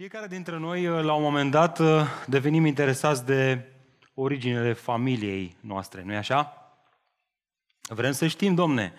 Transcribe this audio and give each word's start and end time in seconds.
Fiecare 0.00 0.26
dintre 0.26 0.58
noi, 0.58 0.86
uh, 0.86 1.02
la 1.02 1.12
un 1.12 1.22
moment 1.22 1.50
dat, 1.50 1.78
uh, 1.78 2.02
devenim 2.26 2.64
interesați 2.64 3.26
de 3.26 3.66
originele 4.14 4.72
familiei 4.72 5.56
noastre, 5.60 6.02
nu-i 6.04 6.16
așa? 6.16 6.72
Vrem 7.88 8.12
să 8.12 8.26
știm, 8.26 8.54
domne, 8.54 8.92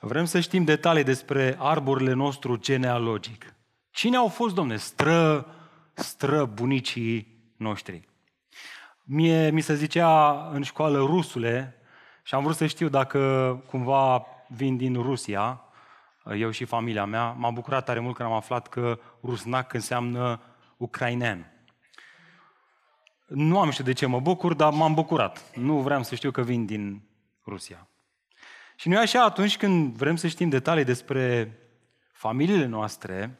vrem 0.00 0.24
să 0.24 0.40
știm 0.40 0.64
detalii 0.64 1.02
despre 1.02 1.56
arborile 1.58 2.12
nostru 2.12 2.56
genealogic. 2.56 3.54
Cine 3.90 4.16
au 4.16 4.28
fost, 4.28 4.54
domne, 4.54 4.76
stră, 4.76 5.46
stră 5.94 6.44
bunicii 6.44 7.40
noștri? 7.56 8.08
Mie 9.02 9.50
mi 9.50 9.60
se 9.60 9.74
zicea 9.74 10.48
în 10.52 10.62
școală 10.62 10.98
rusule 10.98 11.76
și 12.22 12.34
am 12.34 12.42
vrut 12.42 12.56
să 12.56 12.66
știu 12.66 12.88
dacă 12.88 13.18
cumva 13.66 14.26
vin 14.46 14.76
din 14.76 14.94
Rusia, 14.94 15.62
eu 16.34 16.50
și 16.50 16.64
familia 16.64 17.04
mea. 17.04 17.30
M-am 17.30 17.54
bucurat 17.54 17.84
tare 17.84 17.98
mult 17.98 18.16
când 18.16 18.28
am 18.28 18.34
aflat 18.34 18.68
că 18.68 19.00
rusnac 19.22 19.72
înseamnă 19.72 20.40
ucrainean. 20.76 21.52
Nu 23.26 23.60
am 23.60 23.70
știut 23.70 23.86
de 23.86 23.92
ce 23.92 24.06
mă 24.06 24.20
bucur, 24.20 24.54
dar 24.54 24.72
m-am 24.72 24.94
bucurat. 24.94 25.54
Nu 25.54 25.80
vreau 25.80 26.02
să 26.02 26.14
știu 26.14 26.30
că 26.30 26.42
vin 26.42 26.66
din 26.66 27.02
Rusia. 27.46 27.88
Și 28.76 28.88
noi 28.88 28.98
așa, 28.98 29.24
atunci 29.24 29.56
când 29.56 29.96
vrem 29.96 30.16
să 30.16 30.26
știm 30.26 30.48
detalii 30.48 30.84
despre 30.84 31.52
familiile 32.12 32.66
noastre, 32.66 33.38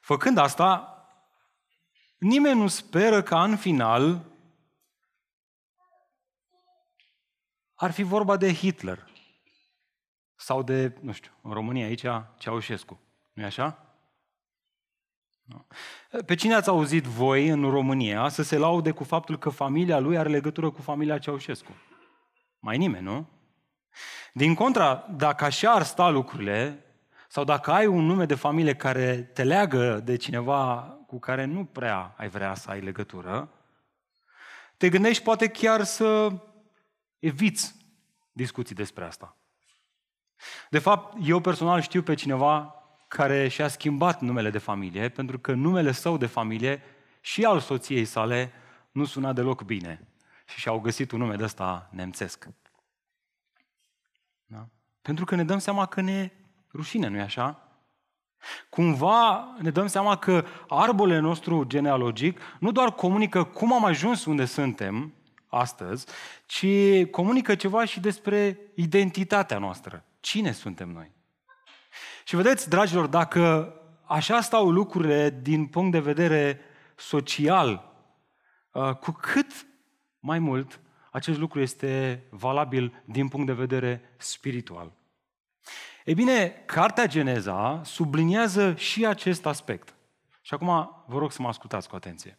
făcând 0.00 0.38
asta, 0.38 0.90
nimeni 2.18 2.60
nu 2.60 2.66
speră 2.66 3.22
ca 3.22 3.42
în 3.42 3.56
final 3.56 4.24
ar 7.74 7.90
fi 7.90 8.02
vorba 8.02 8.36
de 8.36 8.54
Hitler 8.54 9.14
sau 10.36 10.62
de, 10.62 10.96
nu 11.00 11.12
știu, 11.12 11.30
în 11.42 11.52
România 11.52 11.86
aici, 11.86 12.06
Ceaușescu. 12.38 13.00
nu 13.32 13.42
e 13.42 13.46
așa? 13.46 13.80
Pe 16.26 16.34
cine 16.34 16.54
ați 16.54 16.68
auzit 16.68 17.04
voi 17.04 17.48
în 17.48 17.70
România 17.70 18.28
să 18.28 18.42
se 18.42 18.58
laude 18.58 18.90
cu 18.90 19.04
faptul 19.04 19.38
că 19.38 19.48
familia 19.48 19.98
lui 19.98 20.18
are 20.18 20.28
legătură 20.28 20.70
cu 20.70 20.82
familia 20.82 21.18
Ceaușescu? 21.18 21.70
Mai 22.58 22.78
nimeni, 22.78 23.04
nu? 23.04 23.28
Din 24.32 24.54
contra, 24.54 25.06
dacă 25.16 25.44
așa 25.44 25.70
ar 25.72 25.82
sta 25.82 26.08
lucrurile, 26.08 26.84
sau 27.28 27.44
dacă 27.44 27.70
ai 27.70 27.86
un 27.86 28.04
nume 28.04 28.24
de 28.24 28.34
familie 28.34 28.74
care 28.74 29.22
te 29.22 29.44
leagă 29.44 30.00
de 30.00 30.16
cineva 30.16 30.76
cu 31.06 31.18
care 31.18 31.44
nu 31.44 31.64
prea 31.64 32.14
ai 32.16 32.28
vrea 32.28 32.54
să 32.54 32.70
ai 32.70 32.80
legătură, 32.80 33.50
te 34.76 34.88
gândești 34.88 35.22
poate 35.22 35.48
chiar 35.48 35.82
să 35.82 36.32
eviți 37.18 37.74
discuții 38.32 38.74
despre 38.74 39.04
asta. 39.04 39.36
De 40.70 40.78
fapt, 40.78 41.16
eu 41.22 41.40
personal 41.40 41.80
știu 41.80 42.02
pe 42.02 42.14
cineva 42.14 42.74
care 43.08 43.48
și-a 43.48 43.68
schimbat 43.68 44.20
numele 44.20 44.50
de 44.50 44.58
familie, 44.58 45.08
pentru 45.08 45.38
că 45.38 45.52
numele 45.52 45.92
său 45.92 46.16
de 46.16 46.26
familie 46.26 46.82
și 47.20 47.44
al 47.44 47.60
soției 47.60 48.04
sale 48.04 48.52
nu 48.92 49.04
suna 49.04 49.32
deloc 49.32 49.62
bine. 49.62 50.08
Și 50.46 50.58
și-au 50.58 50.80
găsit 50.80 51.10
un 51.10 51.18
nume 51.18 51.36
de 51.36 51.42
ăsta 51.44 51.88
nemțesc. 51.92 52.48
Da? 54.46 54.68
Pentru 55.02 55.24
că 55.24 55.34
ne 55.34 55.44
dăm 55.44 55.58
seama 55.58 55.86
că 55.86 56.00
ne 56.00 56.32
rușine, 56.72 57.08
nu-i 57.08 57.20
așa? 57.20 57.60
Cumva 58.68 59.54
ne 59.58 59.70
dăm 59.70 59.86
seama 59.86 60.16
că 60.16 60.44
arbolele 60.68 61.20
nostru 61.20 61.64
genealogic 61.64 62.40
nu 62.60 62.72
doar 62.72 62.92
comunică 62.92 63.44
cum 63.44 63.72
am 63.72 63.84
ajuns 63.84 64.24
unde 64.24 64.44
suntem 64.44 65.14
astăzi, 65.46 66.06
ci 66.46 66.66
comunică 67.10 67.54
ceva 67.54 67.84
și 67.84 68.00
despre 68.00 68.58
identitatea 68.74 69.58
noastră. 69.58 70.04
Cine 70.26 70.52
suntem 70.52 70.88
noi? 70.88 71.12
Și 72.24 72.36
vedeți, 72.36 72.68
dragilor, 72.68 73.06
dacă 73.06 73.74
așa 74.06 74.40
stau 74.40 74.70
lucrurile 74.70 75.30
din 75.42 75.66
punct 75.66 75.92
de 75.92 75.98
vedere 75.98 76.60
social, 76.96 77.92
uh, 78.70 78.94
cu 78.94 79.10
cât 79.10 79.66
mai 80.18 80.38
mult 80.38 80.80
acest 81.10 81.38
lucru 81.38 81.60
este 81.60 82.22
valabil 82.30 83.02
din 83.04 83.28
punct 83.28 83.46
de 83.46 83.52
vedere 83.52 84.14
spiritual. 84.16 84.92
E 86.04 86.14
bine, 86.14 86.48
Cartea 86.48 87.06
Geneza 87.06 87.80
subliniază 87.84 88.74
și 88.74 89.06
acest 89.06 89.46
aspect. 89.46 89.94
Și 90.42 90.54
acum 90.54 91.04
vă 91.06 91.18
rog 91.18 91.32
să 91.32 91.42
mă 91.42 91.48
ascultați 91.48 91.88
cu 91.88 91.96
atenție. 91.96 92.38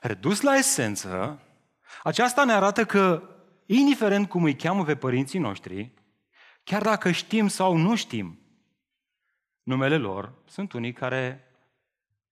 Redus 0.00 0.40
la 0.40 0.54
esență, 0.54 1.40
aceasta 2.02 2.44
ne 2.44 2.52
arată 2.52 2.84
că, 2.84 3.22
indiferent 3.66 4.28
cum 4.28 4.44
îi 4.44 4.56
cheamă 4.56 4.84
pe 4.84 4.96
părinții 4.96 5.38
noștri, 5.38 6.04
Chiar 6.66 6.82
dacă 6.82 7.10
știm 7.10 7.48
sau 7.48 7.76
nu 7.76 7.94
știm 7.94 8.38
numele 9.62 9.96
lor, 9.96 10.32
sunt 10.44 10.72
unii 10.72 10.92
care 10.92 11.52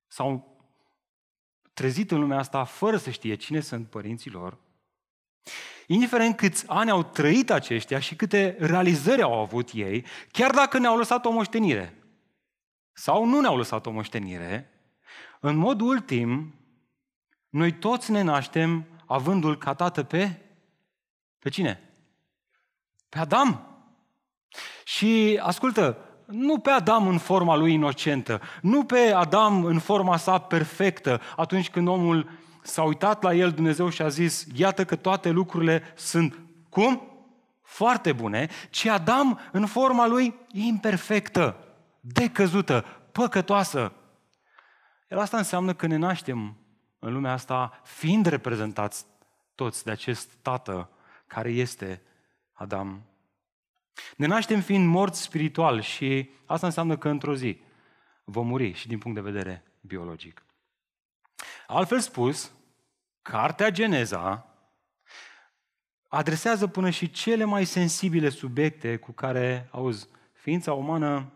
s-au 0.06 0.58
trezit 1.72 2.10
în 2.10 2.20
lumea 2.20 2.38
asta 2.38 2.64
fără 2.64 2.96
să 2.96 3.10
știe 3.10 3.34
cine 3.34 3.60
sunt 3.60 3.90
părinții 3.90 4.30
lor. 4.30 4.58
Indiferent 5.86 6.36
câți 6.36 6.68
ani 6.68 6.90
au 6.90 7.02
trăit 7.02 7.50
aceștia 7.50 7.98
și 7.98 8.16
câte 8.16 8.56
realizări 8.58 9.22
au 9.22 9.40
avut 9.40 9.70
ei, 9.72 10.04
chiar 10.30 10.50
dacă 10.50 10.78
ne-au 10.78 10.96
lăsat 10.96 11.24
o 11.24 11.30
moștenire 11.30 12.02
sau 12.92 13.24
nu 13.24 13.40
ne-au 13.40 13.56
lăsat 13.56 13.86
o 13.86 13.90
moștenire, 13.90 14.70
în 15.40 15.56
mod 15.56 15.80
ultim, 15.80 16.54
noi 17.48 17.72
toți 17.72 18.10
ne 18.10 18.22
naștem 18.22 18.86
avându-l 19.06 19.58
ca 19.58 19.74
tată 19.74 20.02
pe... 20.02 20.40
Pe 21.38 21.48
cine? 21.48 21.92
Pe 23.08 23.18
Adam. 23.18 23.68
Și 24.84 25.40
ascultă, 25.42 25.98
nu 26.26 26.58
pe 26.58 26.70
Adam 26.70 27.08
în 27.08 27.18
forma 27.18 27.56
lui 27.56 27.72
inocentă, 27.72 28.40
nu 28.60 28.84
pe 28.84 29.12
Adam 29.14 29.64
în 29.64 29.78
forma 29.78 30.16
sa 30.16 30.38
perfectă, 30.38 31.20
atunci 31.36 31.70
când 31.70 31.88
omul 31.88 32.28
s-a 32.62 32.82
uitat 32.82 33.22
la 33.22 33.34
el 33.34 33.50
Dumnezeu 33.50 33.88
și 33.88 34.02
a 34.02 34.08
zis, 34.08 34.46
iată 34.54 34.84
că 34.84 34.96
toate 34.96 35.30
lucrurile 35.30 35.82
sunt 35.96 36.38
cum? 36.68 37.08
Foarte 37.62 38.12
bune, 38.12 38.48
ci 38.70 38.86
Adam 38.86 39.40
în 39.52 39.66
forma 39.66 40.06
lui 40.06 40.34
imperfectă, 40.52 41.56
decăzută, 42.00 42.84
păcătoasă. 43.12 43.92
Iar 45.10 45.20
asta 45.20 45.36
înseamnă 45.36 45.74
că 45.74 45.86
ne 45.86 45.96
naștem 45.96 46.56
în 46.98 47.12
lumea 47.12 47.32
asta 47.32 47.80
fiind 47.82 48.26
reprezentați 48.26 49.04
toți 49.54 49.84
de 49.84 49.90
acest 49.90 50.32
tată 50.42 50.90
care 51.26 51.50
este 51.50 52.02
Adam 52.52 53.02
ne 54.16 54.26
naștem 54.26 54.60
fiind 54.60 54.88
morți 54.88 55.22
spiritual 55.22 55.80
și 55.80 56.30
asta 56.46 56.66
înseamnă 56.66 56.96
că 56.96 57.08
într-o 57.08 57.34
zi 57.34 57.60
vom 58.24 58.46
muri 58.46 58.72
și 58.72 58.88
din 58.88 58.98
punct 58.98 59.16
de 59.16 59.30
vedere 59.30 59.64
biologic. 59.80 60.44
Altfel 61.66 62.00
spus, 62.00 62.52
Cartea 63.22 63.70
Geneza 63.70 64.48
adresează 66.08 66.66
până 66.66 66.90
și 66.90 67.10
cele 67.10 67.44
mai 67.44 67.64
sensibile 67.64 68.28
subiecte 68.28 68.96
cu 68.96 69.12
care, 69.12 69.68
auzi, 69.70 70.08
ființa 70.32 70.72
umană 70.72 71.32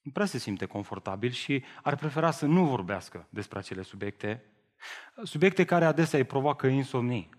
nu 0.00 0.10
prea 0.12 0.26
se 0.26 0.38
simte 0.38 0.66
confortabil 0.66 1.30
și 1.30 1.64
ar 1.82 1.96
prefera 1.96 2.30
să 2.30 2.46
nu 2.46 2.64
vorbească 2.64 3.26
despre 3.28 3.58
acele 3.58 3.82
subiecte, 3.82 4.44
subiecte 5.22 5.64
care 5.64 5.84
adesea 5.84 6.18
îi 6.18 6.24
provoacă 6.24 6.66
insomnii, 6.66 7.30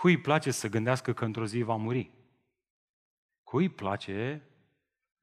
Cui 0.00 0.12
îi 0.12 0.20
place 0.20 0.50
să 0.50 0.68
gândească 0.68 1.12
că 1.12 1.24
într-o 1.24 1.46
zi 1.46 1.62
va 1.62 1.76
muri? 1.76 2.10
Cui 3.44 3.62
îi 3.62 3.70
place 3.70 4.42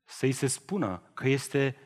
să-i 0.04 0.32
se 0.32 0.48
spună 0.48 1.02
că 1.14 1.28
este 1.28 1.78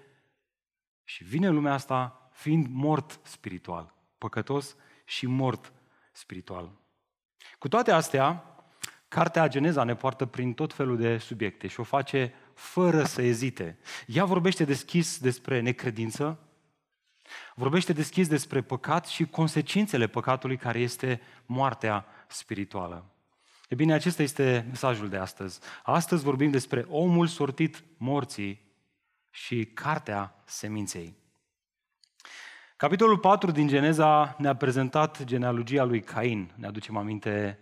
și 1.04 1.24
vine 1.24 1.48
în 1.48 1.54
lumea 1.54 1.74
asta 1.74 2.30
fiind 2.34 2.68
mort 2.70 3.20
spiritual, 3.24 3.94
păcătos 4.18 4.76
și 5.06 5.26
mort 5.26 5.74
spiritual. 6.12 6.72
Cu 7.60 7.68
toate 7.68 7.92
astea, 7.92 8.56
Cartea 9.08 9.48
Geneza 9.48 9.84
ne 9.84 9.96
poartă 9.96 10.26
prin 10.26 10.54
tot 10.54 10.74
felul 10.74 10.98
de 10.98 11.18
subiecte 11.18 11.68
și 11.68 11.80
o 11.80 11.84
face 11.84 12.34
fără 12.54 13.04
să 13.04 13.22
ezite. 13.22 13.80
Ea 14.08 14.26
vorbește 14.26 14.64
deschis 14.64 15.20
despre 15.20 15.60
necredință, 15.60 16.40
vorbește 17.56 17.94
deschis 17.94 18.28
despre 18.28 18.62
păcat 18.62 19.08
și 19.08 19.26
consecințele 19.26 20.08
păcatului 20.08 20.58
care 20.58 20.80
este 20.80 21.22
moartea 21.46 22.06
spirituală. 22.32 23.06
E 23.70 23.76
bine, 23.76 23.94
acesta 23.94 24.22
este 24.22 24.66
mesajul 24.68 25.10
de 25.10 25.18
astăzi. 25.18 25.60
Astăzi 25.84 26.24
vorbim 26.24 26.52
despre 26.52 26.86
omul 26.90 27.28
sortit 27.28 27.84
morții 27.98 28.62
și 29.30 29.66
cartea 29.66 30.36
seminței. 30.46 31.16
Capitolul 32.78 33.18
4 33.18 33.52
din 33.52 33.68
Geneza 33.68 34.36
ne-a 34.38 34.56
prezentat 34.56 35.24
genealogia 35.24 35.84
lui 35.84 36.02
Cain. 36.02 36.52
Ne 36.56 36.68
aducem 36.68 36.98
aminte 36.98 37.60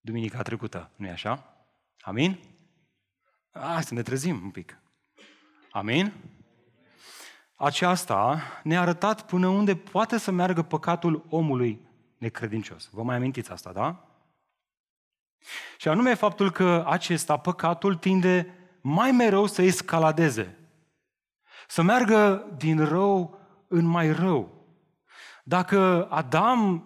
duminica 0.00 0.42
trecută, 0.42 0.90
nu-i 0.96 1.10
așa? 1.10 1.56
Amin? 2.00 2.38
Hai 3.50 3.82
să 3.82 3.94
ne 3.94 4.02
trezim 4.02 4.40
un 4.42 4.50
pic. 4.50 4.80
Amin? 5.70 6.12
Aceasta 7.54 8.42
ne-a 8.62 8.80
arătat 8.80 9.26
până 9.26 9.48
unde 9.48 9.76
poate 9.76 10.18
să 10.18 10.30
meargă 10.30 10.62
păcatul 10.62 11.26
omului 11.28 11.87
necredincios. 12.18 12.88
Vă 12.92 13.02
mai 13.02 13.16
amintiți 13.16 13.50
asta, 13.50 13.72
da? 13.72 14.08
Și 15.76 15.88
anume 15.88 16.14
faptul 16.14 16.50
că 16.50 16.84
acesta, 16.86 17.36
păcatul, 17.36 17.94
tinde 17.94 18.54
mai 18.80 19.10
mereu 19.10 19.46
să 19.46 19.62
escaladeze 19.62 20.56
Să 21.68 21.82
meargă 21.82 22.46
din 22.56 22.84
rău 22.84 23.38
în 23.68 23.84
mai 23.84 24.12
rău. 24.12 24.66
Dacă 25.44 26.06
Adam, 26.10 26.84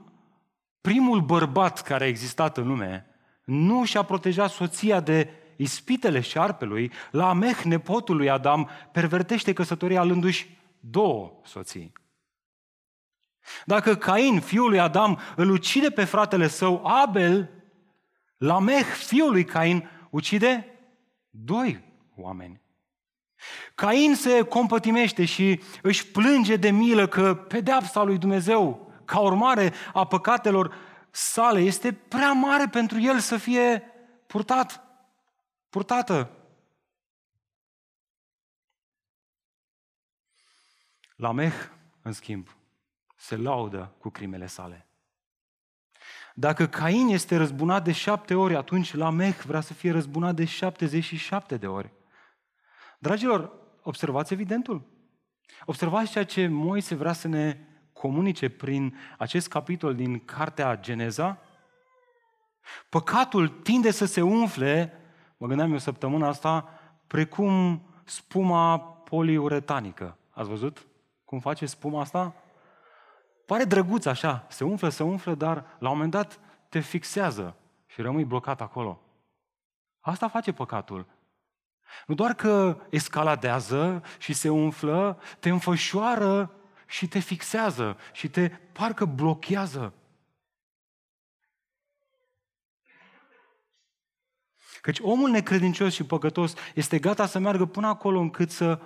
primul 0.80 1.20
bărbat 1.20 1.82
care 1.82 2.04
a 2.04 2.06
existat 2.06 2.56
în 2.56 2.66
lume, 2.66 3.06
nu 3.44 3.84
și-a 3.84 4.02
protejat 4.02 4.50
soția 4.50 5.00
de 5.00 5.30
ispitele 5.56 6.20
șarpelui, 6.20 6.92
la 7.10 7.28
Ameh, 7.28 7.60
nepotul 7.64 8.16
lui 8.16 8.30
Adam, 8.30 8.68
pervertește 8.92 9.52
căsătoria 9.52 10.00
alându-și 10.00 10.58
două 10.80 11.40
soții. 11.44 11.92
Dacă 13.64 13.96
Cain, 13.96 14.40
fiul 14.40 14.68
lui 14.68 14.80
Adam, 14.80 15.18
îl 15.36 15.50
ucide 15.50 15.90
pe 15.90 16.04
fratele 16.04 16.48
său 16.48 16.86
Abel, 16.86 17.50
Lameh, 18.36 18.84
fiul 18.84 19.30
lui 19.30 19.44
Cain, 19.44 19.90
ucide 20.10 20.66
doi 21.30 21.84
oameni. 22.16 22.60
Cain 23.74 24.14
se 24.14 24.42
compătimește 24.42 25.24
și 25.24 25.62
își 25.82 26.06
plânge 26.06 26.56
de 26.56 26.70
milă 26.70 27.06
că 27.06 27.34
pedeapsa 27.34 28.02
lui 28.02 28.18
Dumnezeu, 28.18 28.92
ca 29.04 29.18
urmare 29.18 29.72
a 29.92 30.06
păcatelor 30.06 30.74
sale, 31.10 31.60
este 31.60 31.92
prea 31.92 32.32
mare 32.32 32.66
pentru 32.66 33.00
el 33.00 33.18
să 33.18 33.36
fie 33.36 33.82
purtat, 34.26 34.84
purtată. 35.68 36.30
Lameh, 41.16 41.54
în 42.02 42.12
schimb, 42.12 42.48
se 43.22 43.36
laudă 43.36 43.92
cu 43.98 44.10
crimele 44.10 44.46
sale. 44.46 44.86
Dacă 46.34 46.66
Cain 46.66 47.08
este 47.08 47.36
răzbunat 47.36 47.84
de 47.84 47.92
șapte 47.92 48.34
ori, 48.34 48.56
atunci 48.56 48.94
Lameh 48.94 49.36
vrea 49.46 49.60
să 49.60 49.74
fie 49.74 49.90
răzbunat 49.90 50.34
de 50.34 50.44
77 50.44 51.56
de 51.56 51.66
ori. 51.66 51.92
Dragilor, 52.98 53.52
observați 53.82 54.32
evidentul. 54.32 54.82
Observați 55.64 56.10
ceea 56.10 56.24
ce 56.24 56.46
Moise 56.46 56.94
vrea 56.94 57.12
să 57.12 57.28
ne 57.28 57.58
comunice 57.92 58.48
prin 58.48 58.96
acest 59.18 59.48
capitol 59.48 59.94
din 59.94 60.24
Cartea 60.24 60.80
Geneza. 60.80 61.38
Păcatul 62.88 63.48
tinde 63.48 63.90
să 63.90 64.04
se 64.04 64.22
umfle, 64.22 64.92
mă 65.36 65.46
gândeam 65.46 65.72
eu 65.72 65.78
săptămâna 65.78 66.28
asta, 66.28 66.68
precum 67.06 67.82
spuma 68.04 68.80
poliuretanică. 68.80 70.16
Ați 70.30 70.48
văzut 70.48 70.86
cum 71.24 71.40
face 71.40 71.66
spuma 71.66 72.00
asta? 72.00 72.41
Pare 73.52 73.64
drăguț 73.64 74.04
așa, 74.04 74.46
se 74.48 74.64
umflă, 74.64 74.88
se 74.88 75.02
umflă, 75.02 75.34
dar 75.34 75.54
la 75.78 75.88
un 75.88 75.94
moment 75.94 76.10
dat 76.10 76.40
te 76.68 76.80
fixează 76.80 77.56
și 77.86 78.00
rămâi 78.00 78.24
blocat 78.24 78.60
acolo. 78.60 79.00
Asta 80.00 80.28
face 80.28 80.52
păcatul. 80.52 81.06
Nu 82.06 82.14
doar 82.14 82.34
că 82.34 82.80
escaladează 82.90 84.02
și 84.18 84.32
se 84.32 84.48
umflă, 84.48 85.18
te 85.38 85.48
înfășoară 85.48 86.54
și 86.86 87.08
te 87.08 87.18
fixează 87.18 87.96
și 88.12 88.28
te 88.28 88.48
parcă 88.48 89.04
blochează. 89.04 89.92
Căci 94.80 94.98
omul 94.98 95.30
necredincios 95.30 95.92
și 95.92 96.04
păcătos 96.04 96.54
este 96.74 96.98
gata 96.98 97.26
să 97.26 97.38
meargă 97.38 97.64
până 97.64 97.86
acolo 97.86 98.20
încât 98.20 98.50
să, 98.50 98.80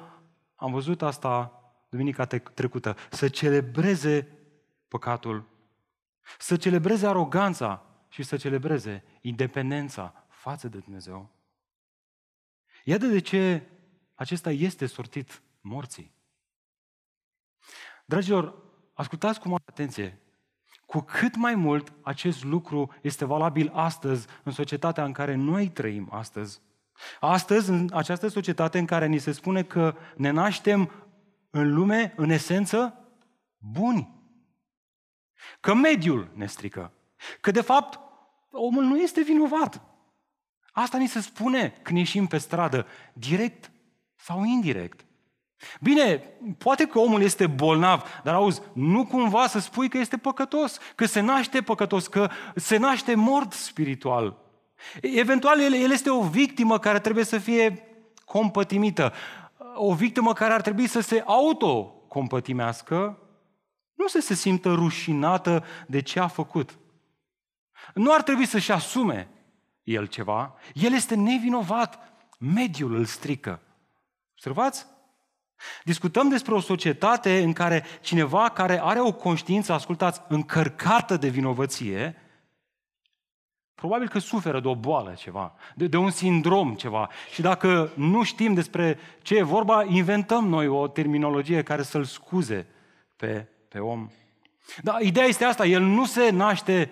am 0.55 0.73
văzut 0.73 1.03
asta 1.03 1.61
duminica 1.89 2.25
trecută, 2.55 2.97
să 3.11 3.29
celebreze 3.29 4.36
păcatul, 4.89 5.49
să 6.39 6.57
celebreze 6.57 7.07
aroganța 7.07 7.87
și 8.09 8.23
să 8.23 8.37
celebreze 8.37 9.05
independența 9.21 10.27
față 10.29 10.69
de 10.69 10.79
Dumnezeu. 10.79 11.31
Iată 12.85 13.07
de 13.07 13.19
ce 13.19 13.63
acesta 14.15 14.51
este 14.51 14.87
sortit 14.87 15.43
morții. 15.61 16.15
Dragilor, 18.05 18.63
ascultați 18.95 19.41
cu 19.41 19.49
mare 19.49 19.63
atenție. 19.67 20.21
Cu 20.87 21.01
cât 21.01 21.37
mai 21.37 21.55
mult 21.55 21.93
acest 22.03 22.45
lucru 22.45 22.95
este 23.03 23.25
valabil 23.25 23.71
astăzi, 23.75 24.27
în 24.43 24.53
societatea 24.53 25.05
în 25.05 25.13
care 25.13 25.35
noi 25.35 25.69
trăim 25.69 26.09
astăzi. 26.13 26.61
Astăzi, 27.21 27.71
în 27.71 27.91
această 27.93 28.29
societate 28.29 28.79
în 28.79 28.87
care 28.87 29.07
ni 29.07 29.19
se 29.19 29.33
spune 29.33 29.63
că 29.63 29.97
ne 30.17 30.31
naștem 30.31 30.91
în 31.51 31.75
lume, 31.75 32.13
în 32.17 32.31
esență, 32.31 32.95
buni. 33.59 34.16
Că 35.61 35.75
mediul 35.75 36.31
ne 36.35 36.47
strică. 36.47 36.93
Că, 37.41 37.51
de 37.51 37.61
fapt, 37.61 38.01
omul 38.51 38.85
nu 38.85 38.97
este 38.97 39.23
vinovat. 39.23 39.81
Asta 40.73 40.99
ni 40.99 41.09
se 41.09 41.21
spune 41.21 41.75
când 41.83 41.99
ieșim 41.99 42.27
pe 42.27 42.39
stradă, 42.39 42.87
direct 43.13 43.71
sau 44.15 44.45
indirect. 44.45 45.05
Bine, 45.81 46.23
poate 46.59 46.87
că 46.87 46.99
omul 46.99 47.23
este 47.23 47.47
bolnav, 47.47 48.21
dar 48.23 48.35
auzi, 48.35 48.63
nu 48.73 49.07
cumva 49.07 49.47
să 49.47 49.59
spui 49.59 49.89
că 49.89 49.99
este 49.99 50.17
păcătos, 50.17 50.79
că 50.95 51.05
se 51.05 51.21
naște 51.21 51.63
păcătos, 51.63 52.07
că 52.07 52.31
se 52.55 52.77
naște 52.77 53.15
mort 53.15 53.53
spiritual. 53.53 54.37
Eventual, 55.01 55.61
el, 55.61 55.75
el 55.75 55.91
este 55.91 56.11
o 56.11 56.23
victimă 56.23 56.79
care 56.79 57.01
trebuie 57.01 57.25
să 57.25 57.39
fie 57.39 57.87
compătimită, 58.25 59.13
o 59.75 59.95
victimă 59.95 60.33
care 60.33 60.53
ar 60.53 60.61
trebui 60.61 60.87
să 60.87 61.01
se 61.01 61.23
autocompătimească, 61.27 63.19
nu 63.97 64.07
să 64.07 64.21
se 64.21 64.35
simtă 64.35 64.73
rușinată 64.73 65.65
de 65.87 66.03
ce 66.03 66.21
a 66.21 66.27
făcut. 66.27 66.79
Nu 67.95 68.13
ar 68.13 68.23
trebui 68.23 68.47
să-și 68.47 68.73
asume 68.73 69.29
el 69.83 70.07
ceva, 70.07 70.55
el 70.73 70.93
este 70.93 71.15
nevinovat, 71.15 72.13
mediul 72.39 72.95
îl 72.95 73.05
strică. 73.05 73.61
Observați? 74.33 74.87
Discutăm 75.85 76.29
despre 76.29 76.55
o 76.55 76.61
societate 76.61 77.43
în 77.43 77.53
care 77.53 77.85
cineva 78.01 78.49
care 78.49 78.81
are 78.83 79.01
o 79.01 79.13
conștiință, 79.13 79.73
ascultați, 79.73 80.23
încărcată 80.29 81.17
de 81.17 81.29
vinovăție, 81.29 82.17
probabil 83.75 84.09
că 84.09 84.19
suferă 84.19 84.61
de 84.61 84.69
o 84.69 84.77
boală 84.77 85.13
ceva, 85.13 85.55
de, 85.75 85.87
de 85.87 85.97
un 85.97 86.11
sindrom 86.11 86.75
ceva. 86.75 87.11
Și 87.33 87.41
dacă 87.41 87.93
nu 87.95 88.23
știm 88.23 88.55
despre 88.55 88.99
ce 89.23 89.37
e 89.37 89.43
vorba, 89.43 89.85
inventăm 89.85 90.49
noi 90.49 90.67
o 90.67 90.89
terminologie 90.89 91.63
care 91.63 91.83
să-l 91.83 92.05
scuze 92.05 92.67
pe, 93.17 93.49
pe 93.77 93.83
om. 93.83 94.11
Dar 94.83 95.01
ideea 95.01 95.27
este 95.27 95.45
asta, 95.45 95.67
el 95.67 95.83
nu 95.83 96.07
se 96.07 96.31
naște 96.31 96.91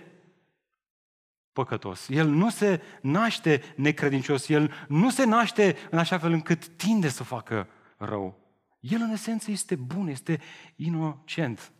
păcătos. 1.53 2.09
El 2.09 2.29
nu 2.29 2.51
se 2.51 2.83
naște 3.01 3.63
necredincios. 3.77 4.49
El 4.49 4.73
nu 4.89 5.11
se 5.11 5.25
naște 5.25 5.77
în 5.91 5.99
așa 5.99 6.19
fel 6.19 6.33
încât 6.33 6.67
tinde 6.67 7.09
să 7.09 7.23
facă 7.23 7.69
rău. 7.97 8.39
El 8.81 9.01
în 9.01 9.11
esență 9.11 9.51
este 9.51 9.75
bun, 9.75 10.09
este 10.09 10.41
inocent. 10.77 11.73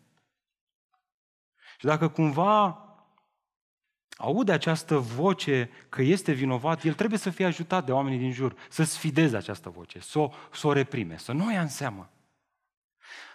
Și 1.79 1.85
dacă 1.85 2.09
cumva 2.09 2.79
aude 4.17 4.53
această 4.53 4.97
voce 4.97 5.71
că 5.89 6.03
este 6.03 6.33
vinovat, 6.33 6.85
el 6.85 6.95
trebuie 6.95 7.19
să 7.19 7.31
fie 7.31 7.45
ajutat 7.45 7.85
de 7.85 7.93
oamenii 7.93 8.19
din 8.19 8.33
jur, 8.33 8.57
să 8.69 8.83
sfideze 8.83 9.37
această 9.37 9.71
voce, 9.71 10.01
să 10.01 10.19
o, 10.19 10.31
să 10.53 10.67
o 10.67 10.73
reprime, 10.73 11.17
să 11.19 11.33
nu 11.33 11.47
o 11.47 11.51
ia 11.51 11.61
în 11.61 11.69
seamă. 11.69 12.09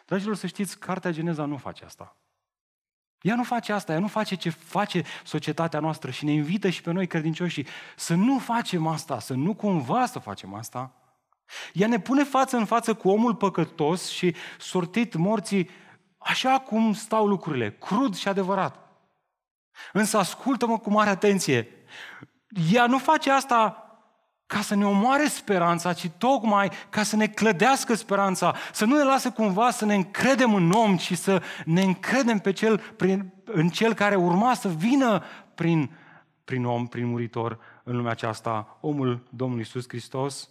Dragilor, 0.09 0.35
să 0.35 0.47
știți, 0.47 0.79
Cartea 0.79 1.11
Geneza 1.11 1.45
nu 1.45 1.57
face 1.57 1.85
asta. 1.85 2.15
Ea 3.21 3.35
nu 3.35 3.43
face 3.43 3.73
asta, 3.73 3.93
ea 3.93 3.99
nu 3.99 4.07
face 4.07 4.35
ce 4.35 4.49
face 4.49 5.03
societatea 5.23 5.79
noastră 5.79 6.11
și 6.11 6.25
ne 6.25 6.31
invită 6.31 6.69
și 6.69 6.81
pe 6.81 6.91
noi 6.91 7.07
credincioși 7.07 7.65
să 7.95 8.13
nu 8.13 8.39
facem 8.39 8.87
asta, 8.87 9.19
să 9.19 9.33
nu 9.33 9.53
cumva 9.53 10.05
să 10.05 10.19
facem 10.19 10.53
asta. 10.53 10.91
Ea 11.73 11.87
ne 11.87 11.99
pune 11.99 12.23
față 12.23 12.57
în 12.57 12.65
față 12.65 12.93
cu 12.93 13.09
omul 13.09 13.35
păcătos 13.35 14.09
și 14.09 14.35
sortit 14.59 15.15
morții 15.15 15.69
așa 16.17 16.59
cum 16.59 16.93
stau 16.93 17.27
lucrurile, 17.27 17.71
crud 17.71 18.15
și 18.15 18.27
adevărat. 18.27 18.89
Însă 19.93 20.17
ascultă-mă 20.17 20.79
cu 20.79 20.89
mare 20.89 21.09
atenție. 21.09 21.67
Ea 22.71 22.85
nu 22.85 22.97
face 22.97 23.31
asta 23.31 23.88
ca 24.49 24.61
să 24.61 24.75
ne 24.75 24.85
omoare 24.85 25.27
speranța, 25.27 25.93
ci 25.93 26.09
tocmai 26.17 26.71
ca 26.89 27.03
să 27.03 27.15
ne 27.15 27.27
clădească 27.27 27.93
speranța, 27.93 28.55
să 28.73 28.85
nu 28.85 28.97
ne 28.97 29.03
lasă 29.03 29.31
cumva 29.31 29.71
să 29.71 29.85
ne 29.85 29.95
încredem 29.95 30.53
în 30.53 30.71
om, 30.71 30.97
ci 30.97 31.17
să 31.17 31.41
ne 31.65 31.81
încredem 31.81 32.39
pe 32.39 32.51
cel, 32.51 32.77
prin, 32.97 33.33
în 33.45 33.69
cel 33.69 33.93
care 33.93 34.15
urma 34.15 34.53
să 34.53 34.67
vină 34.69 35.23
prin, 35.55 35.91
prin 36.43 36.65
om, 36.65 36.87
prin 36.87 37.05
muritor 37.05 37.59
în 37.83 37.95
lumea 37.95 38.11
aceasta, 38.11 38.77
omul 38.81 39.27
Domnului 39.29 39.63
Iisus 39.63 39.85
Hristos. 39.87 40.49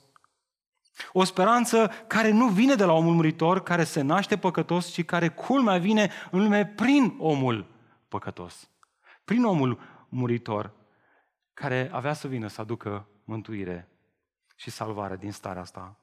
O 1.12 1.24
speranță 1.24 1.90
care 2.06 2.30
nu 2.30 2.46
vine 2.46 2.74
de 2.74 2.84
la 2.84 2.92
omul 2.92 3.14
muritor, 3.14 3.62
care 3.62 3.84
se 3.84 4.00
naște 4.00 4.36
păcătos, 4.36 4.90
ci 4.90 5.04
care 5.04 5.28
culmea 5.28 5.78
vine 5.78 6.10
în 6.30 6.42
lume 6.42 6.66
prin 6.66 7.14
omul 7.18 7.66
păcătos. 8.08 8.70
Prin 9.24 9.44
omul 9.44 9.78
muritor, 10.08 10.72
care 11.54 11.88
avea 11.92 12.12
să 12.12 12.28
vină 12.28 12.46
să 12.48 12.60
aducă 12.60 13.06
mântuire 13.28 13.88
și 14.56 14.70
salvare 14.70 15.16
din 15.16 15.32
starea 15.32 15.62
asta. 15.62 15.96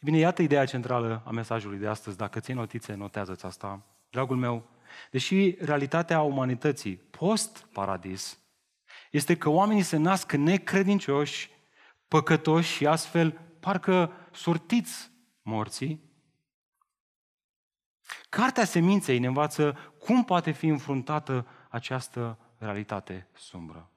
Bine, 0.00 0.18
iată 0.18 0.42
ideea 0.42 0.64
centrală 0.64 1.22
a 1.24 1.30
mesajului 1.30 1.78
de 1.78 1.86
astăzi. 1.86 2.16
Dacă 2.16 2.40
ții 2.40 2.54
notițe, 2.54 2.94
notează-ți 2.94 3.44
asta. 3.44 3.82
Dragul 4.10 4.36
meu, 4.36 4.68
deși 5.10 5.50
realitatea 5.50 6.20
umanității 6.20 6.96
post-paradis 6.96 8.38
este 9.10 9.36
că 9.36 9.48
oamenii 9.48 9.82
se 9.82 9.96
nasc 9.96 10.32
necredincioși, 10.32 11.50
păcătoși 12.08 12.72
și 12.72 12.86
astfel 12.86 13.40
parcă 13.60 14.12
sortiți 14.32 15.10
morții, 15.42 16.12
Cartea 18.28 18.64
Seminței 18.64 19.18
ne 19.18 19.26
învață 19.26 19.94
cum 19.98 20.24
poate 20.24 20.50
fi 20.50 20.66
înfruntată 20.66 21.46
această 21.68 22.38
realitate 22.58 23.28
sumbră. 23.32 23.88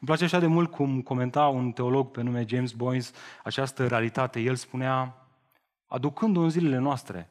Îmi 0.00 0.06
place 0.06 0.24
așa 0.24 0.38
de 0.38 0.46
mult 0.46 0.70
cum 0.70 1.00
comenta 1.00 1.46
un 1.46 1.72
teolog 1.72 2.10
pe 2.10 2.22
nume 2.22 2.44
James 2.48 2.72
Boyce 2.72 3.08
această 3.44 3.86
realitate. 3.86 4.40
El 4.40 4.54
spunea, 4.54 5.26
aducând-o 5.86 6.40
în 6.40 6.50
zilele 6.50 6.78
noastre, 6.78 7.30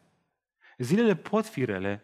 zilele 0.77 1.15
pot 1.15 1.45
fi 1.45 1.65
rele, 1.65 2.03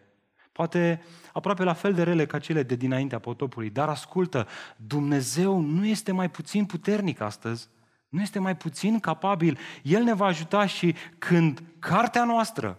poate 0.52 1.02
aproape 1.32 1.62
la 1.64 1.72
fel 1.72 1.94
de 1.94 2.02
rele 2.02 2.26
ca 2.26 2.38
cele 2.38 2.62
de 2.62 2.74
dinaintea 2.74 3.18
potopului, 3.18 3.70
dar 3.70 3.88
ascultă, 3.88 4.46
Dumnezeu 4.76 5.60
nu 5.60 5.86
este 5.86 6.12
mai 6.12 6.30
puțin 6.30 6.64
puternic 6.64 7.20
astăzi, 7.20 7.68
nu 8.08 8.20
este 8.20 8.38
mai 8.38 8.56
puțin 8.56 9.00
capabil. 9.00 9.58
El 9.82 10.02
ne 10.02 10.14
va 10.14 10.26
ajuta 10.26 10.66
și 10.66 10.94
când 11.18 11.62
cartea 11.78 12.24
noastră, 12.24 12.78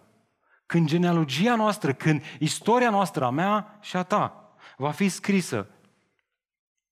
când 0.65 0.87
genealogia 0.87 1.55
noastră, 1.55 1.93
când 1.93 2.23
istoria 2.39 2.89
noastră, 2.89 3.25
a 3.25 3.29
mea 3.29 3.77
și 3.81 3.97
a 3.97 4.03
ta, 4.03 4.53
va 4.77 4.91
fi 4.91 5.09
scrisă, 5.09 5.67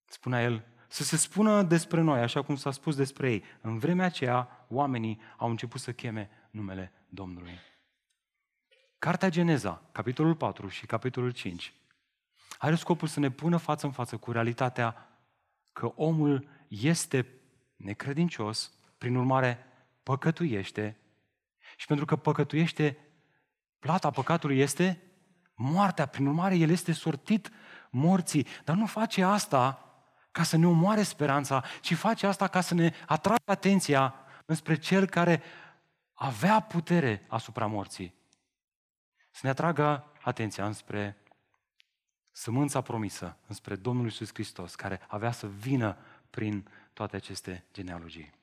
spunea 0.07 0.41
el, 0.41 0.65
să 0.87 1.03
se 1.03 1.17
spună 1.17 1.63
despre 1.63 2.01
noi, 2.01 2.19
așa 2.19 2.41
cum 2.41 2.55
s-a 2.55 2.71
spus 2.71 2.95
despre 2.95 3.31
ei. 3.31 3.43
În 3.61 3.77
vremea 3.77 4.05
aceea, 4.05 4.65
oamenii 4.69 5.21
au 5.37 5.49
început 5.49 5.81
să 5.81 5.93
cheme 5.93 6.29
numele 6.51 6.91
Domnului. 7.09 7.59
Cartea 8.99 9.29
Geneza, 9.29 9.81
capitolul 9.91 10.35
4 10.35 10.67
și 10.67 10.85
capitolul 10.85 11.31
5, 11.31 11.73
are 12.57 12.75
scopul 12.75 13.07
să 13.07 13.19
ne 13.19 13.31
pună 13.31 13.57
față 13.57 13.85
în 13.85 13.91
față 13.91 14.17
cu 14.17 14.31
realitatea 14.31 15.09
că 15.73 15.91
omul 15.95 16.49
este 16.67 17.27
necredincios, 17.75 18.71
prin 18.97 19.15
urmare 19.15 19.65
păcătuiește 20.03 20.97
și 21.77 21.85
pentru 21.85 22.05
că 22.05 22.15
păcătuiește, 22.15 22.97
plata 23.79 24.09
păcatului 24.09 24.59
este 24.59 25.01
moartea. 25.55 26.05
Prin 26.05 26.25
urmare, 26.27 26.55
el 26.55 26.69
este 26.69 26.91
sortit 26.91 27.51
morții. 27.89 28.47
Dar 28.63 28.75
nu 28.75 28.85
face 28.85 29.23
asta 29.23 29.86
ca 30.37 30.43
să 30.43 30.57
ne 30.57 30.67
omoare 30.67 31.03
speranța, 31.03 31.63
ci 31.81 31.93
face 31.93 32.27
asta 32.27 32.47
ca 32.47 32.61
să 32.61 32.73
ne 32.73 32.93
atragă 33.05 33.41
atenția 33.45 34.15
înspre 34.45 34.75
cel 34.75 35.07
care 35.07 35.41
avea 36.13 36.59
putere 36.59 37.25
asupra 37.27 37.65
morții. 37.65 38.13
Să 39.31 39.39
ne 39.43 39.49
atragă 39.49 40.11
atenția 40.21 40.65
înspre 40.65 41.17
sămânța 42.31 42.81
promisă, 42.81 43.37
înspre 43.47 43.75
Domnul 43.75 44.05
Iisus 44.05 44.29
Hristos, 44.33 44.75
care 44.75 45.01
avea 45.07 45.31
să 45.31 45.47
vină 45.47 45.97
prin 46.29 46.69
toate 46.93 47.15
aceste 47.15 47.65
genealogii. 47.73 48.33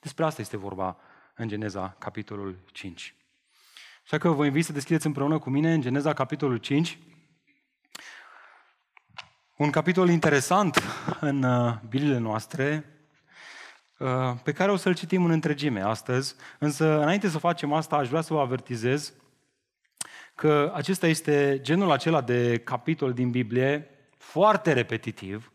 Despre 0.00 0.24
asta 0.24 0.40
este 0.40 0.56
vorba 0.56 0.96
în 1.34 1.48
Geneza, 1.48 1.96
capitolul 1.98 2.58
5. 2.72 3.14
Așa 4.04 4.18
că 4.18 4.28
vă 4.28 4.44
invit 4.44 4.64
să 4.64 4.72
deschideți 4.72 5.06
împreună 5.06 5.38
cu 5.38 5.50
mine 5.50 5.72
în 5.72 5.80
Geneza, 5.80 6.12
capitolul 6.12 6.56
5, 6.56 6.98
un 9.60 9.70
capitol 9.70 10.08
interesant 10.08 10.82
în 11.20 11.42
uh, 11.42 11.74
Bilile 11.88 12.18
noastre, 12.18 12.84
uh, 13.98 14.08
pe 14.42 14.52
care 14.52 14.70
o 14.70 14.76
să-l 14.76 14.94
citim 14.94 15.24
în 15.24 15.30
întregime 15.30 15.80
astăzi, 15.80 16.34
însă 16.58 17.00
înainte 17.00 17.28
să 17.28 17.38
facem 17.38 17.72
asta 17.72 17.96
aș 17.96 18.08
vrea 18.08 18.20
să 18.20 18.34
vă 18.34 18.40
avertizez 18.40 19.12
că 20.34 20.72
acesta 20.74 21.06
este 21.06 21.58
genul 21.62 21.90
acela 21.90 22.20
de 22.20 22.58
capitol 22.58 23.12
din 23.12 23.30
Biblie 23.30 23.90
foarte 24.16 24.72
repetitiv, 24.72 25.52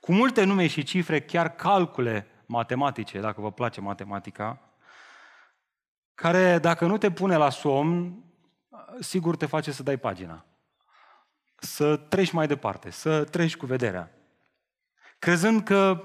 cu 0.00 0.12
multe 0.12 0.44
nume 0.44 0.66
și 0.66 0.82
cifre, 0.82 1.20
chiar 1.20 1.54
calcule 1.54 2.26
matematice, 2.46 3.20
dacă 3.20 3.40
vă 3.40 3.52
place 3.52 3.80
matematica, 3.80 4.60
care 6.14 6.58
dacă 6.58 6.86
nu 6.86 6.98
te 6.98 7.10
pune 7.10 7.36
la 7.36 7.50
somn, 7.50 8.24
sigur 9.00 9.36
te 9.36 9.46
face 9.46 9.70
să 9.70 9.82
dai 9.82 9.96
pagina 9.96 10.44
să 11.58 11.96
treci 11.96 12.30
mai 12.30 12.46
departe, 12.46 12.90
să 12.90 13.24
treci 13.24 13.56
cu 13.56 13.66
vederea. 13.66 14.10
Crezând 15.18 15.62
că 15.62 16.04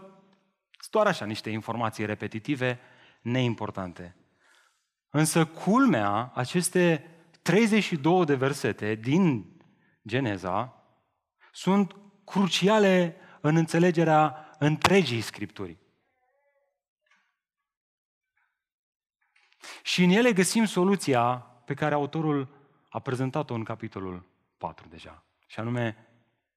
sunt 0.72 0.92
doar 0.92 1.08
așa 1.08 1.26
niște 1.26 1.50
informații 1.50 2.06
repetitive, 2.06 2.80
neimportante. 3.22 4.16
Însă 5.10 5.46
culmea, 5.46 6.32
aceste 6.36 7.06
32 7.42 8.26
de 8.26 8.36
versete 8.36 8.96
din 8.96 9.56
Geneza 10.08 10.84
sunt 11.52 11.96
cruciale 12.26 13.16
în 13.42 13.56
înțelegerea 13.56 14.56
întregii 14.60 15.22
Scripturii. 15.22 15.80
Și 19.84 20.04
în 20.04 20.10
ele 20.10 20.34
găsim 20.34 20.66
soluția 20.66 21.34
pe 21.66 21.74
care 21.74 21.94
autorul 21.94 22.48
a 22.90 23.00
prezentat-o 23.00 23.54
în 23.54 23.64
capitolul 23.64 24.30
4 24.58 24.88
deja. 24.88 25.26
Și 25.52 25.60
anume 25.60 26.08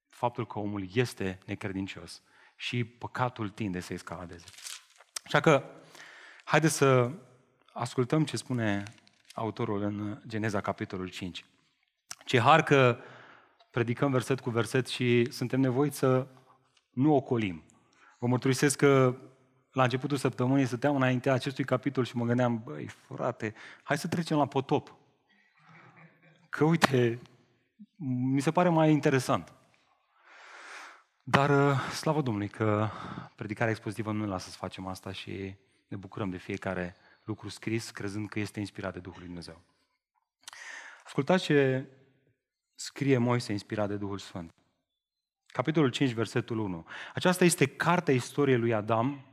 faptul 0.09 0.47
că 0.47 0.59
omul 0.59 0.89
este 0.93 1.39
necredincios 1.47 2.23
și 2.57 2.85
păcatul 2.85 3.49
tinde 3.49 3.81
să 3.81 3.93
escaladeze. 3.93 4.45
Așa 5.25 5.41
că, 5.41 5.65
haideți 6.45 6.75
să 6.75 7.11
ascultăm 7.73 8.25
ce 8.25 8.37
spune 8.37 8.83
autorul 9.33 9.83
în 9.83 10.21
Geneza, 10.27 10.61
capitolul 10.61 11.09
5. 11.09 11.45
Ce 12.25 12.41
har 12.41 12.63
că 12.63 12.99
predicăm 13.71 14.11
verset 14.11 14.41
cu 14.41 14.51
verset 14.51 14.87
și 14.87 15.31
suntem 15.31 15.61
nevoiți 15.61 15.99
să 15.99 16.27
nu 16.91 17.15
ocolim. 17.15 17.65
Vă 18.19 18.27
mărturisesc 18.27 18.77
că 18.77 19.17
la 19.73 19.83
începutul 19.83 20.17
săptămânii 20.17 20.67
stăteam 20.67 20.97
înaintea 20.97 21.33
acestui 21.33 21.65
capitol 21.65 22.05
și 22.05 22.17
mă 22.17 22.25
gândeam, 22.25 22.63
băi, 22.65 22.87
frate, 22.87 23.55
hai 23.83 23.99
să 23.99 24.09
trecem 24.09 24.37
la 24.37 24.47
potop. 24.47 24.95
Că 26.49 26.65
uite, 26.65 27.21
mi 27.97 28.41
se 28.41 28.51
pare 28.51 28.69
mai 28.69 28.91
interesant. 28.91 29.53
Dar 31.23 31.51
uh, 31.51 31.79
slavă 31.91 32.23
Domnului 32.23 32.49
că 32.49 32.89
predicarea 33.35 33.73
expozitivă 33.73 34.13
nu 34.13 34.21
ne 34.21 34.27
lasă 34.27 34.51
să 34.51 34.57
facem 34.57 34.87
asta 34.87 35.13
și 35.13 35.55
ne 35.89 35.97
bucurăm 35.97 36.31
de 36.31 36.37
fiecare 36.37 36.97
lucru 37.25 37.49
scris, 37.49 37.91
crezând 37.91 38.29
că 38.29 38.39
este 38.39 38.61
inspirat 38.61 38.93
de 38.93 38.99
Duhul 38.99 39.19
lui 39.19 39.27
Dumnezeu. 39.27 39.61
Ascultați 41.05 41.45
ce 41.45 41.89
scrie 42.75 43.19
Moise 43.19 43.53
inspirat 43.53 43.89
de 43.89 43.97
Duhul 43.97 44.19
Sfânt. 44.19 44.55
Capitolul 45.47 45.91
5, 45.91 46.11
versetul 46.11 46.59
1. 46.59 46.87
Aceasta 47.15 47.45
este 47.45 47.67
cartea 47.67 48.15
istoriei 48.15 48.59
lui 48.59 48.75
Adam, 48.75 49.25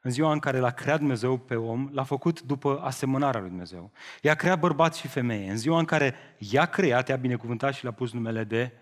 în 0.00 0.10
ziua 0.10 0.32
în 0.32 0.38
care 0.38 0.58
l-a 0.58 0.70
creat 0.70 0.98
Dumnezeu 0.98 1.36
pe 1.36 1.56
om, 1.56 1.88
l-a 1.92 2.02
făcut 2.02 2.42
după 2.42 2.80
asemănarea 2.82 3.40
lui 3.40 3.48
Dumnezeu. 3.48 3.90
I-a 4.22 4.34
creat 4.34 4.58
bărbați 4.58 4.98
și 4.98 5.08
femeie. 5.08 5.50
În 5.50 5.56
ziua 5.56 5.78
în 5.78 5.84
care 5.84 6.14
i-a 6.38 6.66
creat, 6.66 7.08
i-a 7.08 7.16
binecuvântat 7.16 7.74
și 7.74 7.82
le-a 7.82 7.92
pus 7.92 8.12
numele 8.12 8.44
de 8.44 8.72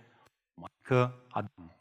Maică 0.55 1.23
Adam. 1.29 1.73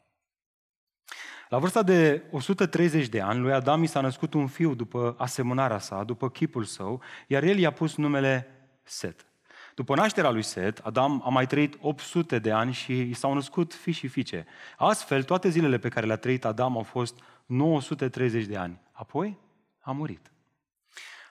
La 1.48 1.58
vârsta 1.58 1.82
de 1.82 2.22
130 2.30 3.08
de 3.08 3.20
ani, 3.20 3.40
lui 3.40 3.52
Adam 3.52 3.82
i 3.82 3.86
s-a 3.86 4.00
născut 4.00 4.34
un 4.34 4.46
fiu 4.46 4.74
după 4.74 5.14
asemănarea 5.18 5.78
sa, 5.78 6.04
după 6.04 6.30
chipul 6.30 6.64
său, 6.64 7.02
iar 7.26 7.42
el 7.42 7.58
i-a 7.58 7.72
pus 7.72 7.96
numele 7.96 8.52
Set. 8.82 9.26
După 9.74 9.94
nașterea 9.94 10.30
lui 10.30 10.42
Set, 10.42 10.78
Adam 10.78 11.22
a 11.24 11.28
mai 11.28 11.46
trăit 11.46 11.76
800 11.80 12.38
de 12.38 12.50
ani 12.50 12.72
și 12.72 13.00
i 13.00 13.12
s-au 13.12 13.34
născut 13.34 13.74
fi 13.74 13.90
și 13.90 14.08
fiice. 14.08 14.46
Astfel, 14.76 15.22
toate 15.22 15.48
zilele 15.48 15.78
pe 15.78 15.88
care 15.88 16.06
le-a 16.06 16.16
trăit 16.16 16.44
Adam 16.44 16.76
au 16.76 16.82
fost 16.82 17.18
930 17.46 18.44
de 18.44 18.56
ani. 18.56 18.80
Apoi 18.98 19.38
a 19.78 19.92
murit. 19.92 20.32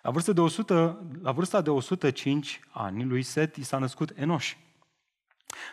La 0.02 0.12
vârsta 0.12 0.34
de, 0.34 0.42
100, 0.42 1.08
la 1.22 1.32
vârsta 1.32 1.62
de 1.62 1.70
105 1.70 2.60
ani, 2.70 3.04
lui 3.04 3.24
Set 3.24 3.56
i 3.56 3.64
s-a 3.64 3.78
născut 3.78 4.12
Enoș. 4.16 4.56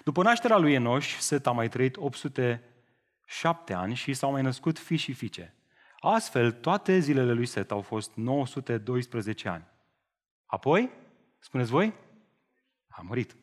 După 0.04 0.22
nașterea 0.22 0.56
lui 0.56 0.72
Enoș, 0.72 1.18
Set 1.18 1.46
a 1.46 1.50
mai 1.50 1.68
trăit 1.68 1.96
807 1.96 3.72
ani 3.72 3.94
și 3.94 4.14
s-au 4.14 4.30
mai 4.30 4.42
născut 4.42 4.78
fi 4.78 4.96
și 4.96 5.12
fiice. 5.12 5.54
Astfel, 5.98 6.52
toate 6.52 6.98
zilele 6.98 7.32
lui 7.32 7.46
Set 7.46 7.70
au 7.70 7.80
fost 7.80 8.14
912 8.14 9.48
ani. 9.48 9.64
Apoi, 10.46 10.90
spuneți 11.38 11.70
voi, 11.70 11.94
a 12.88 13.00
murit. 13.02 13.36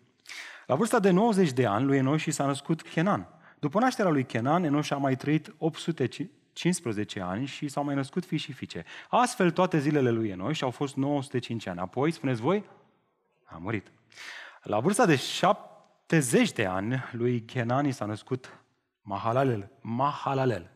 La 0.66 0.76
vârsta 0.76 1.00
de 1.00 1.10
90 1.10 1.52
de 1.52 1.66
ani, 1.66 1.86
lui 1.86 1.98
Enoș 1.98 2.26
i 2.26 2.32
s-a 2.32 2.46
născut 2.46 2.82
Kenan. 2.82 3.28
După 3.60 3.80
nașterea 3.80 4.12
lui 4.12 4.26
Kenan, 4.26 4.64
Enoș 4.64 4.90
a 4.90 4.98
mai 4.98 5.16
trăit 5.16 5.54
800, 5.58 6.08
15 6.54 7.20
ani 7.20 7.46
și 7.46 7.68
s-au 7.68 7.84
mai 7.84 7.96
născut 7.96 8.26
fii 8.26 8.38
și 8.38 8.52
fiice. 8.52 8.86
Astfel, 9.10 9.52
toate 9.52 9.80
zilele 9.80 10.10
lui 10.10 10.30
Enoș 10.30 10.62
au 10.62 10.72
fost 10.72 10.96
905 10.96 11.66
ani. 11.66 11.80
Apoi, 11.80 12.12
spuneți 12.12 12.42
voi, 12.42 12.64
a 13.44 13.58
murit. 13.58 13.92
La 14.64 14.80
vârsta 14.80 15.06
de 15.06 15.16
70 15.16 16.52
de 16.52 16.66
ani, 16.66 17.04
lui 17.12 17.42
Kenani 17.42 17.92
s-a 17.92 18.06
născut 18.06 18.60
Mahalalel. 19.02 19.72
Mahalalel. 19.82 20.70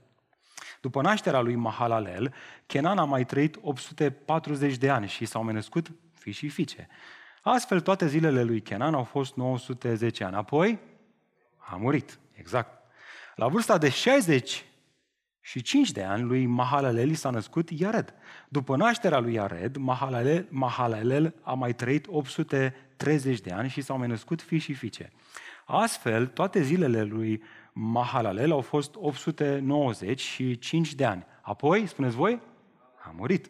După 0.81 1.01
nașterea 1.01 1.41
lui 1.41 1.55
Mahalalel, 1.55 2.33
Kenan 2.65 2.97
a 2.97 3.03
mai 3.03 3.25
trăit 3.25 3.57
840 3.61 4.77
de 4.77 4.89
ani 4.89 5.07
și 5.07 5.25
s-au 5.25 5.43
mai 5.43 5.53
născut 5.53 5.91
fii 6.13 6.31
și 6.31 6.49
fiice. 6.49 6.87
Astfel, 7.41 7.81
toate 7.81 8.07
zilele 8.07 8.43
lui 8.43 8.61
Kenan 8.61 8.93
au 8.93 9.03
fost 9.03 9.35
910 9.35 10.23
ani. 10.23 10.35
Apoi, 10.35 10.79
a 11.57 11.75
murit. 11.75 12.19
Exact. 12.31 12.83
La 13.35 13.47
vârsta 13.47 13.77
de 13.77 13.89
60 13.89 14.65
și 15.45 15.61
5 15.61 15.91
de 15.91 16.03
ani 16.03 16.23
lui 16.23 16.45
Mahalalel 16.45 17.13
s-a 17.13 17.29
născut 17.29 17.69
Iared. 17.69 18.13
După 18.49 18.75
nașterea 18.75 19.19
lui 19.19 19.33
Iared, 19.33 19.75
Mahalalel, 19.75 20.47
Mahalalel 20.49 21.35
a 21.41 21.53
mai 21.53 21.73
trăit 21.73 22.05
830 22.09 23.41
de 23.41 23.51
ani 23.51 23.69
și 23.69 23.81
s-au 23.81 23.97
mai 23.97 24.07
născut 24.07 24.41
fii 24.41 24.57
și 24.57 24.73
fiice. 24.73 25.11
Astfel, 25.65 26.27
toate 26.27 26.61
zilele 26.61 27.03
lui 27.03 27.43
Mahalalel 27.73 28.51
au 28.51 28.61
fost 28.61 28.95
895 28.95 30.93
de 30.93 31.05
ani. 31.05 31.25
Apoi, 31.41 31.87
spuneți 31.87 32.15
voi, 32.15 32.41
a 33.03 33.13
murit. 33.17 33.49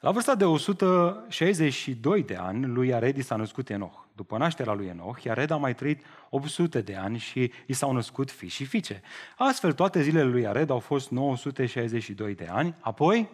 La 0.00 0.10
vârsta 0.10 0.34
de 0.34 0.44
162 0.44 2.22
de 2.22 2.36
ani, 2.36 2.66
lui 2.66 2.88
Iared 2.88 3.22
s-a 3.22 3.36
născut 3.36 3.70
Enoch. 3.70 4.04
După 4.14 4.36
nașterea 4.36 4.72
lui 4.72 4.86
Enoch, 4.86 5.22
Iared 5.22 5.50
a 5.50 5.56
mai 5.56 5.74
trăit 5.74 6.04
800 6.30 6.80
de 6.80 6.96
ani 6.96 7.18
și 7.18 7.52
i 7.66 7.72
s-au 7.72 7.92
născut 7.92 8.30
fii 8.30 8.48
și 8.48 8.64
fiice. 8.64 9.02
Astfel, 9.36 9.72
toate 9.72 10.02
zilele 10.02 10.30
lui 10.30 10.42
Iared 10.42 10.70
au 10.70 10.78
fost 10.78 11.10
962 11.10 12.34
de 12.34 12.46
ani, 12.50 12.74
apoi 12.80 13.28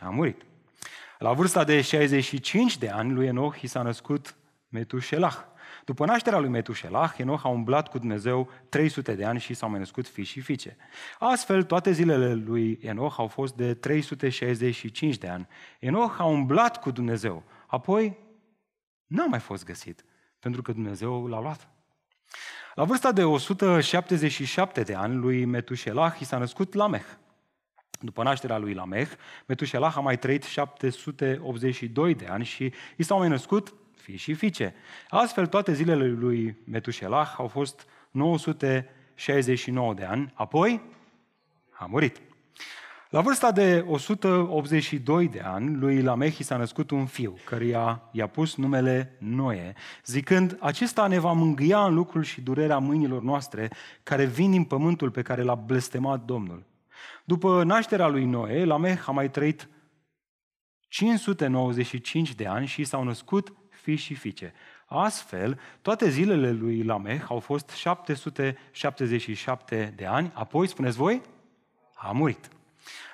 a 0.00 0.08
murit. 0.08 0.42
La 1.18 1.32
vârsta 1.32 1.64
de 1.64 1.80
65 1.80 2.78
de 2.78 2.88
ani, 2.88 3.12
lui 3.12 3.26
Enoch 3.26 3.60
i 3.60 3.66
s-a 3.66 3.82
născut 3.82 4.34
Metușelah. 4.68 5.36
După 5.88 6.04
nașterea 6.04 6.38
lui 6.38 6.48
Metușelah, 6.48 7.14
Enoch 7.16 7.44
a 7.44 7.48
umblat 7.48 7.88
cu 7.88 7.98
Dumnezeu 7.98 8.50
300 8.68 9.14
de 9.14 9.24
ani 9.24 9.40
și 9.40 9.54
s-au 9.54 9.70
mai 9.70 9.78
născut 9.78 10.08
fii 10.08 10.24
și 10.24 10.40
fiice. 10.40 10.76
Astfel, 11.18 11.62
toate 11.62 11.92
zilele 11.92 12.34
lui 12.34 12.78
Enoch 12.82 13.14
au 13.18 13.26
fost 13.26 13.54
de 13.54 13.74
365 13.74 15.18
de 15.18 15.28
ani. 15.28 15.48
Enoch 15.78 16.14
a 16.18 16.24
umblat 16.24 16.80
cu 16.80 16.90
Dumnezeu, 16.90 17.42
apoi 17.66 18.16
n-a 19.06 19.26
mai 19.26 19.38
fost 19.38 19.64
găsit, 19.64 20.04
pentru 20.38 20.62
că 20.62 20.72
Dumnezeu 20.72 21.26
l-a 21.26 21.40
luat. 21.40 21.68
La 22.74 22.84
vârsta 22.84 23.12
de 23.12 23.24
177 23.24 24.82
de 24.82 24.94
ani, 24.94 25.14
lui 25.14 25.44
Metușelah 25.44 26.20
i 26.20 26.24
s-a 26.24 26.38
născut 26.38 26.74
Lameh. 26.74 27.06
După 28.00 28.22
nașterea 28.22 28.58
lui 28.58 28.74
Lameh, 28.74 29.08
Metușelah 29.46 29.96
a 29.96 30.00
mai 30.00 30.18
trăit 30.18 30.42
782 30.42 32.14
de 32.14 32.26
ani 32.26 32.44
și 32.44 32.72
i 32.96 33.02
s-au 33.02 33.18
mai 33.18 33.28
născut 33.28 33.74
fii 34.08 34.16
și 34.16 34.34
fiice. 34.34 34.74
Astfel, 35.08 35.46
toate 35.46 35.72
zilele 35.72 36.06
lui 36.06 36.56
Metușelah 36.64 37.34
au 37.36 37.46
fost 37.46 37.86
969 38.10 39.94
de 39.94 40.04
ani, 40.04 40.32
apoi 40.34 40.80
a 41.70 41.86
murit. 41.86 42.20
La 43.10 43.20
vârsta 43.20 43.52
de 43.52 43.84
182 43.86 45.28
de 45.28 45.40
ani, 45.40 45.76
lui 45.76 46.02
Lamehi 46.02 46.42
s-a 46.42 46.56
născut 46.56 46.90
un 46.90 47.06
fiu, 47.06 47.38
căruia 47.44 48.02
i-a 48.12 48.26
pus 48.26 48.56
numele 48.56 49.16
Noe, 49.18 49.74
zicând, 50.04 50.56
acesta 50.60 51.06
ne 51.06 51.18
va 51.18 51.32
mângâia 51.32 51.84
în 51.84 51.94
lucrul 51.94 52.22
și 52.22 52.40
durerea 52.40 52.78
mâinilor 52.78 53.22
noastre, 53.22 53.70
care 54.02 54.24
vin 54.24 54.50
din 54.50 54.64
pământul 54.64 55.10
pe 55.10 55.22
care 55.22 55.42
l-a 55.42 55.54
blestemat 55.54 56.24
Domnul. 56.24 56.66
După 57.24 57.62
nașterea 57.62 58.06
lui 58.06 58.24
Noe, 58.24 58.64
Lameh 58.64 59.02
a 59.06 59.10
mai 59.10 59.30
trăit 59.30 59.68
595 60.88 62.34
de 62.34 62.46
ani 62.46 62.66
și 62.66 62.84
s-au 62.84 63.04
născut 63.04 63.57
fii 63.80 63.96
și 63.96 64.14
fiice. 64.14 64.54
Astfel, 64.86 65.60
toate 65.82 66.08
zilele 66.08 66.50
lui 66.50 66.82
Lameh 66.82 67.24
au 67.28 67.38
fost 67.38 67.70
777 67.70 69.92
de 69.96 70.06
ani, 70.06 70.30
apoi, 70.34 70.66
spuneți 70.66 70.96
voi, 70.96 71.22
a 71.94 72.12
murit. 72.12 72.48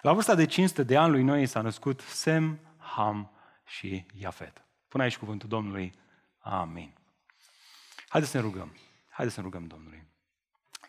La 0.03 0.13
vârsta 0.13 0.35
de 0.35 0.47
500 0.47 0.83
de 0.83 0.97
ani 0.97 1.13
lui 1.13 1.23
Noi 1.23 1.47
s-a 1.47 1.61
născut 1.61 2.01
Sem, 2.01 2.59
Ham 2.79 3.31
și 3.65 4.07
Iafet. 4.21 4.65
Până 4.89 5.03
aici 5.03 5.19
cuvântul 5.19 5.49
Domnului. 5.49 5.93
Amin. 6.39 6.95
Haideți 8.09 8.33
să 8.33 8.39
ne 8.39 8.45
rugăm. 8.45 8.77
Haideți 9.09 9.35
să 9.35 9.43
ne 9.43 9.49
rugăm 9.51 9.67
Domnului. 9.67 10.05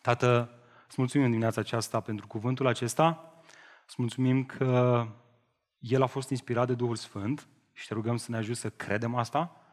Tată, 0.01 0.59
îți 0.87 0.95
mulțumim 0.97 1.25
în 1.25 1.31
dimineața 1.31 1.61
aceasta 1.61 1.99
pentru 1.99 2.27
cuvântul 2.27 2.67
acesta. 2.67 3.33
Îți 3.85 3.95
mulțumim 3.97 4.45
că 4.45 5.07
El 5.79 6.01
a 6.01 6.05
fost 6.05 6.29
inspirat 6.29 6.67
de 6.67 6.73
Duhul 6.73 6.95
Sfânt 6.95 7.47
și 7.73 7.87
te 7.87 7.93
rugăm 7.93 8.17
să 8.17 8.31
ne 8.31 8.37
ajut 8.37 8.57
să 8.57 8.69
credem 8.69 9.15
asta. 9.15 9.64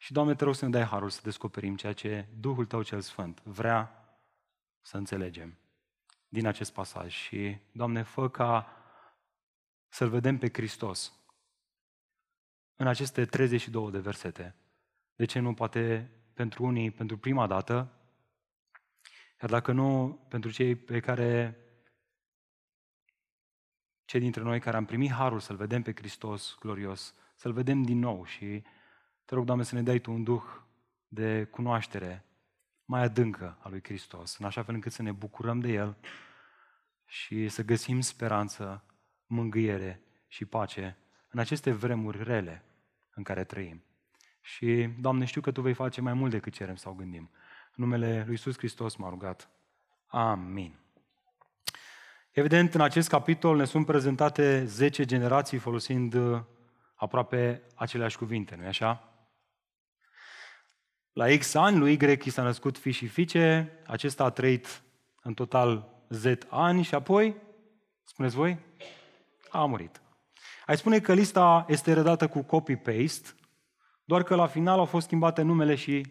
Și, 0.00 0.12
Doamne, 0.12 0.34
te 0.34 0.44
rog 0.44 0.54
să 0.54 0.64
ne 0.64 0.70
dai 0.70 0.84
harul 0.84 1.10
să 1.10 1.20
descoperim 1.22 1.76
ceea 1.76 1.92
ce 1.92 2.28
Duhul 2.40 2.66
Tău 2.66 2.82
cel 2.82 3.00
Sfânt 3.00 3.42
vrea 3.42 4.08
să 4.80 4.96
înțelegem 4.96 5.58
din 6.28 6.46
acest 6.46 6.72
pasaj. 6.72 7.12
Și, 7.12 7.58
Doamne, 7.72 8.02
fă 8.02 8.28
ca 8.28 8.72
să-L 9.88 10.08
vedem 10.08 10.38
pe 10.38 10.48
Hristos 10.52 11.12
în 12.76 12.86
aceste 12.86 13.24
32 13.24 13.90
de 13.90 13.98
versete. 13.98 14.54
De 15.14 15.24
ce 15.24 15.38
nu 15.38 15.54
poate 15.54 16.10
pentru 16.34 16.64
unii, 16.64 16.90
pentru 16.90 17.18
prima 17.18 17.46
dată, 17.46 17.92
iar 19.40 19.50
dacă 19.50 19.72
nu, 19.72 20.20
pentru 20.28 20.50
cei 20.50 20.74
pe 20.74 21.00
care, 21.00 21.58
cei 24.04 24.20
dintre 24.20 24.42
noi 24.42 24.60
care 24.60 24.76
am 24.76 24.84
primit 24.84 25.10
harul 25.10 25.40
să-L 25.40 25.56
vedem 25.56 25.82
pe 25.82 25.92
Hristos 25.94 26.56
glorios, 26.60 27.14
să-L 27.36 27.52
vedem 27.52 27.82
din 27.82 27.98
nou 27.98 28.24
și 28.24 28.62
te 29.28 29.34
rog, 29.34 29.44
Doamne, 29.44 29.64
să 29.64 29.74
ne 29.74 29.82
dai 29.82 29.98
Tu 29.98 30.12
un 30.12 30.22
duh 30.22 30.42
de 31.08 31.44
cunoaștere 31.44 32.24
mai 32.84 33.02
adâncă 33.02 33.58
a 33.60 33.68
lui 33.68 33.80
Hristos, 33.82 34.36
în 34.38 34.46
așa 34.46 34.62
fel 34.62 34.74
încât 34.74 34.92
să 34.92 35.02
ne 35.02 35.12
bucurăm 35.12 35.60
de 35.60 35.68
El 35.68 35.96
și 37.06 37.48
să 37.48 37.64
găsim 37.64 38.00
speranță, 38.00 38.84
mângâiere 39.26 40.02
și 40.26 40.44
pace 40.44 40.96
în 41.30 41.38
aceste 41.38 41.72
vremuri 41.72 42.22
rele 42.22 42.64
în 43.14 43.22
care 43.22 43.44
trăim. 43.44 43.82
Și, 44.40 44.88
Doamne, 45.00 45.24
știu 45.24 45.40
că 45.40 45.50
Tu 45.50 45.60
vei 45.60 45.74
face 45.74 46.00
mai 46.00 46.12
mult 46.12 46.30
decât 46.30 46.52
cerem 46.52 46.76
sau 46.76 46.92
gândim. 46.92 47.30
În 47.76 47.84
numele 47.84 48.22
Lui 48.22 48.30
Iisus 48.30 48.56
Hristos 48.56 48.96
m-a 48.96 49.08
rugat. 49.08 49.50
Amin. 50.06 50.78
Evident, 52.30 52.74
în 52.74 52.80
acest 52.80 53.08
capitol 53.08 53.56
ne 53.56 53.64
sunt 53.64 53.86
prezentate 53.86 54.64
10 54.64 55.04
generații 55.04 55.58
folosind 55.58 56.14
uh, 56.14 56.40
aproape 56.94 57.62
aceleași 57.74 58.18
cuvinte, 58.18 58.56
nu-i 58.56 58.66
așa? 58.66 59.07
La 61.18 61.36
X 61.36 61.54
ani 61.54 61.78
lui 61.78 61.92
Y 61.92 62.18
i 62.24 62.30
s-a 62.30 62.42
născut 62.42 62.78
fi 62.78 62.90
și 62.90 63.06
fiice, 63.06 63.72
acesta 63.86 64.24
a 64.24 64.30
trăit 64.30 64.82
în 65.22 65.34
total 65.34 65.88
Z 66.08 66.24
ani 66.48 66.82
și 66.82 66.94
apoi, 66.94 67.36
spuneți 68.04 68.34
voi, 68.34 68.58
a 69.50 69.64
murit. 69.64 70.00
Ai 70.66 70.76
spune 70.76 71.00
că 71.00 71.14
lista 71.14 71.64
este 71.68 71.92
redată 71.92 72.28
cu 72.28 72.42
copy-paste, 72.42 73.28
doar 74.04 74.22
că 74.22 74.34
la 74.34 74.46
final 74.46 74.78
au 74.78 74.84
fost 74.84 75.06
schimbate 75.06 75.42
numele 75.42 75.74
și 75.74 76.06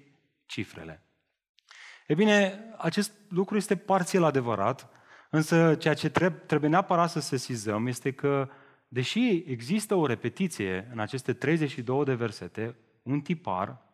cifrele. 0.46 1.04
E 2.08 2.14
bine, 2.14 2.66
acest 2.78 3.12
lucru 3.30 3.56
este 3.56 3.76
parțial 3.76 4.24
adevărat, 4.24 4.90
însă 5.30 5.76
ceea 5.76 5.94
ce 5.94 6.10
trebuie 6.46 6.70
neapărat 6.70 7.10
să 7.10 7.20
sesizăm 7.20 7.88
este 7.88 8.12
că, 8.12 8.50
deși 8.88 9.44
există 9.46 9.96
o 9.96 10.06
repetiție 10.06 10.90
în 10.92 11.00
aceste 11.00 11.34
32 11.34 12.04
de 12.04 12.14
versete, 12.14 12.76
un 13.04 13.22
tipar, 13.22 13.86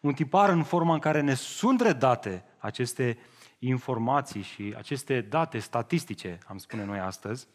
un 0.00 0.12
tipar 0.12 0.48
în 0.48 0.62
forma 0.62 0.94
în 0.94 1.00
care 1.00 1.20
ne 1.20 1.34
sunt 1.34 1.80
redate 1.80 2.44
aceste 2.58 3.18
informații 3.58 4.42
și 4.42 4.74
aceste 4.76 5.20
date 5.20 5.58
statistice, 5.58 6.38
am 6.46 6.58
spune 6.58 6.84
noi 6.84 6.98
astăzi, 6.98 7.48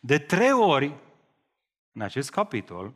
de 0.00 0.18
trei 0.18 0.52
ori 0.52 0.94
în 1.92 2.00
acest 2.00 2.30
capitol, 2.30 2.94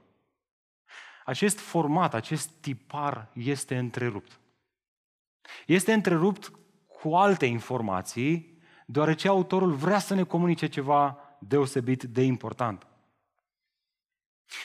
acest 1.25 1.59
format, 1.59 2.15
acest 2.15 2.51
tipar 2.61 3.31
este 3.33 3.79
întrerupt. 3.79 4.41
Este 5.67 5.93
întrerupt 5.93 6.53
cu 6.87 7.15
alte 7.15 7.47
informații, 7.47 8.59
deoarece 8.87 9.29
autorul 9.29 9.73
vrea 9.73 9.99
să 9.99 10.15
ne 10.15 10.23
comunice 10.23 10.67
ceva 10.67 11.19
deosebit 11.39 12.03
de 12.03 12.23
important. 12.23 12.87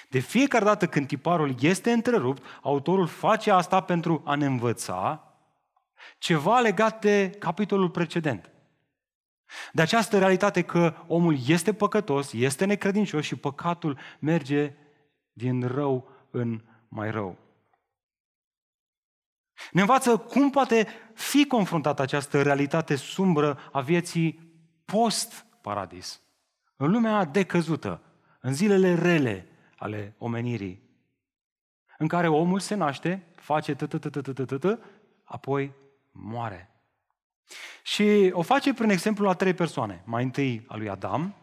De 0.09 0.19
fiecare 0.19 0.65
dată 0.65 0.87
când 0.87 1.07
tiparul 1.07 1.55
este 1.59 1.91
întrerupt, 1.91 2.43
autorul 2.61 3.07
face 3.07 3.51
asta 3.51 3.81
pentru 3.81 4.21
a 4.25 4.35
ne 4.35 4.45
învăța 4.45 5.33
ceva 6.17 6.59
legat 6.59 7.01
de 7.01 7.29
capitolul 7.29 7.89
precedent. 7.89 8.49
De 9.71 9.81
această 9.81 10.17
realitate 10.17 10.61
că 10.61 10.95
omul 11.07 11.37
este 11.47 11.73
păcătos, 11.73 12.33
este 12.33 12.65
necredincios 12.65 13.25
și 13.25 13.35
păcatul 13.35 13.99
merge 14.19 14.73
din 15.33 15.67
rău 15.67 16.09
în 16.31 16.61
mai 16.87 17.11
rău. 17.11 17.37
Ne 19.71 19.81
învață 19.81 20.17
cum 20.17 20.49
poate 20.49 20.87
fi 21.13 21.45
confruntată 21.47 22.01
această 22.01 22.41
realitate 22.41 22.95
sumbră 22.95 23.59
a 23.71 23.81
vieții 23.81 24.53
post-paradis. 24.85 26.21
În 26.75 26.91
lumea 26.91 27.25
decăzută, 27.25 28.01
în 28.39 28.53
zilele 28.53 28.93
rele 28.93 29.49
ale 29.77 30.15
omenirii, 30.17 30.83
în 31.97 32.07
care 32.07 32.27
omul 32.27 32.59
se 32.59 32.75
naște, 32.75 33.27
face 33.35 33.75
tătătătătătătă, 33.75 34.79
apoi 35.23 35.73
moare. 36.11 36.69
Și 37.83 38.29
o 38.31 38.41
face 38.41 38.73
prin 38.73 38.89
exemplu 38.89 39.29
a 39.29 39.33
trei 39.33 39.53
persoane. 39.53 40.01
Mai 40.05 40.23
întâi 40.23 40.65
a 40.67 40.75
lui 40.75 40.89
Adam, 40.89 41.35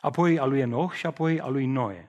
apoi 0.00 0.38
a 0.38 0.44
lui 0.44 0.60
Enoch 0.60 0.92
și 0.92 1.06
apoi 1.06 1.40
a 1.40 1.48
lui 1.48 1.66
Noe. 1.66 2.08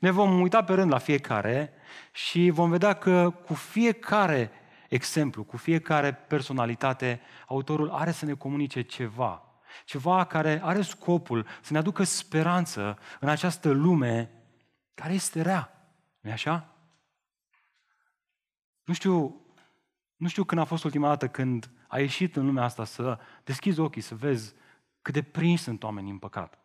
Ne 0.00 0.10
vom 0.10 0.40
uita 0.40 0.64
pe 0.64 0.74
rând 0.74 0.90
la 0.90 0.98
fiecare 0.98 1.72
și 2.12 2.50
vom 2.50 2.70
vedea 2.70 2.92
că 2.92 3.30
cu 3.44 3.54
fiecare 3.54 4.50
exemplu, 4.88 5.44
cu 5.44 5.56
fiecare 5.56 6.12
personalitate, 6.12 7.20
autorul 7.46 7.90
are 7.90 8.10
să 8.10 8.24
ne 8.24 8.32
comunice 8.32 8.82
ceva. 8.82 9.47
Ceva 9.84 10.24
care 10.24 10.60
are 10.62 10.82
scopul 10.82 11.46
să 11.62 11.72
ne 11.72 11.78
aducă 11.78 12.02
speranță 12.02 12.98
în 13.20 13.28
această 13.28 13.70
lume 13.70 14.30
care 14.94 15.12
este 15.12 15.42
rea. 15.42 15.90
nu 16.20 16.30
așa? 16.30 16.72
Nu 18.84 18.94
știu, 18.94 19.40
nu 20.16 20.28
știu 20.28 20.44
când 20.44 20.60
a 20.60 20.64
fost 20.64 20.84
ultima 20.84 21.08
dată 21.08 21.28
când 21.28 21.70
ai 21.88 22.00
ieșit 22.00 22.36
în 22.36 22.46
lumea 22.46 22.64
asta 22.64 22.84
să 22.84 23.18
deschizi 23.44 23.80
ochii, 23.80 24.00
să 24.00 24.14
vezi 24.14 24.54
cât 25.02 25.14
de 25.14 25.22
prins 25.22 25.62
sunt 25.62 25.82
oamenii 25.82 26.10
în 26.10 26.18
păcat. 26.18 26.58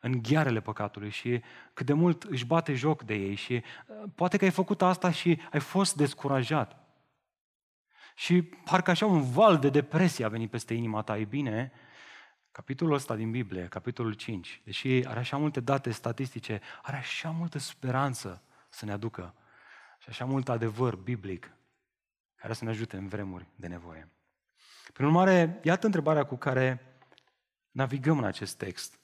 În 0.00 0.22
ghearele 0.22 0.60
păcatului 0.60 1.10
și 1.10 1.42
cât 1.72 1.86
de 1.86 1.92
mult 1.92 2.22
își 2.22 2.46
bate 2.46 2.74
joc 2.74 3.02
de 3.02 3.14
ei 3.14 3.34
și 3.34 3.52
uh, 3.52 4.10
poate 4.14 4.36
că 4.36 4.44
ai 4.44 4.50
făcut 4.50 4.82
asta 4.82 5.10
și 5.10 5.40
ai 5.52 5.60
fost 5.60 5.96
descurajat. 5.96 6.83
Și 8.14 8.42
parcă 8.42 8.90
așa 8.90 9.06
un 9.06 9.22
val 9.22 9.58
de 9.58 9.68
depresie 9.68 10.24
a 10.24 10.28
venit 10.28 10.50
peste 10.50 10.74
inima 10.74 11.02
ta. 11.02 11.18
E 11.18 11.24
bine, 11.24 11.72
capitolul 12.52 12.94
ăsta 12.94 13.14
din 13.14 13.30
Biblie, 13.30 13.66
capitolul 13.66 14.12
5, 14.12 14.60
deși 14.64 14.88
are 14.88 15.18
așa 15.18 15.36
multe 15.36 15.60
date 15.60 15.90
statistice, 15.90 16.60
are 16.82 16.96
așa 16.96 17.30
multă 17.30 17.58
speranță 17.58 18.42
să 18.68 18.84
ne 18.84 18.92
aducă 18.92 19.34
și 19.98 20.08
așa 20.08 20.24
mult 20.24 20.48
adevăr 20.48 20.96
biblic 20.96 21.56
care 22.34 22.52
să 22.52 22.64
ne 22.64 22.70
ajute 22.70 22.96
în 22.96 23.08
vremuri 23.08 23.46
de 23.56 23.66
nevoie. 23.66 24.08
Prin 24.92 25.06
urmare, 25.06 25.60
iată 25.62 25.86
întrebarea 25.86 26.24
cu 26.24 26.36
care 26.36 26.96
navigăm 27.70 28.18
în 28.18 28.24
acest 28.24 28.56
text. 28.56 28.98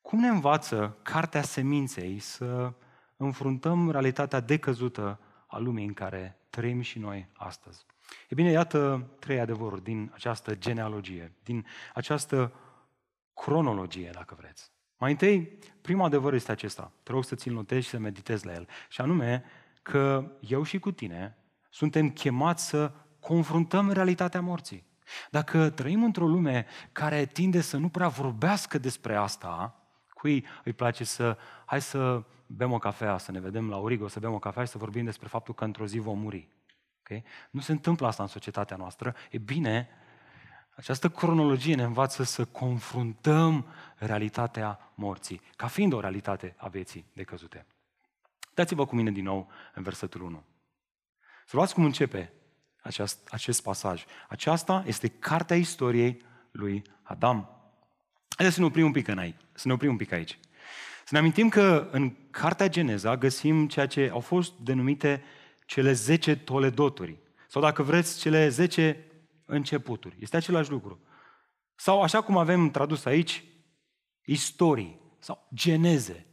Cum 0.00 0.20
ne 0.20 0.28
învață 0.28 0.98
Cartea 1.02 1.42
Seminței 1.42 2.18
să 2.18 2.72
înfruntăm 3.16 3.90
realitatea 3.90 4.40
decăzută 4.40 5.20
a 5.46 5.58
lumii 5.58 5.86
în 5.86 5.94
care 5.94 6.38
trăim 6.50 6.80
și 6.80 6.98
noi 6.98 7.28
astăzi? 7.32 7.86
E 8.28 8.34
bine, 8.34 8.50
iată 8.50 9.08
trei 9.18 9.40
adevăruri 9.40 9.82
din 9.82 10.10
această 10.14 10.54
genealogie, 10.54 11.32
din 11.42 11.66
această 11.94 12.52
cronologie, 13.34 14.10
dacă 14.12 14.36
vreți. 14.38 14.70
Mai 14.96 15.10
întâi, 15.10 15.58
primul 15.80 16.04
adevăr 16.04 16.32
este 16.32 16.52
acesta. 16.52 16.92
Te 17.02 17.12
rog 17.12 17.24
să 17.24 17.34
ți-l 17.34 17.52
notezi 17.52 17.84
și 17.84 17.90
să 17.90 17.98
meditezi 17.98 18.46
la 18.46 18.52
el. 18.52 18.68
Și 18.88 19.00
anume 19.00 19.44
că 19.82 20.30
eu 20.40 20.62
și 20.62 20.78
cu 20.78 20.92
tine 20.92 21.36
suntem 21.70 22.10
chemați 22.10 22.68
să 22.68 22.92
confruntăm 23.20 23.90
realitatea 23.90 24.40
morții. 24.40 24.84
Dacă 25.30 25.70
trăim 25.70 26.04
într-o 26.04 26.26
lume 26.26 26.66
care 26.92 27.24
tinde 27.24 27.60
să 27.60 27.76
nu 27.76 27.88
prea 27.88 28.08
vorbească 28.08 28.78
despre 28.78 29.16
asta, 29.16 29.82
cui 30.08 30.46
îi 30.64 30.72
place 30.72 31.04
să, 31.04 31.38
hai 31.64 31.80
să 31.80 32.22
bem 32.46 32.72
o 32.72 32.78
cafea, 32.78 33.18
să 33.18 33.32
ne 33.32 33.40
vedem 33.40 33.68
la 33.68 33.78
Origo, 33.78 34.08
să 34.08 34.20
bem 34.20 34.32
o 34.32 34.38
cafea 34.38 34.64
și 34.64 34.70
să 34.70 34.78
vorbim 34.78 35.04
despre 35.04 35.28
faptul 35.28 35.54
că 35.54 35.64
într-o 35.64 35.86
zi 35.86 35.98
vom 35.98 36.18
muri. 36.18 36.48
Okay? 37.12 37.24
Nu 37.50 37.60
se 37.60 37.72
întâmplă 37.72 38.06
asta 38.06 38.22
în 38.22 38.28
societatea 38.28 38.76
noastră. 38.76 39.14
E 39.30 39.38
bine, 39.38 39.88
această 40.76 41.08
cronologie 41.08 41.74
ne 41.74 41.82
învață 41.82 42.22
să 42.22 42.44
confruntăm 42.44 43.66
realitatea 43.96 44.92
morții, 44.94 45.40
ca 45.56 45.66
fiind 45.66 45.92
o 45.92 46.00
realitate 46.00 46.54
a 46.56 46.68
vieții 46.68 47.06
decăzute. 47.12 47.66
Dați-vă 48.54 48.86
cu 48.86 48.94
mine 48.94 49.10
din 49.10 49.24
nou 49.24 49.50
în 49.74 49.82
versetul 49.82 50.22
1. 50.22 50.42
Să 51.46 51.56
luați 51.56 51.74
cum 51.74 51.84
începe 51.84 52.32
acest, 52.82 53.28
acest 53.30 53.62
pasaj. 53.62 54.04
Aceasta 54.28 54.82
este 54.86 55.08
cartea 55.08 55.56
istoriei 55.56 56.22
lui 56.50 56.82
Adam. 57.02 57.48
Haideți 58.36 58.54
să 58.54 58.60
ne 58.60 58.66
oprim 58.66 58.84
un 58.84 58.92
pic, 58.92 59.08
în 59.08 59.18
aici, 59.18 59.36
să 59.52 59.68
ne 59.68 59.72
oprim 59.72 59.90
un 59.90 59.96
pic 59.96 60.12
aici. 60.12 60.38
Să 61.04 61.08
ne 61.10 61.18
amintim 61.18 61.48
că 61.48 61.88
în 61.90 62.16
cartea 62.30 62.68
Geneza 62.68 63.16
găsim 63.16 63.68
ceea 63.68 63.86
ce 63.86 64.10
au 64.12 64.20
fost 64.20 64.52
denumite 64.58 65.22
cele 65.72 65.92
10 65.92 66.36
toledoturi. 66.36 67.18
Sau 67.48 67.62
dacă 67.62 67.82
vreți, 67.82 68.18
cele 68.18 68.48
10 68.48 69.06
începuturi. 69.46 70.16
Este 70.20 70.36
același 70.36 70.70
lucru. 70.70 71.00
Sau 71.74 72.02
așa 72.02 72.20
cum 72.20 72.36
avem 72.36 72.70
tradus 72.70 73.04
aici, 73.04 73.44
istorii 74.24 75.00
sau 75.18 75.48
geneze. 75.54 76.26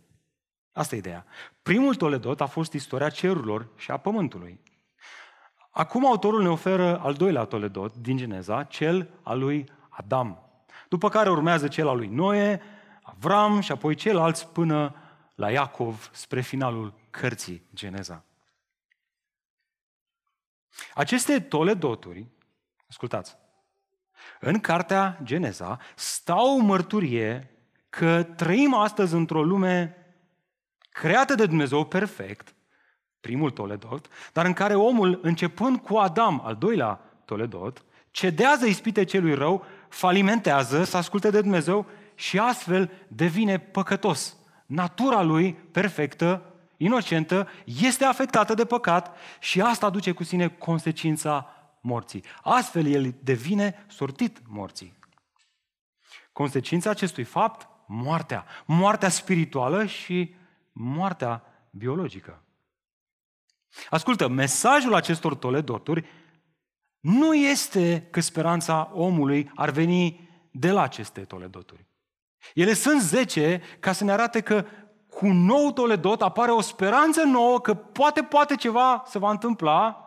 Asta 0.71 0.95
e 0.95 0.97
ideea. 0.97 1.25
Primul 1.61 1.95
toledot 1.95 2.41
a 2.41 2.45
fost 2.45 2.73
istoria 2.73 3.09
cerurilor 3.09 3.69
și 3.75 3.91
a 3.91 3.97
pământului. 3.97 4.59
Acum 5.69 6.05
autorul 6.05 6.41
ne 6.41 6.49
oferă 6.49 6.99
al 6.99 7.13
doilea 7.13 7.43
toledot 7.43 7.95
din 7.95 8.17
Geneza, 8.17 8.63
cel 8.63 9.09
al 9.23 9.39
lui 9.39 9.71
Adam. 9.89 10.39
După 10.89 11.09
care 11.09 11.29
urmează 11.29 11.67
cel 11.67 11.87
al 11.87 11.97
lui 11.97 12.07
Noe, 12.07 12.61
Avram 13.01 13.59
și 13.59 13.71
apoi 13.71 13.95
ceilalți 13.95 14.47
până 14.47 14.95
la 15.35 15.51
Iacov 15.51 16.09
spre 16.13 16.41
finalul 16.41 16.93
cărții 17.09 17.63
Geneza. 17.73 18.23
Aceste 20.93 21.39
toledoturi, 21.39 22.27
ascultați, 22.89 23.37
în 24.39 24.59
cartea 24.59 25.19
Geneza 25.23 25.79
stau 25.95 26.59
mărturie 26.59 27.51
că 27.89 28.23
trăim 28.23 28.73
astăzi 28.73 29.13
într-o 29.13 29.43
lume 29.43 29.95
creată 30.89 31.35
de 31.35 31.45
Dumnezeu 31.45 31.85
perfect, 31.85 32.53
primul 33.19 33.51
toledot, 33.51 34.07
dar 34.33 34.45
în 34.45 34.53
care 34.53 34.75
omul, 34.75 35.19
începând 35.21 35.77
cu 35.77 35.97
Adam, 35.97 36.41
al 36.45 36.55
doilea 36.55 36.99
toledot, 37.25 37.83
cedează 38.11 38.65
ispite 38.65 39.03
celui 39.03 39.33
rău, 39.33 39.65
falimentează, 39.89 40.83
să 40.83 40.97
asculte 40.97 41.29
de 41.29 41.41
Dumnezeu 41.41 41.85
și 42.15 42.39
astfel 42.39 42.91
devine 43.07 43.59
păcătos. 43.59 44.37
Natura 44.65 45.21
lui 45.21 45.53
perfectă, 45.53 46.48
inocentă, 46.79 47.47
este 47.65 48.05
afectată 48.05 48.53
de 48.53 48.65
păcat 48.65 49.15
și 49.39 49.61
asta 49.61 49.85
aduce 49.85 50.11
cu 50.11 50.23
sine 50.23 50.47
consecința 50.47 51.53
morții. 51.81 52.23
Astfel 52.41 52.85
el 52.85 53.15
devine 53.23 53.85
sortit 53.87 54.39
morții. 54.47 54.97
Consecința 56.31 56.89
acestui 56.89 57.23
fapt, 57.23 57.67
moartea. 57.87 58.45
Moartea 58.65 59.09
spirituală 59.09 59.85
și 59.85 60.35
moartea 60.71 61.43
biologică. 61.71 62.43
Ascultă, 63.89 64.27
mesajul 64.27 64.93
acestor 64.93 65.35
toledoturi 65.35 66.05
nu 66.99 67.35
este 67.35 68.07
că 68.11 68.19
speranța 68.19 68.91
omului 68.93 69.51
ar 69.55 69.69
veni 69.69 70.29
de 70.51 70.71
la 70.71 70.81
aceste 70.81 71.21
toledoturi. 71.21 71.87
Ele 72.53 72.73
sunt 72.73 73.01
zece 73.01 73.61
ca 73.79 73.91
să 73.91 74.03
ne 74.03 74.11
arate 74.11 74.41
că 74.41 74.65
cu 75.09 75.25
un 75.25 75.45
nou 75.45 75.71
toledot 75.71 76.21
apare 76.21 76.51
o 76.51 76.61
speranță 76.61 77.23
nouă 77.23 77.61
că 77.61 77.73
poate, 77.73 78.23
poate 78.23 78.55
ceva 78.55 79.03
se 79.05 79.19
va 79.19 79.29
întâmpla, 79.29 80.03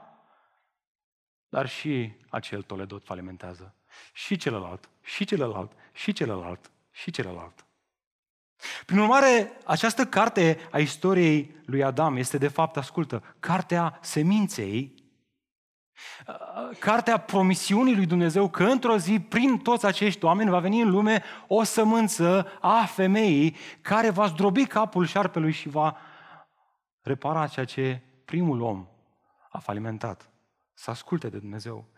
dar 1.48 1.68
și 1.68 2.12
acel 2.28 2.62
toledot 2.62 3.04
falimentează. 3.04 3.74
Și 4.12 4.36
celălalt, 4.36 4.88
și 5.02 5.24
celălalt, 5.24 5.72
și 5.92 6.12
celălalt, 6.12 6.70
și 6.90 7.10
celălalt. 7.10 7.66
Prin 8.86 8.98
urmare, 8.98 9.52
această 9.64 10.06
carte 10.06 10.58
a 10.70 10.78
istoriei 10.78 11.56
lui 11.64 11.84
Adam 11.84 12.16
este 12.16 12.38
de 12.38 12.48
fapt, 12.48 12.76
ascultă, 12.76 13.22
cartea 13.40 13.98
seminței, 14.02 15.01
cartea 16.78 17.18
promisiunii 17.18 17.94
lui 17.94 18.06
Dumnezeu 18.06 18.48
că 18.48 18.64
într-o 18.64 18.96
zi, 18.96 19.20
prin 19.20 19.58
toți 19.58 19.86
acești 19.86 20.24
oameni, 20.24 20.50
va 20.50 20.58
veni 20.58 20.80
în 20.80 20.90
lume 20.90 21.22
o 21.46 21.62
sămânță 21.62 22.46
a 22.60 22.84
femeii 22.84 23.56
care 23.80 24.10
va 24.10 24.26
zdrobi 24.26 24.66
capul 24.66 25.06
șarpelui 25.06 25.52
și 25.52 25.68
va 25.68 25.96
repara 27.02 27.46
ceea 27.46 27.64
ce 27.64 28.02
primul 28.24 28.60
om 28.60 28.86
a 29.50 29.58
falimentat. 29.58 30.30
Să 30.74 30.90
asculte 30.90 31.28
de 31.28 31.38
Dumnezeu. 31.38 31.88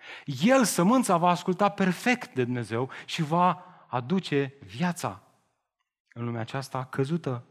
El, 0.42 0.64
sămânța, 0.64 1.16
va 1.16 1.28
asculta 1.28 1.68
perfect 1.68 2.34
de 2.34 2.44
Dumnezeu 2.44 2.90
și 3.04 3.22
va 3.22 3.64
aduce 3.88 4.54
viața 4.60 5.22
în 6.12 6.24
lumea 6.24 6.40
aceasta 6.40 6.84
căzută. 6.84 7.44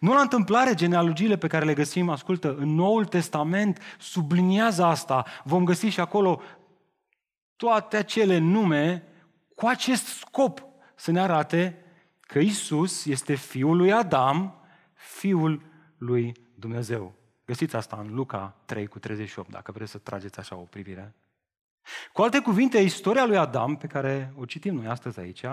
Nu 0.00 0.14
la 0.14 0.20
întâmplare, 0.20 0.74
genealogiile 0.74 1.36
pe 1.36 1.46
care 1.46 1.64
le 1.64 1.74
găsim, 1.74 2.08
ascultă, 2.08 2.54
în 2.54 2.74
Noul 2.74 3.04
Testament 3.04 3.78
subliniază 3.98 4.84
asta. 4.84 5.24
Vom 5.44 5.64
găsi 5.64 5.86
și 5.86 6.00
acolo 6.00 6.42
toate 7.56 7.96
acele 7.96 8.38
nume 8.38 9.06
cu 9.54 9.66
acest 9.66 10.06
scop 10.06 10.64
să 10.94 11.10
ne 11.10 11.20
arate 11.20 11.84
că 12.20 12.38
Isus 12.38 13.04
este 13.04 13.34
fiul 13.34 13.76
lui 13.76 13.92
Adam, 13.92 14.54
fiul 14.94 15.62
lui 15.98 16.32
Dumnezeu. 16.54 17.14
Găsiți 17.44 17.76
asta 17.76 17.96
în 17.96 18.14
Luca 18.14 18.56
3 18.64 18.86
cu 18.86 18.98
38, 18.98 19.50
dacă 19.50 19.72
vreți 19.72 19.90
să 19.90 19.98
trageți 19.98 20.38
așa 20.38 20.56
o 20.56 20.62
privire. 20.62 21.14
Cu 22.12 22.22
alte 22.22 22.40
cuvinte, 22.40 22.78
istoria 22.78 23.24
lui 23.24 23.36
Adam, 23.36 23.76
pe 23.76 23.86
care 23.86 24.32
o 24.36 24.44
citim 24.44 24.74
noi 24.74 24.86
astăzi 24.86 25.20
aici, 25.20 25.44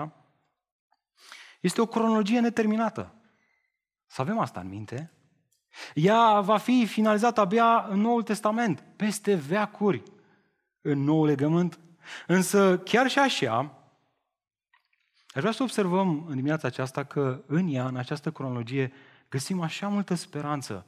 este 1.60 1.80
o 1.80 1.86
cronologie 1.86 2.40
neterminată. 2.40 3.14
Să 4.10 4.20
avem 4.20 4.38
asta 4.38 4.60
în 4.60 4.68
minte. 4.68 5.12
Ea 5.94 6.40
va 6.40 6.56
fi 6.56 6.86
finalizată 6.86 7.40
abia 7.40 7.86
în 7.88 8.00
Noul 8.00 8.22
Testament, 8.22 8.84
peste 8.96 9.34
veacuri, 9.34 10.02
în 10.80 11.04
Noul 11.04 11.26
Legământ. 11.26 11.78
Însă, 12.26 12.78
chiar 12.78 13.08
și 13.08 13.18
așa, 13.18 13.58
aș 15.28 15.40
vrea 15.40 15.52
să 15.52 15.62
observăm 15.62 16.24
în 16.28 16.34
dimineața 16.34 16.66
aceasta 16.66 17.04
că 17.04 17.42
în 17.46 17.74
ea, 17.74 17.86
în 17.86 17.96
această 17.96 18.30
cronologie, 18.30 18.92
găsim 19.28 19.60
așa 19.60 19.88
multă 19.88 20.14
speranță. 20.14 20.86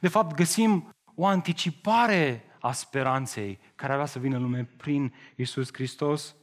De 0.00 0.08
fapt, 0.08 0.34
găsim 0.34 0.94
o 1.14 1.26
anticipare 1.26 2.44
a 2.60 2.72
speranței 2.72 3.58
care 3.74 3.92
avea 3.92 4.06
să 4.06 4.18
vină 4.18 4.36
în 4.36 4.42
lume 4.42 4.64
prin 4.76 5.14
Isus 5.36 5.68
Hristos. 5.72 6.34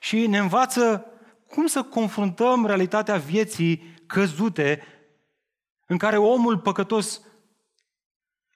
Și 0.00 0.26
ne 0.26 0.38
învață 0.38 1.06
cum 1.48 1.66
să 1.66 1.82
confruntăm 1.82 2.66
realitatea 2.66 3.16
vieții 3.16 3.98
căzute 4.10 4.82
în 5.86 5.98
care 5.98 6.16
omul 6.16 6.58
păcătos 6.58 7.22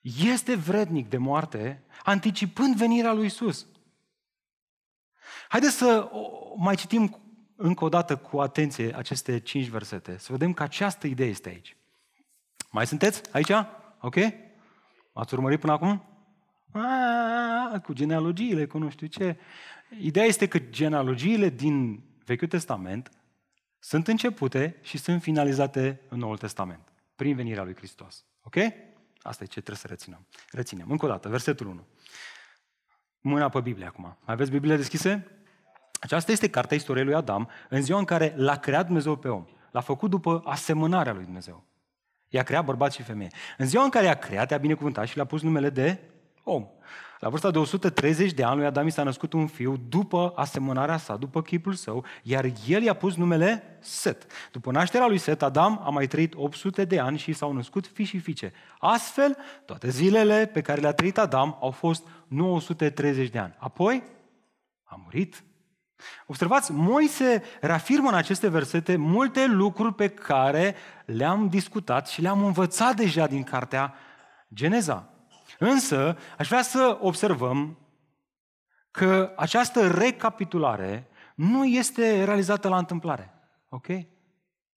este 0.03 0.55
vrednic 0.55 1.09
de 1.09 1.17
moarte, 1.17 1.85
anticipând 2.05 2.77
venirea 2.77 3.13
lui 3.13 3.27
Isus. 3.27 3.67
Haideți 5.49 5.77
să 5.77 6.11
mai 6.57 6.77
citim 6.77 7.19
încă 7.57 7.85
o 7.85 7.89
dată 7.89 8.17
cu 8.17 8.41
atenție 8.41 8.97
aceste 8.97 9.41
cinci 9.41 9.67
versete, 9.67 10.19
să 10.19 10.33
vedem 10.33 10.53
că 10.53 10.63
această 10.63 11.07
idee 11.07 11.29
este 11.29 11.49
aici. 11.49 11.77
Mai 12.71 12.87
sunteți 12.87 13.33
aici? 13.33 13.53
Ok? 14.01 14.17
M-ați 15.13 15.35
urmărit 15.35 15.61
până 15.61 15.73
acum? 15.73 16.05
A, 16.73 17.81
cu 17.85 17.93
genealogiile, 17.93 18.67
cu 18.67 18.79
nu 18.79 18.91
știu 18.91 19.07
ce. 19.07 19.37
Ideea 19.99 20.27
este 20.27 20.49
că 20.49 20.59
genealogiile 20.59 21.49
din 21.49 22.03
Vechiul 22.25 22.49
Testament 22.49 23.11
sunt 23.85 24.09
începute 24.09 24.77
și 24.81 24.99
sunt 24.99 25.23
finalizate 25.23 26.01
în 26.09 26.19
Noul 26.19 26.39
Testament, 26.39 26.93
prin 27.17 27.37
venirea 27.37 27.65
lui 27.65 27.75
Hristos. 27.77 28.25
Ok? 28.43 28.55
Asta 29.23 29.45
e 29.45 29.47
ce 29.47 29.61
trebuie 29.61 29.77
să 29.77 29.87
reținem. 29.87 30.27
Reținem. 30.51 30.91
Încă 30.91 31.05
o 31.05 31.09
dată, 31.09 31.29
versetul 31.29 31.67
1. 31.67 31.87
Mâna 33.21 33.49
pe 33.49 33.61
Biblie 33.61 33.87
acum. 33.87 34.03
Mai 34.03 34.17
aveți 34.35 34.51
Biblia 34.51 34.77
deschise? 34.77 35.27
Aceasta 36.01 36.33
este 36.33 36.51
cartea 36.51 36.77
istoriei 36.77 37.05
lui 37.05 37.15
Adam, 37.15 37.49
în 37.69 37.83
ziua 37.83 37.99
în 37.99 38.05
care 38.05 38.35
l-a 38.37 38.57
creat 38.57 38.85
Dumnezeu 38.85 39.17
pe 39.17 39.29
om. 39.29 39.47
L-a 39.71 39.81
făcut 39.81 40.11
după 40.11 40.43
asemănarea 40.45 41.13
lui 41.13 41.25
Dumnezeu. 41.25 41.65
I-a 42.29 42.43
creat 42.43 42.65
bărbat 42.65 42.93
și 42.93 43.03
femeie. 43.03 43.31
În 43.59 43.67
ziua 43.67 43.85
în 43.85 43.91
care 43.91 44.07
i-a 44.07 44.19
creat, 44.19 44.51
i-a 44.51 44.59
binecuvântat 44.59 45.07
și 45.07 45.17
le-a 45.17 45.25
pus 45.25 45.43
numele 45.43 45.71
de 45.71 46.01
om. 46.45 46.67
La 47.25 47.29
vârsta 47.29 47.51
de 47.51 47.59
130 47.59 48.33
de 48.33 48.45
ani 48.45 48.57
lui 48.57 48.67
Adam 48.67 48.87
i 48.87 48.91
s-a 48.91 49.03
născut 49.03 49.33
un 49.33 49.47
fiu 49.47 49.77
după 49.89 50.33
asemănarea 50.37 50.97
sa, 50.97 51.17
după 51.17 51.43
chipul 51.43 51.73
său, 51.73 52.05
iar 52.23 52.45
el 52.67 52.83
i-a 52.83 52.95
pus 52.95 53.15
numele 53.15 53.79
Set. 53.81 54.27
După 54.53 54.71
nașterea 54.71 55.07
lui 55.07 55.19
Set, 55.19 55.43
Adam 55.43 55.81
a 55.85 55.89
mai 55.89 56.07
trăit 56.07 56.35
800 56.37 56.85
de 56.85 56.99
ani 56.99 57.19
și 57.19 57.33
s-au 57.33 57.53
născut 57.53 57.87
fi 57.87 58.05
și 58.05 58.19
fiice. 58.19 58.53
Astfel, 58.79 59.37
toate 59.65 59.91
zilele 59.91 60.47
pe 60.47 60.61
care 60.61 60.81
le-a 60.81 60.93
trăit 60.93 61.19
Adam 61.19 61.59
au 61.61 61.71
fost 61.71 62.07
930 62.29 63.29
de 63.29 63.39
ani. 63.39 63.55
Apoi 63.59 64.03
a 64.85 65.01
murit. 65.03 65.45
Observați, 66.27 66.73
Moise 66.73 67.43
reafirmă 67.61 68.09
în 68.09 68.15
aceste 68.15 68.49
versete 68.49 68.97
multe 68.97 69.47
lucruri 69.47 69.95
pe 69.95 70.09
care 70.09 70.75
le-am 71.07 71.49
discutat 71.49 72.09
și 72.09 72.21
le-am 72.21 72.45
învățat 72.45 72.97
deja 72.97 73.27
din 73.27 73.43
cartea 73.43 73.95
Geneza. 74.55 75.14
Însă, 75.67 76.17
aș 76.39 76.49
vrea 76.49 76.63
să 76.63 76.99
observăm 77.01 77.79
că 78.91 79.33
această 79.37 79.91
recapitulare 79.91 81.09
nu 81.35 81.65
este 81.65 82.25
realizată 82.25 82.69
la 82.69 82.79
întâmplare. 82.79 83.35
Ok? 83.69 83.87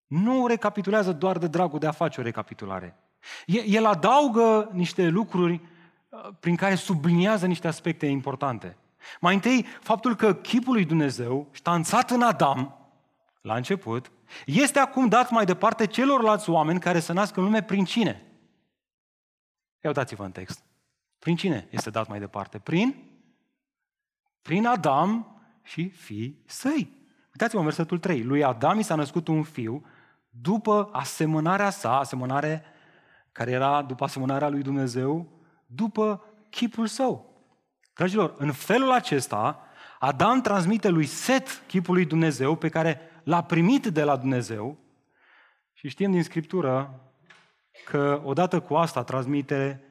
Nu 0.08 0.48
recapitulează 0.48 1.12
doar 1.12 1.38
de 1.38 1.48
dragul 1.48 1.80
de 1.80 1.88
a 1.88 1.92
face 1.92 2.20
o 2.20 2.24
recapitulare. 2.24 2.96
El 3.46 3.86
adaugă 3.86 4.70
niște 4.74 5.08
lucruri 5.08 5.54
uh, 6.10 6.30
prin 6.40 6.56
care 6.56 6.76
subliniază 6.76 7.46
niște 7.46 7.68
aspecte 7.68 8.06
importante. 8.06 8.78
Mai 9.20 9.34
întâi, 9.34 9.66
faptul 9.82 10.16
că 10.16 10.34
chipul 10.34 10.74
lui 10.74 10.86
Dumnezeu, 10.86 11.48
ștanțat 11.52 12.10
în 12.10 12.22
Adam, 12.22 12.90
la 13.42 13.56
început, 13.56 14.12
este 14.46 14.80
acum 14.80 15.08
dat 15.08 15.30
mai 15.30 15.46
departe 15.46 15.88
celorlalți 15.88 16.50
oameni 16.50 16.80
care 16.80 17.00
se 17.00 17.14
nasc 17.14 17.38
în 17.38 17.44
lume 17.44 17.64
prin 17.64 17.86
cine? 17.86 18.22
Ia 19.82 19.90
uitați-vă 19.90 20.24
în 20.24 20.32
text. 20.32 20.66
Prin 21.28 21.40
cine 21.40 21.68
este 21.70 21.90
dat 21.90 22.08
mai 22.08 22.20
departe? 22.20 22.60
Prin? 22.60 22.96
Prin 24.42 24.66
Adam 24.66 25.42
și 25.64 25.90
fii 25.90 26.44
săi. 26.46 26.92
Uitați-vă 27.26 27.58
în 27.58 27.64
versetul 27.64 28.00
3. 28.00 28.24
Lui 28.24 28.44
Adam 28.44 28.80
i 28.80 28.84
s-a 28.84 28.96
născut 28.96 29.28
un 29.28 29.44
fiu 29.44 29.86
după 30.30 30.90
asemănarea 30.92 31.70
sa, 31.70 31.98
asemănare 31.98 32.64
care 33.32 33.52
era 33.52 33.82
după 33.82 34.04
asemănarea 34.04 34.50
lui 34.50 34.62
Dumnezeu, 34.62 35.28
după 35.66 36.24
chipul 36.50 36.88
său. 36.88 37.44
Dragilor, 37.94 38.36
în 38.38 38.52
felul 38.52 38.92
acesta, 38.92 39.68
Adam 40.00 40.42
transmite 40.42 40.90
lui 40.90 41.06
Set 41.06 41.64
chipul 41.68 41.94
lui 41.94 42.06
Dumnezeu 42.06 42.56
pe 42.56 42.70
care 42.70 43.00
l-a 43.24 43.44
primit 43.44 43.86
de 43.86 44.04
la 44.04 44.16
Dumnezeu 44.16 44.78
și 45.74 45.90
știm 45.90 46.12
din 46.12 46.24
Scriptură 46.24 47.02
că 47.86 48.22
odată 48.24 48.60
cu 48.60 48.76
asta 48.76 49.04
transmite 49.04 49.82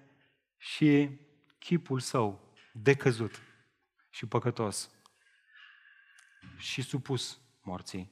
și 0.57 1.25
chipul 1.67 2.01
său 2.01 2.41
decăzut 2.73 3.43
și 4.11 4.27
păcătos 4.27 4.91
și 6.57 6.83
supus 6.83 7.41
morții. 7.63 8.11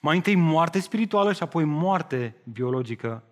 Mai 0.00 0.16
întâi 0.16 0.34
moarte 0.34 0.80
spirituală 0.80 1.32
și 1.32 1.42
apoi 1.42 1.64
moarte 1.64 2.36
biologică. 2.52 3.24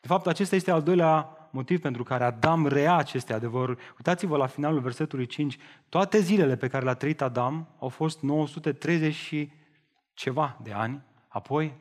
De 0.00 0.06
fapt, 0.06 0.26
acesta 0.26 0.54
este 0.54 0.70
al 0.70 0.82
doilea 0.82 1.48
motiv 1.50 1.80
pentru 1.80 2.02
care 2.02 2.24
Adam 2.24 2.66
rea 2.66 2.96
aceste 2.96 3.32
adevăruri. 3.32 3.82
Uitați-vă 3.96 4.36
la 4.36 4.46
finalul 4.46 4.80
versetului 4.80 5.26
5. 5.26 5.58
Toate 5.88 6.20
zilele 6.20 6.56
pe 6.56 6.68
care 6.68 6.84
le-a 6.84 6.94
trăit 6.94 7.20
Adam 7.20 7.74
au 7.78 7.88
fost 7.88 8.20
930 8.22 9.14
și 9.14 9.52
ceva 10.12 10.58
de 10.62 10.72
ani, 10.72 11.02
apoi 11.28 11.74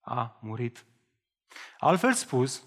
a 0.00 0.38
murit. 0.40 0.84
Altfel 1.78 2.12
spus, 2.12 2.66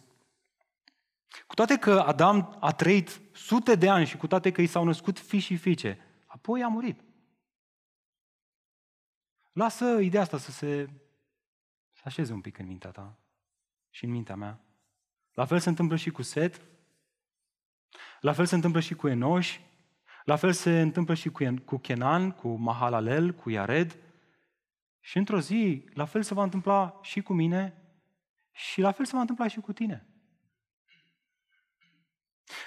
cu 1.47 1.53
toate 1.53 1.77
că 1.77 1.99
Adam 1.99 2.57
a 2.59 2.71
trăit 2.71 3.21
sute 3.33 3.75
de 3.75 3.89
ani 3.89 4.05
și 4.05 4.17
cu 4.17 4.27
toate 4.27 4.51
că 4.51 4.61
i 4.61 4.67
s-au 4.67 4.83
născut 4.83 5.19
fi 5.19 5.39
și 5.39 5.57
fiice, 5.57 5.99
apoi 6.25 6.63
a 6.63 6.67
murit. 6.67 7.03
Lasă 9.51 9.85
ideea 9.85 10.21
asta 10.21 10.37
să 10.37 10.51
se 10.51 10.89
să 11.91 12.01
așeze 12.05 12.33
un 12.33 12.41
pic 12.41 12.57
în 12.57 12.65
mintea 12.65 12.91
ta 12.91 13.17
și 13.89 14.05
în 14.05 14.11
mintea 14.11 14.35
mea. 14.35 14.59
La 15.33 15.45
fel 15.45 15.59
se 15.59 15.69
întâmplă 15.69 15.95
și 15.95 16.09
cu 16.09 16.21
Set, 16.21 16.61
la 18.19 18.33
fel 18.33 18.45
se 18.45 18.55
întâmplă 18.55 18.79
și 18.79 18.95
cu 18.95 19.07
Enoș, 19.07 19.59
la 20.23 20.35
fel 20.35 20.51
se 20.51 20.81
întâmplă 20.81 21.13
și 21.13 21.29
cu 21.65 21.77
Kenan, 21.77 22.31
cu 22.31 22.47
Mahalalel, 22.47 23.33
cu 23.33 23.49
Iared. 23.49 23.97
Și 24.99 25.17
într-o 25.17 25.39
zi, 25.39 25.85
la 25.93 26.05
fel 26.05 26.23
se 26.23 26.33
va 26.33 26.43
întâmpla 26.43 26.99
și 27.01 27.21
cu 27.21 27.33
mine 27.33 27.81
și 28.51 28.81
la 28.81 28.91
fel 28.91 29.05
se 29.05 29.15
va 29.15 29.19
întâmpla 29.19 29.47
și 29.47 29.59
cu 29.59 29.73
tine. 29.73 30.07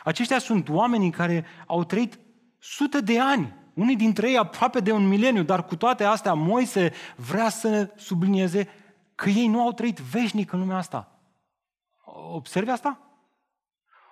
Aceștia 0.05 0.39
sunt 0.39 0.69
oamenii 0.69 1.11
care 1.11 1.47
au 1.67 1.85
trăit 1.85 2.19
sute 2.59 3.01
de 3.01 3.21
ani, 3.21 3.55
unii 3.75 3.97
dintre 3.97 4.31
ei 4.31 4.37
aproape 4.37 4.81
de 4.81 4.93
un 4.93 5.09
mileniu, 5.09 5.43
dar 5.43 5.65
cu 5.65 5.77
toate 5.77 6.05
astea 6.05 6.35
Moise 6.35 6.93
vrea 7.17 7.49
să 7.49 7.93
sublinieze 7.97 8.69
că 9.15 9.29
ei 9.29 9.47
nu 9.47 9.61
au 9.61 9.73
trăit 9.73 9.99
veșnic 9.99 10.53
în 10.53 10.59
lumea 10.59 10.77
asta. 10.77 11.21
Observi 12.33 12.71
asta? 12.71 13.01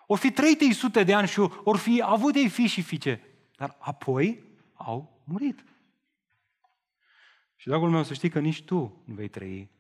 O 0.07 0.15
fi 0.15 0.31
trăit 0.31 0.61
ei 0.61 0.73
sute 0.73 1.05
de 1.05 1.15
ani 1.15 1.29
și 1.29 1.41
ori 1.65 1.79
fi 1.79 2.03
avut 2.05 2.35
ei 2.35 2.49
fi 2.49 2.67
și 2.67 2.83
fiice, 2.83 3.21
dar 3.57 3.77
apoi 3.79 4.45
au 4.75 5.21
murit. 5.25 5.65
Și, 7.57 7.67
dragul 7.67 7.91
meu, 7.91 8.03
să 8.03 8.15
știi 8.15 8.29
că 8.29 8.39
nici 8.39 8.63
tu 8.63 9.03
nu 9.05 9.15
vei 9.15 9.29
trăi 9.29 9.71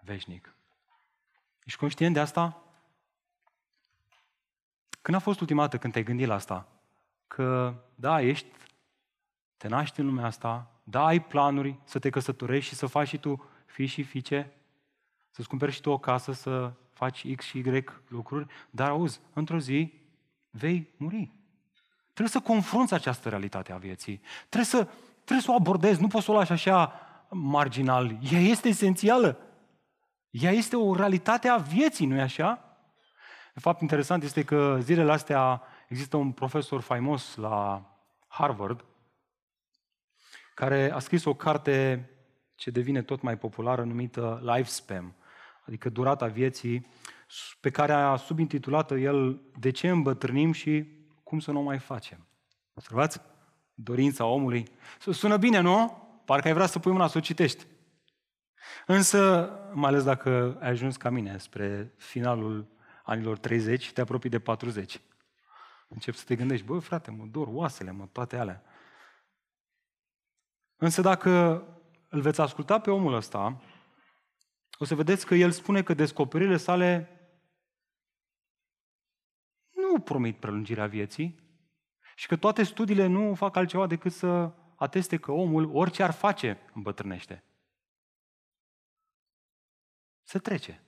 veșnic. 0.00 0.56
Ești 1.64 1.78
conștient 1.78 2.14
de 2.14 2.20
asta? 2.20 2.63
Când 5.04 5.16
a 5.16 5.20
fost 5.20 5.40
ultima 5.40 5.60
dată 5.60 5.78
când 5.78 5.92
te-ai 5.92 6.04
gândit 6.04 6.26
la 6.26 6.34
asta? 6.34 6.66
Că, 7.26 7.74
da, 7.94 8.20
ești, 8.20 8.46
te 9.56 9.68
naști 9.68 10.00
în 10.00 10.06
lumea 10.06 10.24
asta, 10.24 10.70
da, 10.82 11.04
ai 11.04 11.22
planuri 11.22 11.78
să 11.84 11.98
te 11.98 12.10
căsătorești 12.10 12.68
și 12.68 12.74
să 12.74 12.86
faci 12.86 13.08
și 13.08 13.18
tu 13.18 13.44
fi 13.66 13.86
și 13.86 14.02
fiice, 14.02 14.52
să-ți 15.30 15.48
cumperi 15.48 15.72
și 15.72 15.80
tu 15.80 15.90
o 15.90 15.98
casă, 15.98 16.32
să 16.32 16.72
faci 16.92 17.34
X 17.34 17.44
și 17.44 17.58
Y 17.58 17.84
lucruri, 18.08 18.46
dar 18.70 18.88
auzi, 18.88 19.20
într-o 19.32 19.58
zi 19.58 19.92
vei 20.50 20.88
muri. 20.96 21.32
Trebuie 22.12 22.28
să 22.28 22.40
confrunți 22.40 22.94
această 22.94 23.28
realitate 23.28 23.72
a 23.72 23.76
vieții. 23.76 24.20
Trebuie 24.48 24.64
să, 24.64 24.88
trebuie 25.14 25.40
să 25.40 25.50
o 25.50 25.54
abordezi, 25.54 26.00
nu 26.00 26.08
poți 26.08 26.24
să 26.24 26.30
o 26.30 26.34
lași 26.34 26.52
așa 26.52 27.00
marginal. 27.30 28.18
Ea 28.32 28.40
este 28.40 28.68
esențială. 28.68 29.38
Ea 30.30 30.50
este 30.50 30.76
o 30.76 30.94
realitate 30.94 31.48
a 31.48 31.56
vieții, 31.56 32.06
nu-i 32.06 32.20
așa? 32.20 32.73
De 33.54 33.60
fapt, 33.60 33.80
interesant 33.80 34.22
este 34.22 34.44
că 34.44 34.78
zilele 34.80 35.12
astea 35.12 35.62
există 35.88 36.16
un 36.16 36.32
profesor 36.32 36.80
faimos 36.80 37.36
la 37.36 37.86
Harvard 38.26 38.84
care 40.54 40.90
a 40.90 40.98
scris 40.98 41.24
o 41.24 41.34
carte 41.34 42.08
ce 42.54 42.70
devine 42.70 43.02
tot 43.02 43.22
mai 43.22 43.38
populară 43.38 43.84
numită 43.84 44.40
Lifespan, 44.42 45.14
adică 45.66 45.88
durata 45.88 46.26
vieții, 46.26 46.86
pe 47.60 47.70
care 47.70 47.92
a 47.92 48.16
subintitulat 48.16 48.90
el 48.90 49.40
De 49.58 49.70
ce 49.70 49.88
îmbătrânim 49.88 50.52
și 50.52 50.86
cum 51.22 51.38
să 51.38 51.50
nu 51.50 51.58
o 51.58 51.62
mai 51.62 51.78
facem. 51.78 52.26
Observați? 52.74 53.20
Dorința 53.74 54.24
omului. 54.24 54.64
Sună 54.98 55.36
bine, 55.36 55.60
nu? 55.60 56.02
Parcă 56.24 56.48
ai 56.48 56.54
vrea 56.54 56.66
să 56.66 56.78
pui 56.78 56.92
mâna 56.92 57.06
să 57.06 57.18
o 57.18 57.20
citești. 57.20 57.66
Însă, 58.86 59.50
mai 59.72 59.90
ales 59.90 60.04
dacă 60.04 60.58
ai 60.60 60.68
ajuns 60.68 60.96
ca 60.96 61.10
mine 61.10 61.38
spre 61.38 61.92
finalul 61.96 62.73
anilor 63.04 63.38
30 63.38 63.82
și 63.82 63.92
te 63.92 64.00
apropii 64.00 64.30
de 64.30 64.40
40. 64.40 65.00
Încep 65.88 66.14
să 66.14 66.24
te 66.24 66.36
gândești, 66.36 66.66
băi 66.66 66.80
frate, 66.80 67.10
mă 67.10 67.24
dor 67.24 67.46
oasele, 67.50 67.90
mă, 67.90 68.06
toate 68.06 68.36
alea. 68.36 68.64
Însă 70.76 71.00
dacă 71.00 71.62
îl 72.08 72.20
veți 72.20 72.40
asculta 72.40 72.80
pe 72.80 72.90
omul 72.90 73.14
ăsta, 73.14 73.62
o 74.78 74.84
să 74.84 74.94
vedeți 74.94 75.26
că 75.26 75.34
el 75.34 75.50
spune 75.50 75.82
că 75.82 75.94
descoperirile 75.94 76.56
sale 76.56 77.08
nu 79.70 80.00
promit 80.00 80.36
prelungirea 80.36 80.86
vieții 80.86 81.42
și 82.14 82.26
că 82.26 82.36
toate 82.36 82.62
studiile 82.62 83.06
nu 83.06 83.34
fac 83.34 83.56
altceva 83.56 83.86
decât 83.86 84.12
să 84.12 84.52
ateste 84.76 85.16
că 85.16 85.32
omul, 85.32 85.76
orice 85.76 86.02
ar 86.02 86.10
face, 86.10 86.58
îmbătrânește. 86.74 87.44
Se 90.22 90.38
trece. 90.38 90.83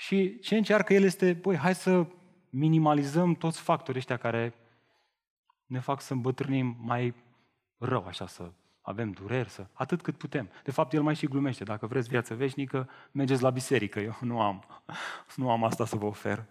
Și 0.00 0.38
ce 0.38 0.56
încearcă 0.56 0.94
el 0.94 1.02
este, 1.02 1.32
băi, 1.32 1.56
hai 1.56 1.74
să 1.74 2.06
minimalizăm 2.50 3.34
toți 3.34 3.60
factorii 3.60 3.98
ăștia 4.00 4.16
care 4.16 4.54
ne 5.66 5.80
fac 5.80 6.00
să 6.00 6.12
îmbătrânim 6.12 6.76
mai 6.78 7.14
rău, 7.76 8.06
așa, 8.06 8.26
să 8.26 8.52
avem 8.80 9.10
dureri, 9.10 9.50
să, 9.50 9.66
atât 9.72 10.02
cât 10.02 10.16
putem. 10.16 10.50
De 10.64 10.70
fapt, 10.70 10.92
el 10.92 11.02
mai 11.02 11.14
și 11.14 11.26
glumește. 11.26 11.64
Dacă 11.64 11.86
vreți 11.86 12.08
viață 12.08 12.34
veșnică, 12.34 12.88
mergeți 13.10 13.42
la 13.42 13.50
biserică. 13.50 14.00
Eu 14.00 14.16
nu 14.20 14.40
am, 14.40 14.84
nu 15.36 15.50
am 15.50 15.64
asta 15.64 15.84
să 15.84 15.96
vă 15.96 16.06
ofer. 16.06 16.46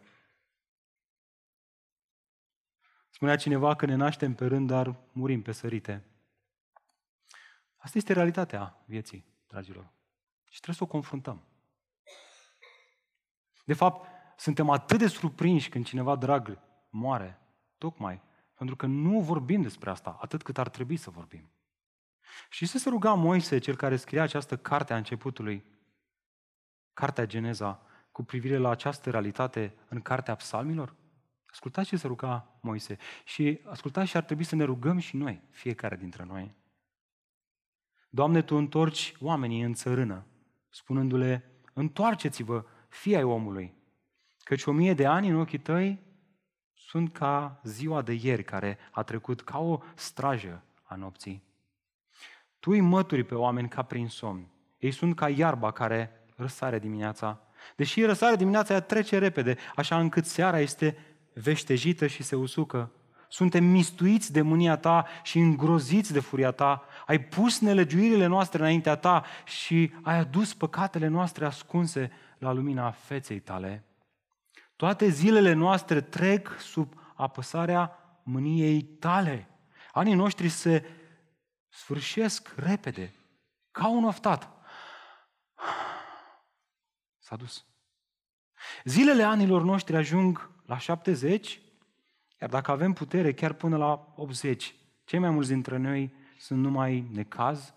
Spunea 3.10 3.36
cineva 3.36 3.76
că 3.76 3.86
ne 3.86 3.96
naștem 3.96 4.34
pe 4.34 4.46
rând, 4.46 4.68
dar 4.68 4.96
murim 5.12 5.42
pe 5.42 5.52
sărite. 5.52 6.06
Asta 7.78 7.98
este 7.98 8.14
realitatea 8.14 8.84
vieții, 8.86 9.26
dragilor. 9.48 9.92
Și 10.50 10.60
trebuie 10.60 10.76
să 10.76 10.84
o 10.84 10.88
confruntăm. 10.88 11.49
De 13.70 13.76
fapt, 13.76 14.08
suntem 14.38 14.70
atât 14.70 15.00
de 15.00 15.08
surprinși 15.08 15.70
când 15.70 15.86
cineva 15.86 16.16
drag 16.16 16.60
moare, 16.90 17.40
tocmai 17.78 18.22
pentru 18.54 18.76
că 18.76 18.86
nu 18.86 19.20
vorbim 19.20 19.62
despre 19.62 19.90
asta 19.90 20.18
atât 20.22 20.44
cât 20.44 20.58
ar 20.58 20.70
trebui 20.70 20.98
să 20.98 21.10
vorbim. 21.10 21.52
Și 22.50 22.66
să 22.66 22.78
se 22.78 22.90
ruga 22.90 23.14
Moise, 23.14 23.58
cel 23.58 23.76
care 23.76 23.96
scria 23.96 24.24
această 24.24 24.58
carte 24.58 24.94
a 24.94 24.98
începutului, 24.98 25.64
Cartea 26.94 27.26
Geneza, 27.26 27.82
cu 28.12 28.24
privire 28.24 28.58
la 28.58 28.70
această 28.70 29.10
realitate 29.10 29.76
în 29.90 30.02
Cartea 30.02 30.36
Psalmilor? 30.36 30.96
Ascultați 31.46 31.88
ce 31.88 31.98
se 31.98 32.08
ruga 32.08 32.60
Moise. 32.62 32.98
Și 33.24 33.60
ascultați 33.66 34.10
și 34.10 34.18
ar 34.18 34.24
trebui 34.24 34.44
să 34.44 34.56
ne 34.56 34.64
rugăm 34.64 34.98
și 34.98 35.16
noi, 35.16 35.42
fiecare 35.50 35.96
dintre 35.96 36.24
noi. 36.24 36.56
Doamne, 38.10 38.42
Tu 38.42 38.56
întorci 38.56 39.14
oamenii 39.20 39.62
în 39.62 39.74
țărână, 39.74 40.26
spunându-le, 40.70 41.52
întoarceți-vă, 41.74 42.66
fii 42.90 43.16
ai 43.16 43.24
omului, 43.24 43.74
căci 44.44 44.66
o 44.66 44.72
mie 44.72 44.94
de 44.94 45.06
ani 45.06 45.30
în 45.30 45.40
ochii 45.40 45.58
tăi 45.60 46.00
sunt 46.74 47.14
ca 47.14 47.60
ziua 47.64 48.02
de 48.02 48.14
ieri 48.22 48.44
care 48.44 48.78
a 48.92 49.04
trecut 49.04 49.42
ca 49.42 49.60
o 49.60 49.80
strajă 49.96 50.64
a 50.84 50.96
nopții. 50.96 51.44
Tu 52.60 52.72
îi 52.72 52.82
mături 52.82 53.24
pe 53.24 53.36
oameni 53.36 53.70
ca 53.70 53.82
prin 53.82 54.08
somn. 54.08 54.48
Ei 54.78 54.92
sunt 54.92 55.16
ca 55.16 55.30
iarba 55.30 55.72
care 55.72 56.12
răsare 56.36 56.80
dimineața. 56.80 57.42
Deși 57.76 58.04
răsare 58.04 58.36
dimineața, 58.36 58.74
ea 58.74 58.82
trece 58.82 59.18
repede, 59.18 59.58
așa 59.76 60.00
încât 60.00 60.26
seara 60.26 60.60
este 60.60 60.98
veștejită 61.34 62.08
și 62.08 62.24
se 62.24 62.36
usucă. 62.36 62.92
Suntem 63.28 63.64
mistuiți 63.64 64.32
de 64.32 64.42
mânia 64.42 64.78
ta 64.78 65.06
și 65.24 65.40
îngroziți 65.40 66.14
de 66.14 66.20
furia 66.20 66.52
ta. 66.52 66.84
Ai 67.06 67.20
pus 67.20 67.60
nelegiuirile 67.60 68.26
noastre 68.26 68.60
înaintea 68.60 68.96
ta 68.96 69.26
și 69.46 69.92
ai 70.02 70.18
adus 70.18 70.54
păcatele 70.54 71.08
noastre 71.08 71.46
ascunse 71.46 72.12
la 72.40 72.52
lumina 72.52 72.92
feței 72.92 73.40
tale. 73.40 73.84
Toate 74.76 75.10
zilele 75.10 75.54
noastre 75.54 76.02
trec 76.02 76.60
sub 76.60 76.94
apăsarea 77.16 77.98
mâniei 78.24 78.84
tale. 78.84 79.48
Anii 79.92 80.14
noștri 80.14 80.50
se 80.50 80.86
sfârșesc 81.68 82.54
repede, 82.56 83.14
ca 83.72 83.88
un 83.88 84.04
oftat. 84.04 84.50
S-a 87.18 87.36
dus. 87.36 87.66
Zilele 88.84 89.24
anilor 89.24 89.62
noștri 89.62 89.96
ajung 89.96 90.52
la 90.66 90.78
70, 90.78 91.62
iar 92.42 92.50
dacă 92.50 92.72
avem 92.72 92.94
putere, 92.94 93.34
chiar 93.34 93.54
până 93.54 93.78
la 93.78 94.14
80. 94.16 94.76
Cei 95.04 95.20
mai 95.20 95.30
mulți 95.30 95.50
dintre 95.50 95.78
noi 95.78 96.14
sunt 96.38 96.60
numai 96.60 97.08
necaz 97.12 97.74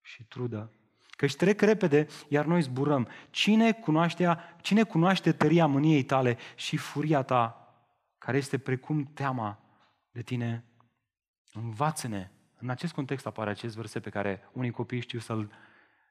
și 0.00 0.24
trudă. 0.24 0.72
Căci 1.16 1.36
trec 1.36 1.60
repede, 1.60 2.06
iar 2.28 2.44
noi 2.44 2.62
zburăm. 2.62 3.08
Cine 3.30 3.72
cunoaște, 3.72 4.38
cine 4.60 4.82
cunoaște 4.82 5.32
tăria 5.32 5.66
mâniei 5.66 6.02
tale 6.02 6.36
și 6.54 6.76
furia 6.76 7.22
ta, 7.22 7.74
care 8.18 8.36
este 8.36 8.58
precum 8.58 9.04
teama 9.04 9.58
de 10.10 10.22
tine? 10.22 10.64
Învață-ne. 11.52 12.30
În 12.58 12.68
acest 12.68 12.92
context 12.92 13.26
apare 13.26 13.50
acest 13.50 13.76
verset 13.76 14.02
pe 14.02 14.10
care 14.10 14.48
unii 14.52 14.70
copii 14.70 15.00
știu 15.00 15.18
să-l 15.18 15.52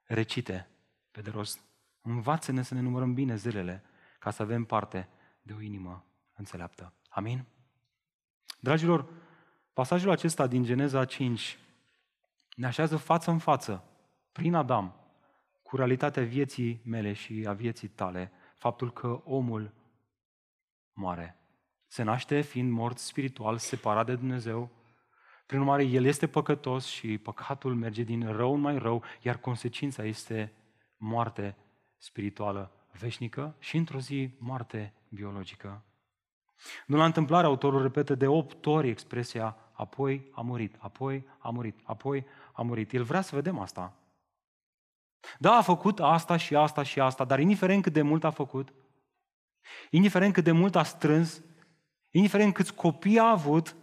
recite 0.03 0.69
pe 1.11 1.21
de 1.21 1.29
rost. 1.29 1.59
Învață-ne 2.01 2.61
să 2.61 2.73
ne 2.73 2.81
numărăm 2.81 3.13
bine 3.13 3.35
zilele 3.35 3.83
ca 4.19 4.31
să 4.31 4.41
avem 4.41 4.63
parte 4.63 5.09
de 5.41 5.53
o 5.53 5.61
inimă 5.61 6.05
înțeleaptă. 6.33 6.93
Amin? 7.09 7.45
Dragilor, 8.59 9.09
pasajul 9.73 10.09
acesta 10.09 10.47
din 10.47 10.63
Geneza 10.63 11.05
5 11.05 11.57
ne 12.55 12.65
așează 12.65 12.97
față 12.97 13.31
în 13.31 13.37
față, 13.37 13.83
prin 14.31 14.55
Adam, 14.55 14.95
cu 15.63 15.75
realitatea 15.75 16.23
vieții 16.23 16.81
mele 16.85 17.13
și 17.13 17.45
a 17.47 17.53
vieții 17.53 17.87
tale, 17.87 18.31
faptul 18.57 18.91
că 18.91 19.21
omul 19.23 19.73
moare. 20.93 21.35
Se 21.87 22.03
naște 22.03 22.41
fiind 22.41 22.71
mort 22.71 22.97
spiritual, 22.97 23.57
separat 23.57 24.05
de 24.05 24.15
Dumnezeu. 24.15 24.69
Prin 25.45 25.59
urmare, 25.59 25.83
el 25.83 26.05
este 26.05 26.27
păcătos 26.27 26.85
și 26.85 27.17
păcatul 27.17 27.75
merge 27.75 28.03
din 28.03 28.31
rău 28.31 28.53
în 28.53 28.59
mai 28.59 28.77
rău, 28.77 29.03
iar 29.21 29.37
consecința 29.37 30.03
este 30.03 30.53
moarte 30.97 31.57
spirituală 31.97 32.71
veșnică 32.99 33.55
și 33.59 33.77
într-o 33.77 33.99
zi 33.99 34.29
moarte 34.37 34.93
biologică. 35.09 35.83
Nu 36.85 36.97
la 36.97 37.05
întâmplare, 37.05 37.45
autorul 37.45 37.81
repetă 37.81 38.15
de 38.15 38.27
opt 38.27 38.65
ori 38.65 38.89
expresia 38.89 39.57
apoi 39.71 40.31
a 40.31 40.41
murit, 40.41 40.75
apoi 40.79 41.27
a 41.37 41.49
murit, 41.49 41.79
apoi 41.83 42.25
a 42.53 42.61
murit. 42.61 42.93
El 42.93 43.03
vrea 43.03 43.21
să 43.21 43.35
vedem 43.35 43.59
asta. 43.59 43.93
Da, 45.39 45.55
a 45.55 45.61
făcut 45.61 45.99
asta 45.99 46.37
și 46.37 46.55
asta 46.55 46.83
și 46.83 46.99
asta, 46.99 47.25
dar 47.25 47.39
indiferent 47.39 47.83
cât 47.83 47.93
de 47.93 48.01
mult 48.01 48.23
a 48.23 48.29
făcut, 48.29 48.73
indiferent 49.89 50.33
cât 50.33 50.43
de 50.43 50.51
mult 50.51 50.75
a 50.75 50.83
strâns, 50.83 51.41
indiferent 52.09 52.53
câți 52.53 52.73
copii 52.73 53.19
a 53.19 53.29
avut, 53.29 53.75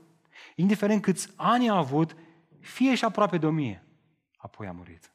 indiferent 0.54 1.02
câți 1.02 1.32
ani 1.36 1.68
a 1.68 1.76
avut, 1.76 2.16
fie 2.60 2.94
și 2.94 3.04
aproape 3.04 3.38
de 3.38 3.46
o 3.46 3.50
mie, 3.50 3.86
apoi 4.36 4.66
a 4.66 4.72
murit. 4.72 5.12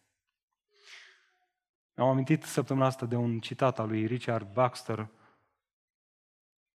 am 1.95 2.07
amintit 2.07 2.43
săptămâna 2.43 2.85
asta 2.85 3.05
de 3.05 3.15
un 3.15 3.39
citat 3.39 3.79
al 3.79 3.87
lui 3.87 4.05
Richard 4.05 4.53
Baxter, 4.53 5.09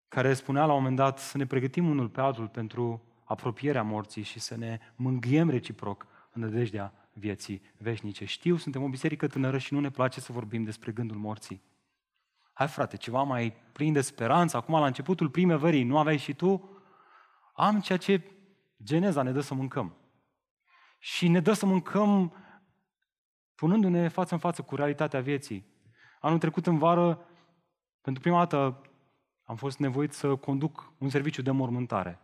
care 0.08 0.34
spunea 0.34 0.64
la 0.64 0.72
un 0.72 0.78
moment 0.78 0.96
dat 0.96 1.18
să 1.18 1.36
ne 1.36 1.46
pregătim 1.46 1.88
unul 1.88 2.08
pe 2.08 2.20
altul 2.20 2.48
pentru 2.48 3.02
apropierea 3.24 3.82
morții 3.82 4.22
și 4.22 4.38
să 4.40 4.56
ne 4.56 4.78
mânghiem 4.96 5.50
reciproc 5.50 6.06
în 6.32 6.40
nădejdea 6.40 7.07
vieții 7.18 7.62
veșnice. 7.78 8.24
Știu, 8.24 8.56
suntem 8.56 8.82
o 8.82 8.88
biserică 8.88 9.26
tânără 9.26 9.58
și 9.58 9.74
nu 9.74 9.80
ne 9.80 9.90
place 9.90 10.20
să 10.20 10.32
vorbim 10.32 10.64
despre 10.64 10.92
gândul 10.92 11.16
morții. 11.16 11.62
Hai 12.52 12.68
frate, 12.68 12.96
ceva 12.96 13.22
mai 13.22 13.52
plin 13.72 13.92
de 13.92 14.00
speranță. 14.00 14.56
Acum, 14.56 14.74
la 14.74 14.86
începutul 14.86 15.28
primăverii, 15.28 15.82
nu 15.82 15.98
aveai 15.98 16.16
și 16.16 16.34
tu? 16.34 16.70
Am 17.54 17.80
ceea 17.80 17.98
ce 17.98 18.22
Geneza 18.82 19.22
ne 19.22 19.32
dă 19.32 19.40
să 19.40 19.54
mâncăm. 19.54 19.96
Și 20.98 21.28
ne 21.28 21.40
dă 21.40 21.52
să 21.52 21.66
mâncăm 21.66 22.32
punându-ne 23.54 24.08
față 24.08 24.34
în 24.34 24.40
față 24.40 24.62
cu 24.62 24.76
realitatea 24.76 25.20
vieții. 25.20 25.66
Anul 26.20 26.38
trecut 26.38 26.66
în 26.66 26.78
vară, 26.78 27.26
pentru 28.00 28.22
prima 28.22 28.38
dată, 28.38 28.80
am 29.44 29.56
fost 29.56 29.78
nevoit 29.78 30.12
să 30.12 30.36
conduc 30.36 30.92
un 30.98 31.08
serviciu 31.08 31.42
de 31.42 31.50
mormântare. 31.50 32.20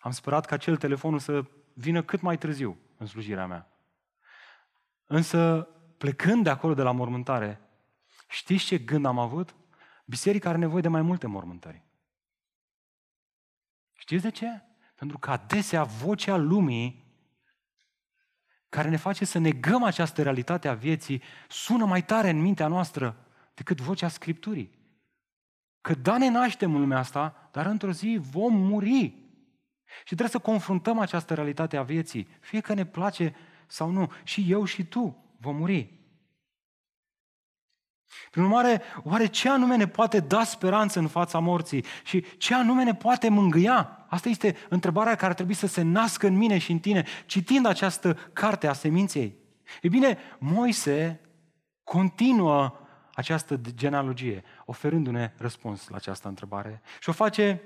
Am 0.00 0.10
sperat 0.10 0.46
ca 0.46 0.54
acel 0.54 0.76
telefonul 0.76 1.18
să 1.18 1.44
vină 1.74 2.02
cât 2.02 2.20
mai 2.20 2.38
târziu 2.38 2.78
în 3.00 3.06
slujirea 3.06 3.46
mea. 3.46 3.68
Însă, 5.06 5.68
plecând 5.98 6.44
de 6.44 6.50
acolo 6.50 6.74
de 6.74 6.82
la 6.82 6.92
mormântare, 6.92 7.60
știți 8.28 8.64
ce 8.64 8.78
gând 8.78 9.04
am 9.04 9.18
avut? 9.18 9.54
Biserica 10.04 10.48
are 10.48 10.58
nevoie 10.58 10.82
de 10.82 10.88
mai 10.88 11.02
multe 11.02 11.26
mormântări. 11.26 11.82
Știți 13.94 14.22
de 14.22 14.30
ce? 14.30 14.62
Pentru 14.94 15.18
că 15.18 15.30
adesea 15.30 15.82
vocea 15.82 16.36
lumii 16.36 17.14
care 18.68 18.88
ne 18.88 18.96
face 18.96 19.24
să 19.24 19.38
negăm 19.38 19.82
această 19.82 20.22
realitate 20.22 20.68
a 20.68 20.74
vieții 20.74 21.22
sună 21.48 21.84
mai 21.84 22.04
tare 22.04 22.28
în 22.28 22.40
mintea 22.40 22.66
noastră 22.66 23.26
decât 23.54 23.80
vocea 23.80 24.08
Scripturii. 24.08 24.78
Că 25.80 25.94
da, 25.94 26.18
ne 26.18 26.28
naștem 26.28 26.74
în 26.74 26.80
lumea 26.80 26.98
asta, 26.98 27.48
dar 27.52 27.66
într-o 27.66 27.92
zi 27.92 28.18
vom 28.20 28.54
muri. 28.54 29.19
Și 29.98 30.14
trebuie 30.14 30.28
să 30.28 30.38
confruntăm 30.38 30.98
această 30.98 31.34
realitate 31.34 31.76
a 31.76 31.82
vieții, 31.82 32.28
fie 32.40 32.60
că 32.60 32.74
ne 32.74 32.84
place 32.86 33.34
sau 33.66 33.90
nu. 33.90 34.12
Și 34.24 34.46
eu 34.48 34.64
și 34.64 34.84
tu 34.84 35.24
vom 35.36 35.56
muri. 35.56 35.98
Prin 38.30 38.42
urmare, 38.42 38.82
oare 39.02 39.26
ce 39.26 39.48
anume 39.48 39.76
ne 39.76 39.88
poate 39.88 40.20
da 40.20 40.44
speranță 40.44 40.98
în 40.98 41.08
fața 41.08 41.38
morții 41.38 41.84
și 42.04 42.24
ce 42.38 42.54
anume 42.54 42.84
ne 42.84 42.94
poate 42.94 43.28
mângâia? 43.28 44.06
Asta 44.08 44.28
este 44.28 44.56
întrebarea 44.68 45.14
care 45.14 45.26
ar 45.26 45.34
trebui 45.34 45.54
să 45.54 45.66
se 45.66 45.82
nască 45.82 46.26
în 46.26 46.36
mine 46.36 46.58
și 46.58 46.72
în 46.72 46.78
tine, 46.78 47.04
citind 47.26 47.66
această 47.66 48.14
carte 48.32 48.66
a 48.66 48.72
seminței. 48.72 49.36
E 49.82 49.88
bine, 49.88 50.18
Moise 50.38 51.20
continuă 51.84 52.78
această 53.14 53.60
genealogie, 53.74 54.42
oferându-ne 54.64 55.32
răspuns 55.36 55.88
la 55.88 55.96
această 55.96 56.28
întrebare. 56.28 56.82
Și 57.00 57.08
o 57.08 57.12
face 57.12 57.62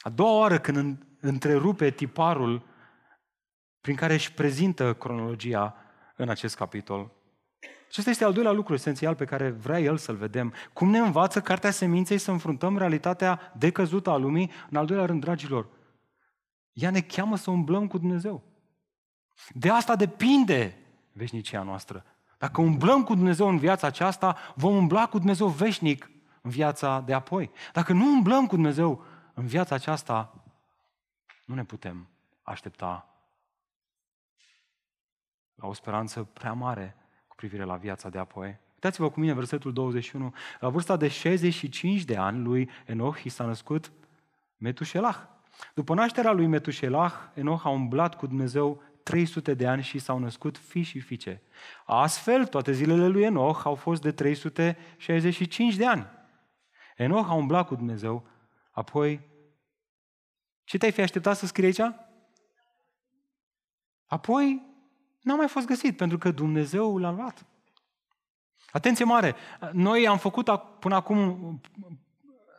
a 0.00 0.08
doua 0.08 0.38
oară 0.38 0.58
când 0.58 1.06
întrerupe 1.20 1.90
tiparul 1.90 2.62
prin 3.80 3.96
care 3.96 4.12
își 4.12 4.32
prezintă 4.32 4.94
cronologia 4.94 5.76
în 6.16 6.28
acest 6.28 6.56
capitol. 6.56 7.10
Acesta 7.88 8.10
este 8.10 8.24
al 8.24 8.32
doilea 8.32 8.52
lucru 8.52 8.74
esențial 8.74 9.14
pe 9.14 9.24
care 9.24 9.50
vrea 9.50 9.80
el 9.80 9.96
să-l 9.96 10.16
vedem. 10.16 10.54
Cum 10.72 10.90
ne 10.90 10.98
învață 10.98 11.40
Cartea 11.40 11.70
Seminței 11.70 12.18
să 12.18 12.30
înfruntăm 12.30 12.78
realitatea 12.78 13.52
decăzută 13.56 14.10
a 14.10 14.16
lumii? 14.16 14.50
În 14.70 14.76
al 14.76 14.86
doilea 14.86 15.06
rând, 15.06 15.20
dragilor, 15.20 15.68
ea 16.72 16.90
ne 16.90 17.00
cheamă 17.00 17.36
să 17.36 17.50
umblăm 17.50 17.86
cu 17.86 17.98
Dumnezeu. 17.98 18.42
De 19.50 19.70
asta 19.70 19.96
depinde 19.96 20.76
veșnicia 21.12 21.62
noastră. 21.62 22.04
Dacă 22.38 22.60
umblăm 22.60 23.04
cu 23.04 23.14
Dumnezeu 23.14 23.48
în 23.48 23.58
viața 23.58 23.86
aceasta, 23.86 24.36
vom 24.54 24.76
umbla 24.76 25.06
cu 25.06 25.18
Dumnezeu 25.18 25.46
veșnic 25.46 26.10
în 26.42 26.50
viața 26.50 27.02
de 27.06 27.12
apoi. 27.12 27.50
Dacă 27.72 27.92
nu 27.92 28.06
umblăm 28.06 28.46
cu 28.46 28.54
Dumnezeu 28.54 29.04
în 29.38 29.46
viața 29.46 29.74
aceasta, 29.74 30.44
nu 31.46 31.54
ne 31.54 31.64
putem 31.64 32.08
aștepta 32.42 33.08
la 35.54 35.66
o 35.66 35.72
speranță 35.72 36.22
prea 36.22 36.52
mare 36.52 36.96
cu 37.28 37.36
privire 37.36 37.64
la 37.64 37.76
viața 37.76 38.08
de 38.08 38.18
apoi. 38.18 38.58
Uitați-vă 38.74 39.10
cu 39.10 39.20
mine 39.20 39.32
versetul 39.32 39.72
21. 39.72 40.34
La 40.60 40.68
vârsta 40.68 40.96
de 40.96 41.08
65 41.08 42.04
de 42.04 42.16
ani 42.16 42.42
lui 42.42 42.70
Enoch 42.86 43.22
i 43.22 43.28
s-a 43.28 43.44
născut 43.44 43.92
Metușelah. 44.56 45.16
După 45.74 45.94
nașterea 45.94 46.32
lui 46.32 46.46
Metușelah, 46.46 47.12
Enoch 47.34 47.64
a 47.64 47.68
umblat 47.68 48.16
cu 48.16 48.26
Dumnezeu 48.26 48.82
300 49.02 49.54
de 49.54 49.66
ani 49.66 49.82
și 49.82 49.98
s-au 49.98 50.18
născut 50.18 50.58
fi 50.58 50.82
și 50.82 51.00
fiice. 51.00 51.42
Astfel, 51.86 52.46
toate 52.46 52.72
zilele 52.72 53.06
lui 53.06 53.22
Enoch 53.22 53.64
au 53.64 53.74
fost 53.74 54.02
de 54.02 54.12
365 54.12 55.74
de 55.74 55.86
ani. 55.86 56.06
Enoch 56.96 57.28
a 57.28 57.34
umblat 57.34 57.66
cu 57.66 57.74
Dumnezeu, 57.74 58.26
apoi... 58.78 59.20
Ce 60.64 60.78
te-ai 60.78 60.92
fi 60.92 61.00
așteptat 61.00 61.36
să 61.36 61.46
scrie 61.46 61.66
aici? 61.66 61.94
Apoi, 64.06 64.62
n-a 65.20 65.34
mai 65.34 65.48
fost 65.48 65.66
găsit, 65.66 65.96
pentru 65.96 66.18
că 66.18 66.30
Dumnezeu 66.30 66.98
l-a 66.98 67.10
luat. 67.10 67.46
Atenție 68.70 69.04
mare! 69.04 69.34
Noi 69.72 70.08
am 70.08 70.18
făcut 70.18 70.50
până 70.78 70.94
acum, 70.94 71.60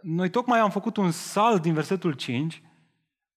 noi 0.02 0.30
tocmai 0.30 0.60
am 0.60 0.70
făcut 0.70 0.98
un 0.98 1.12
salt 1.12 1.62
din 1.62 1.74
versetul 1.74 2.14
5 2.14 2.64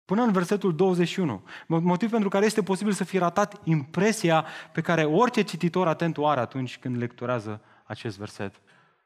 Până 0.05 0.23
în 0.23 0.33
versetul 0.33 0.77
21. 0.77 1.45
Motiv 1.67 2.11
pentru 2.11 2.29
care 2.29 2.45
este 2.45 2.63
posibil 2.63 2.93
să 2.93 3.05
fie 3.05 3.19
ratat 3.19 3.61
impresia 3.65 4.47
pe 4.73 4.81
care 4.81 5.05
orice 5.05 5.43
cititor 5.43 5.89
atent 5.89 6.17
o 6.17 6.27
are 6.27 6.41
atunci 6.41 6.79
când 6.79 6.97
lecturează 6.97 7.63
acest 7.85 8.19
verset. 8.19 8.61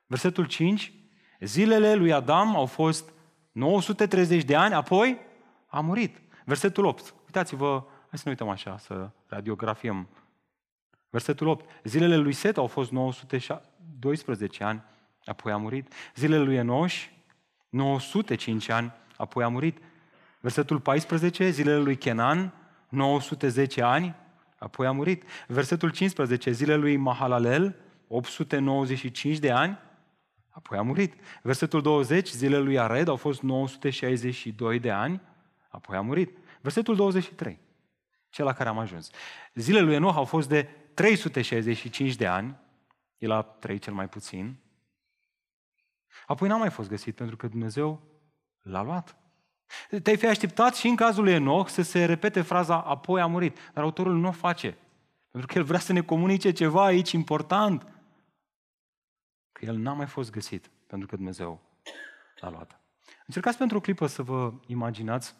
Versetul 0.06 0.44
5. 0.44 0.92
Zilele 1.40 1.94
lui 1.94 2.12
Adam 2.12 2.56
au 2.56 2.66
fost 2.66 3.12
930 3.56 4.44
de 4.44 4.56
ani, 4.56 4.74
apoi 4.74 5.18
a 5.66 5.80
murit. 5.80 6.20
Versetul 6.44 6.84
8. 6.84 7.14
Uitați-vă, 7.24 7.84
hai 8.08 8.18
să 8.18 8.22
ne 8.24 8.30
uităm 8.30 8.48
așa, 8.48 8.78
să 8.78 9.10
radiografiem. 9.26 10.08
Versetul 11.10 11.46
8. 11.46 11.70
Zilele 11.84 12.16
lui 12.16 12.32
Set 12.32 12.56
au 12.56 12.66
fost 12.66 12.90
912 12.90 14.64
ani, 14.64 14.82
apoi 15.24 15.52
a 15.52 15.56
murit. 15.56 15.92
Zilele 16.14 16.42
lui 16.42 16.56
Enoș, 16.56 17.08
905 17.68 18.68
ani, 18.68 18.92
apoi 19.16 19.44
a 19.44 19.48
murit. 19.48 19.78
Versetul 20.40 20.80
14, 20.80 21.50
zilele 21.50 21.78
lui 21.78 21.96
Kenan, 21.96 22.52
910 22.88 23.82
ani, 23.82 24.14
apoi 24.58 24.86
a 24.86 24.92
murit. 24.92 25.24
Versetul 25.46 25.90
15, 25.90 26.50
zilele 26.50 26.80
lui 26.80 26.96
Mahalalel, 26.96 27.76
895 28.08 29.38
de 29.38 29.50
ani, 29.50 29.78
apoi 30.56 30.78
a 30.78 30.82
murit. 30.82 31.14
Versetul 31.42 31.82
20, 31.82 32.30
zilele 32.30 32.62
lui 32.62 32.78
Ared 32.78 33.08
au 33.08 33.16
fost 33.16 33.40
962 33.40 34.78
de 34.78 34.90
ani, 34.90 35.20
apoi 35.68 35.96
a 35.96 36.00
murit. 36.00 36.38
Versetul 36.60 36.96
23, 36.96 37.58
cel 38.28 38.44
la 38.44 38.52
care 38.52 38.68
am 38.68 38.78
ajuns. 38.78 39.10
Zilele 39.54 39.84
lui 39.84 39.94
Enoch 39.94 40.16
au 40.16 40.24
fost 40.24 40.48
de 40.48 40.68
365 40.94 42.14
de 42.14 42.26
ani, 42.26 42.56
el 43.18 43.30
a 43.30 43.42
trăit 43.42 43.82
cel 43.82 43.92
mai 43.92 44.08
puțin, 44.08 44.56
apoi 46.26 46.48
n-a 46.48 46.56
mai 46.56 46.70
fost 46.70 46.88
găsit 46.88 47.14
pentru 47.14 47.36
că 47.36 47.46
Dumnezeu 47.46 48.00
l-a 48.62 48.82
luat. 48.82 49.16
Te-ai 50.02 50.16
fi 50.16 50.26
așteptat 50.26 50.74
și 50.74 50.88
în 50.88 50.96
cazul 50.96 51.24
lui 51.24 51.32
Enoch 51.32 51.68
să 51.68 51.82
se 51.82 52.04
repete 52.04 52.40
fraza 52.40 52.80
apoi 52.80 53.20
a 53.20 53.26
murit, 53.26 53.58
dar 53.74 53.84
autorul 53.84 54.16
nu 54.16 54.28
o 54.28 54.32
face. 54.32 54.78
Pentru 55.30 55.52
că 55.52 55.58
el 55.58 55.64
vrea 55.64 55.78
să 55.78 55.92
ne 55.92 56.00
comunice 56.00 56.52
ceva 56.52 56.84
aici 56.84 57.12
important. 57.12 57.95
Că 59.56 59.64
el 59.64 59.76
n-a 59.76 59.92
mai 59.92 60.06
fost 60.06 60.30
găsit, 60.30 60.70
pentru 60.86 61.08
că 61.08 61.16
Dumnezeu 61.16 61.60
l-a 62.40 62.50
luat. 62.50 62.80
Încercați 63.26 63.58
pentru 63.58 63.76
o 63.76 63.80
clipă 63.80 64.06
să 64.06 64.22
vă 64.22 64.52
imaginați 64.66 65.34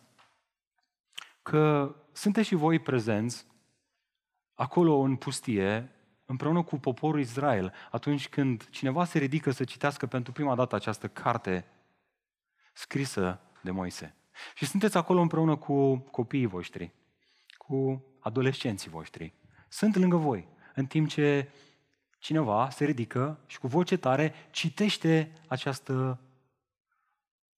că 1.42 1.94
sunteți 2.12 2.46
și 2.46 2.54
voi 2.54 2.78
prezenți 2.78 3.46
acolo 4.54 4.98
în 4.98 5.16
pustie, 5.16 5.92
împreună 6.24 6.62
cu 6.62 6.78
poporul 6.78 7.20
Israel, 7.20 7.72
atunci 7.90 8.28
când 8.28 8.68
cineva 8.70 9.04
se 9.04 9.18
ridică 9.18 9.50
să 9.50 9.64
citească 9.64 10.06
pentru 10.06 10.32
prima 10.32 10.54
dată 10.54 10.74
această 10.74 11.08
carte 11.08 11.64
scrisă 12.72 13.40
de 13.62 13.70
Moise. 13.70 14.14
Și 14.54 14.66
sunteți 14.66 14.96
acolo 14.96 15.20
împreună 15.20 15.56
cu 15.56 15.98
copiii 15.98 16.46
voștri, 16.46 16.92
cu 17.56 18.04
adolescenții 18.20 18.90
voștri. 18.90 19.34
Sunt 19.68 19.96
lângă 19.96 20.16
voi, 20.16 20.48
în 20.74 20.86
timp 20.86 21.08
ce 21.08 21.50
cineva 22.18 22.70
se 22.70 22.84
ridică 22.84 23.40
și 23.46 23.58
cu 23.58 23.66
voce 23.66 23.96
tare 23.96 24.34
citește 24.50 25.32
această 25.48 26.20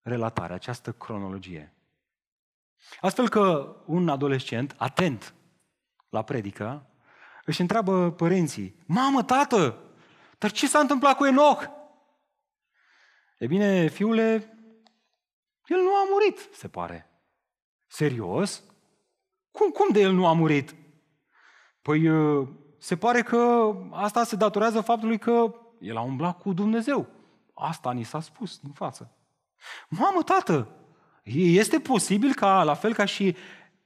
relatare, 0.02 0.52
această 0.52 0.92
cronologie. 0.92 1.72
Astfel 3.00 3.28
că 3.28 3.76
un 3.86 4.08
adolescent, 4.08 4.74
atent 4.78 5.34
la 6.08 6.22
predică, 6.22 6.86
își 7.44 7.60
întreabă 7.60 8.12
părinții, 8.12 8.76
Mamă, 8.86 9.24
tată, 9.24 9.82
dar 10.38 10.50
ce 10.50 10.66
s-a 10.66 10.78
întâmplat 10.78 11.16
cu 11.16 11.24
Enoch? 11.24 11.64
E 13.38 13.46
bine, 13.46 13.88
fiule, 13.88 14.58
el 15.66 15.80
nu 15.80 15.94
a 15.94 16.04
murit, 16.10 16.48
se 16.52 16.68
pare. 16.68 17.10
Serios? 17.86 18.62
Cum, 19.50 19.70
cum 19.70 19.88
de 19.92 20.00
el 20.00 20.12
nu 20.12 20.26
a 20.26 20.32
murit? 20.32 20.74
Păi 21.82 22.08
uh, 22.08 22.48
se 22.78 22.96
pare 22.96 23.22
că 23.22 23.72
asta 23.90 24.24
se 24.24 24.36
datorează 24.36 24.80
faptului 24.80 25.18
că 25.18 25.54
el 25.80 25.96
a 25.96 26.00
umblat 26.00 26.38
cu 26.38 26.52
Dumnezeu. 26.52 27.06
Asta 27.54 27.92
ni 27.92 28.02
s-a 28.02 28.20
spus 28.20 28.58
din 28.58 28.72
față. 28.72 29.10
Mamă, 29.88 30.22
tată, 30.22 30.68
este 31.32 31.80
posibil 31.80 32.34
ca, 32.34 32.62
la 32.62 32.74
fel 32.74 32.94
ca 32.94 33.04
și 33.04 33.36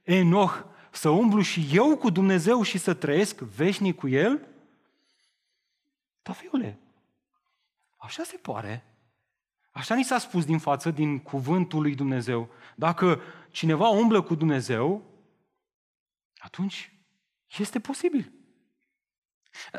Enoch, 0.03 0.63
să 0.91 1.09
umblu 1.09 1.41
și 1.41 1.67
eu 1.71 1.97
cu 1.97 2.09
Dumnezeu 2.09 2.61
și 2.61 2.77
să 2.77 2.93
trăiesc 2.93 3.39
veșnic 3.39 3.95
cu 3.95 4.07
El? 4.07 4.47
Da, 6.21 6.33
fiule, 6.33 6.79
așa 7.97 8.23
se 8.23 8.37
pare. 8.37 8.85
Așa 9.71 9.95
ni 9.95 10.03
s-a 10.03 10.17
spus 10.17 10.45
din 10.45 10.59
față, 10.59 10.91
din 10.91 11.19
cuvântul 11.19 11.81
lui 11.81 11.95
Dumnezeu. 11.95 12.49
Dacă 12.75 13.21
cineva 13.51 13.87
umblă 13.87 14.21
cu 14.21 14.35
Dumnezeu, 14.35 15.01
atunci 16.37 16.93
este 17.57 17.79
posibil. 17.79 18.31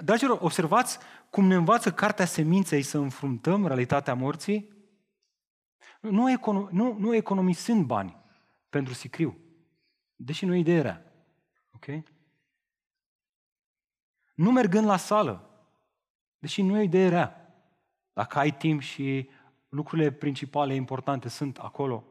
Dragilor, 0.03 0.39
observați 0.41 0.99
cum 1.31 1.47
ne 1.47 1.55
învață 1.55 1.93
Cartea 1.93 2.25
Seminței 2.25 2.83
să 2.83 2.99
înfruntăm 2.99 3.67
realitatea 3.67 4.15
morții? 4.15 4.73
Nu, 6.01 6.33
econom- 6.33 6.71
nu, 6.71 6.99
nu 6.99 7.15
economisind 7.15 7.85
bani 7.85 8.17
pentru 8.69 8.95
sicriu, 8.95 9.39
deși 10.17 10.45
nu 10.45 10.55
e 10.55 10.59
idee 10.59 10.81
rea. 10.81 11.13
Ok? 11.73 11.87
Nu 14.35 14.53
mergând 14.53 14.87
la 14.87 14.97
sală, 14.97 15.51
deși 16.39 16.63
nu 16.63 16.79
e 16.79 16.83
idee 16.83 17.09
rea. 17.09 17.55
Dacă 18.13 18.39
ai 18.39 18.57
timp 18.57 18.81
și 18.81 19.31
lucrurile 19.69 20.11
principale, 20.11 20.75
importante 20.75 21.29
sunt 21.29 21.59
acolo. 21.59 22.05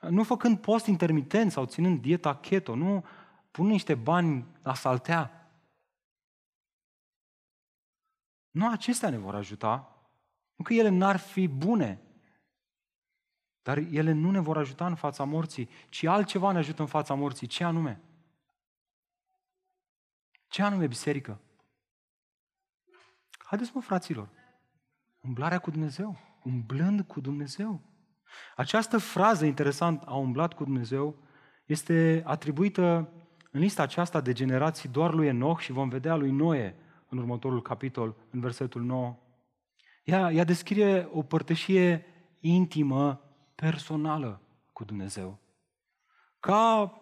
Nu 0.00 0.22
făcând 0.22 0.58
post 0.58 0.86
intermitent 0.86 1.52
sau 1.52 1.64
ținând 1.64 2.00
dieta 2.00 2.36
keto, 2.36 2.74
nu 2.74 3.04
pun 3.50 3.66
niște 3.66 3.94
bani 3.94 4.46
la 4.62 4.74
saltea. 4.74 5.37
Nu 8.50 8.70
acestea 8.70 9.10
ne 9.10 9.16
vor 9.16 9.34
ajuta, 9.34 9.96
nu 10.56 10.64
că 10.64 10.74
ele 10.74 10.88
n-ar 10.88 11.16
fi 11.16 11.48
bune, 11.48 12.02
dar 13.62 13.76
ele 13.76 14.12
nu 14.12 14.30
ne 14.30 14.40
vor 14.40 14.56
ajuta 14.56 14.86
în 14.86 14.94
fața 14.94 15.24
morții, 15.24 15.68
ci 15.88 16.04
altceva 16.04 16.52
ne 16.52 16.58
ajută 16.58 16.82
în 16.82 16.88
fața 16.88 17.14
morții. 17.14 17.46
Ce 17.46 17.64
anume? 17.64 18.00
Ce 20.48 20.62
anume, 20.62 20.86
biserică? 20.86 21.40
Haideți 23.38 23.70
mă, 23.74 23.80
fraților, 23.80 24.28
umblarea 25.20 25.58
cu 25.58 25.70
Dumnezeu 25.70 26.28
umblând 26.48 27.00
cu 27.00 27.20
Dumnezeu. 27.20 27.80
Această 28.56 28.98
frază 28.98 29.44
interesant, 29.44 30.02
a 30.06 30.14
umblat 30.14 30.54
cu 30.54 30.64
Dumnezeu, 30.64 31.16
este 31.64 32.22
atribuită 32.26 33.12
în 33.50 33.60
lista 33.60 33.82
aceasta 33.82 34.20
de 34.20 34.32
generații 34.32 34.88
doar 34.88 35.14
lui 35.14 35.26
Enoch 35.26 35.60
și 35.60 35.72
vom 35.72 35.88
vedea 35.88 36.16
lui 36.16 36.30
Noe 36.30 36.76
în 37.08 37.18
următorul 37.18 37.62
capitol, 37.62 38.16
în 38.30 38.40
versetul 38.40 38.82
9. 38.82 39.16
Ea, 40.04 40.32
ea 40.32 40.44
descrie 40.44 41.08
o 41.12 41.22
părtășie 41.22 42.06
intimă, 42.40 43.20
personală 43.54 44.40
cu 44.72 44.84
Dumnezeu. 44.84 45.38
Ca 46.40 46.92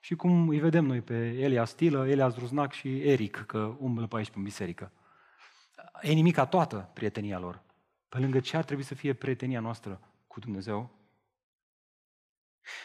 și 0.00 0.14
cum 0.14 0.48
îi 0.48 0.58
vedem 0.58 0.84
noi 0.84 1.00
pe 1.00 1.14
Elia 1.14 1.64
Stilă, 1.64 2.08
Elia 2.08 2.28
Zruznac 2.28 2.72
și 2.72 3.08
Eric, 3.08 3.44
că 3.46 3.76
umblă 3.78 4.06
pe 4.06 4.16
aici 4.16 4.30
pe 4.30 4.38
biserică. 4.38 4.92
E 6.02 6.12
nimica 6.12 6.46
toată 6.46 6.90
prietenia 6.92 7.38
lor. 7.38 7.62
Pe 8.08 8.18
lângă 8.18 8.40
ce 8.40 8.56
ar 8.56 8.64
trebui 8.64 8.82
să 8.82 8.94
fie 8.94 9.12
prietenia 9.12 9.60
noastră 9.60 10.00
cu 10.26 10.40
Dumnezeu. 10.40 10.90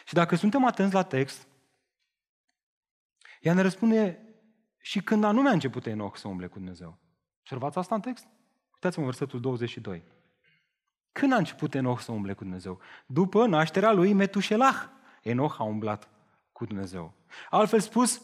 Și 0.04 0.14
dacă 0.14 0.36
suntem 0.36 0.64
atenți 0.64 0.94
la 0.94 1.02
text, 1.02 1.48
ea 3.40 3.54
ne 3.54 3.60
răspunde 3.60 4.23
și 4.86 5.02
când 5.02 5.24
anume 5.24 5.48
a 5.48 5.52
început 5.52 5.86
Enoch 5.86 6.16
să 6.16 6.28
umble 6.28 6.46
cu 6.46 6.58
Dumnezeu. 6.58 6.98
Observați 7.40 7.78
asta 7.78 7.94
în 7.94 8.00
text? 8.00 8.26
Uitați-mă 8.72 9.04
versetul 9.04 9.40
22. 9.40 10.04
Când 11.12 11.32
a 11.32 11.36
început 11.36 11.74
Enoch 11.74 12.00
să 12.00 12.12
umble 12.12 12.32
cu 12.32 12.42
Dumnezeu? 12.42 12.80
După 13.06 13.46
nașterea 13.46 13.92
lui 13.92 14.12
Metușelah, 14.12 14.84
Enoch 15.22 15.56
a 15.58 15.62
umblat 15.62 16.08
cu 16.52 16.64
Dumnezeu. 16.64 17.12
Altfel 17.50 17.80
spus, 17.80 18.22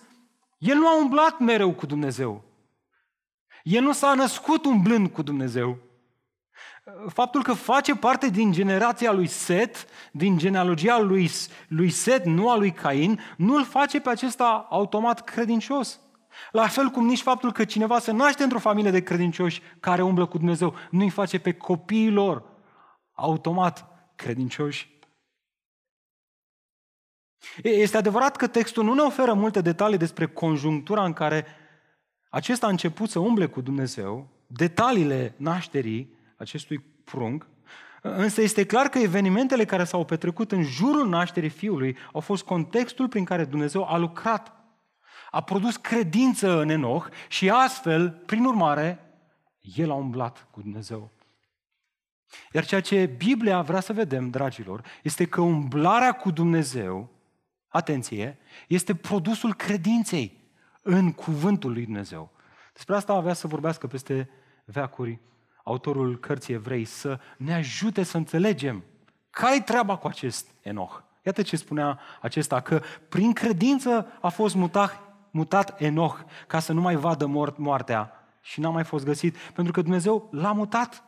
el 0.59 0.77
nu 0.77 0.89
a 0.89 1.01
umblat 1.01 1.39
mereu 1.39 1.75
cu 1.75 1.87
Dumnezeu. 1.87 2.45
El 3.63 3.83
nu 3.83 3.93
s-a 3.93 4.15
născut 4.15 4.65
umblând 4.65 5.09
cu 5.09 5.23
Dumnezeu. 5.23 5.79
Faptul 7.09 7.43
că 7.43 7.53
face 7.53 7.97
parte 7.97 8.29
din 8.29 8.53
generația 8.53 9.13
lui 9.13 9.27
Set, 9.27 9.87
din 10.13 10.39
genealogia 10.39 10.99
lui, 10.99 11.31
lui 11.69 11.91
Set, 11.91 12.25
nu 12.25 12.51
a 12.51 12.57
lui 12.57 12.73
Cain, 12.73 13.21
nu 13.37 13.55
îl 13.55 13.65
face 13.65 14.01
pe 14.01 14.09
acesta 14.09 14.67
automat 14.71 15.25
credincios. 15.25 16.01
La 16.51 16.67
fel 16.67 16.89
cum 16.89 17.07
nici 17.07 17.23
faptul 17.23 17.53
că 17.53 17.65
cineva 17.65 17.99
se 17.99 18.13
naște 18.13 18.43
într-o 18.43 18.59
familie 18.59 18.91
de 18.91 19.03
credincioși 19.03 19.63
care 19.81 20.03
umblă 20.03 20.27
cu 20.27 20.39
Dumnezeu 20.39 20.75
nu 20.91 21.01
îi 21.01 21.11
face 21.11 21.39
pe 21.39 21.53
copiii 21.53 22.11
lor 22.11 22.45
automat 23.13 23.87
credincioși. 24.17 24.99
Este 27.63 27.97
adevărat 27.97 28.37
că 28.37 28.47
textul 28.47 28.85
nu 28.85 28.95
ne 28.95 29.01
oferă 29.01 29.33
multe 29.33 29.61
detalii 29.61 29.99
despre 29.99 30.27
conjunctura 30.27 31.05
în 31.05 31.13
care 31.13 31.47
acesta 32.29 32.67
a 32.67 32.71
început 32.71 33.11
să 33.11 33.19
umble 33.19 33.47
cu 33.47 33.61
Dumnezeu, 33.61 34.29
detaliile 34.47 35.35
nașterii 35.37 36.19
acestui 36.37 36.79
prunc, 37.05 37.47
însă 38.03 38.41
este 38.41 38.67
clar 38.67 38.89
că 38.89 38.99
evenimentele 38.99 39.65
care 39.65 39.85
s-au 39.85 40.05
petrecut 40.05 40.53
în 40.53 40.63
jurul 40.63 41.09
nașterii 41.09 41.49
fiului 41.49 41.97
au 42.13 42.21
fost 42.21 42.45
contextul 42.45 43.09
prin 43.09 43.25
care 43.25 43.45
Dumnezeu 43.45 43.85
a 43.85 43.97
lucrat. 43.97 44.60
A 45.31 45.41
produs 45.41 45.77
credință 45.77 46.61
în 46.61 46.69
Enoch 46.69 47.09
și 47.29 47.51
astfel, 47.51 48.11
prin 48.11 48.45
urmare, 48.45 48.99
el 49.61 49.91
a 49.91 49.95
umblat 49.95 50.47
cu 50.51 50.61
Dumnezeu. 50.61 51.11
Iar 52.53 52.65
ceea 52.65 52.81
ce 52.81 53.07
Biblia 53.07 53.63
vrea 53.63 53.81
să 53.81 53.93
vedem, 53.93 54.31
dragilor, 54.31 54.83
este 55.03 55.27
că 55.27 55.41
umblarea 55.41 56.13
cu 56.13 56.31
Dumnezeu, 56.31 57.09
atenție, 57.69 58.39
este 58.69 58.95
produsul 58.95 59.55
credinței 59.55 60.39
în 60.83 61.13
cuvântul 61.13 61.73
lui 61.73 61.85
Dumnezeu. 61.85 62.31
Despre 62.73 62.95
asta 62.95 63.13
avea 63.13 63.33
să 63.33 63.47
vorbească 63.47 63.87
peste 63.87 64.31
veacuri 64.65 65.19
autorul 65.65 66.19
cărții 66.19 66.55
evrei, 66.55 66.85
să 66.85 67.21
ne 67.37 67.55
ajute 67.55 68.03
să 68.03 68.17
înțelegem 68.17 68.85
care-i 69.31 69.63
treaba 69.63 69.97
cu 69.97 70.07
acest 70.07 70.49
Enoch. 70.63 71.03
Iată 71.23 71.43
ce 71.43 71.57
spunea 71.57 72.01
acesta, 72.21 72.61
că 72.61 72.83
prin 73.09 73.33
credință 73.33 74.07
a 74.21 74.29
fost 74.29 74.55
mutat, 74.55 75.10
mutat 75.31 75.81
Enoch 75.81 76.21
ca 76.47 76.59
să 76.59 76.73
nu 76.73 76.81
mai 76.81 76.97
vadă 76.97 77.27
mort, 77.27 77.59
moartea 77.59 78.13
și 78.41 78.61
n-a 78.61 78.71
mai 78.71 78.85
fost 78.85 79.05
găsit, 79.05 79.37
pentru 79.37 79.73
că 79.73 79.83
Dumnezeu 79.83 80.29
l-a 80.31 80.53
mutat. 80.53 81.05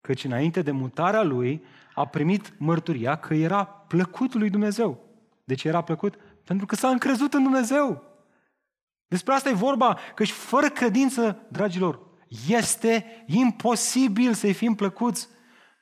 Căci 0.00 0.24
înainte 0.24 0.62
de 0.62 0.70
mutarea 0.70 1.22
lui 1.22 1.64
a 1.94 2.06
primit 2.06 2.54
mărturia 2.58 3.16
că 3.16 3.34
era 3.34 3.64
plăcut 3.64 4.34
lui 4.34 4.50
Dumnezeu. 4.50 5.04
De 5.44 5.54
ce 5.54 5.68
era 5.68 5.80
plăcut? 5.80 6.14
Pentru 6.44 6.66
că 6.66 6.74
s-a 6.74 6.88
încrezut 6.88 7.34
în 7.34 7.42
Dumnezeu. 7.42 8.02
Despre 9.08 9.32
asta 9.32 9.48
e 9.48 9.52
vorba, 9.52 9.98
că 10.14 10.24
și 10.24 10.32
fără 10.32 10.68
credință, 10.68 11.46
dragilor, 11.48 12.00
este 12.48 13.24
imposibil 13.26 14.32
să-i 14.32 14.52
fim 14.52 14.74
plăcuți. 14.74 15.28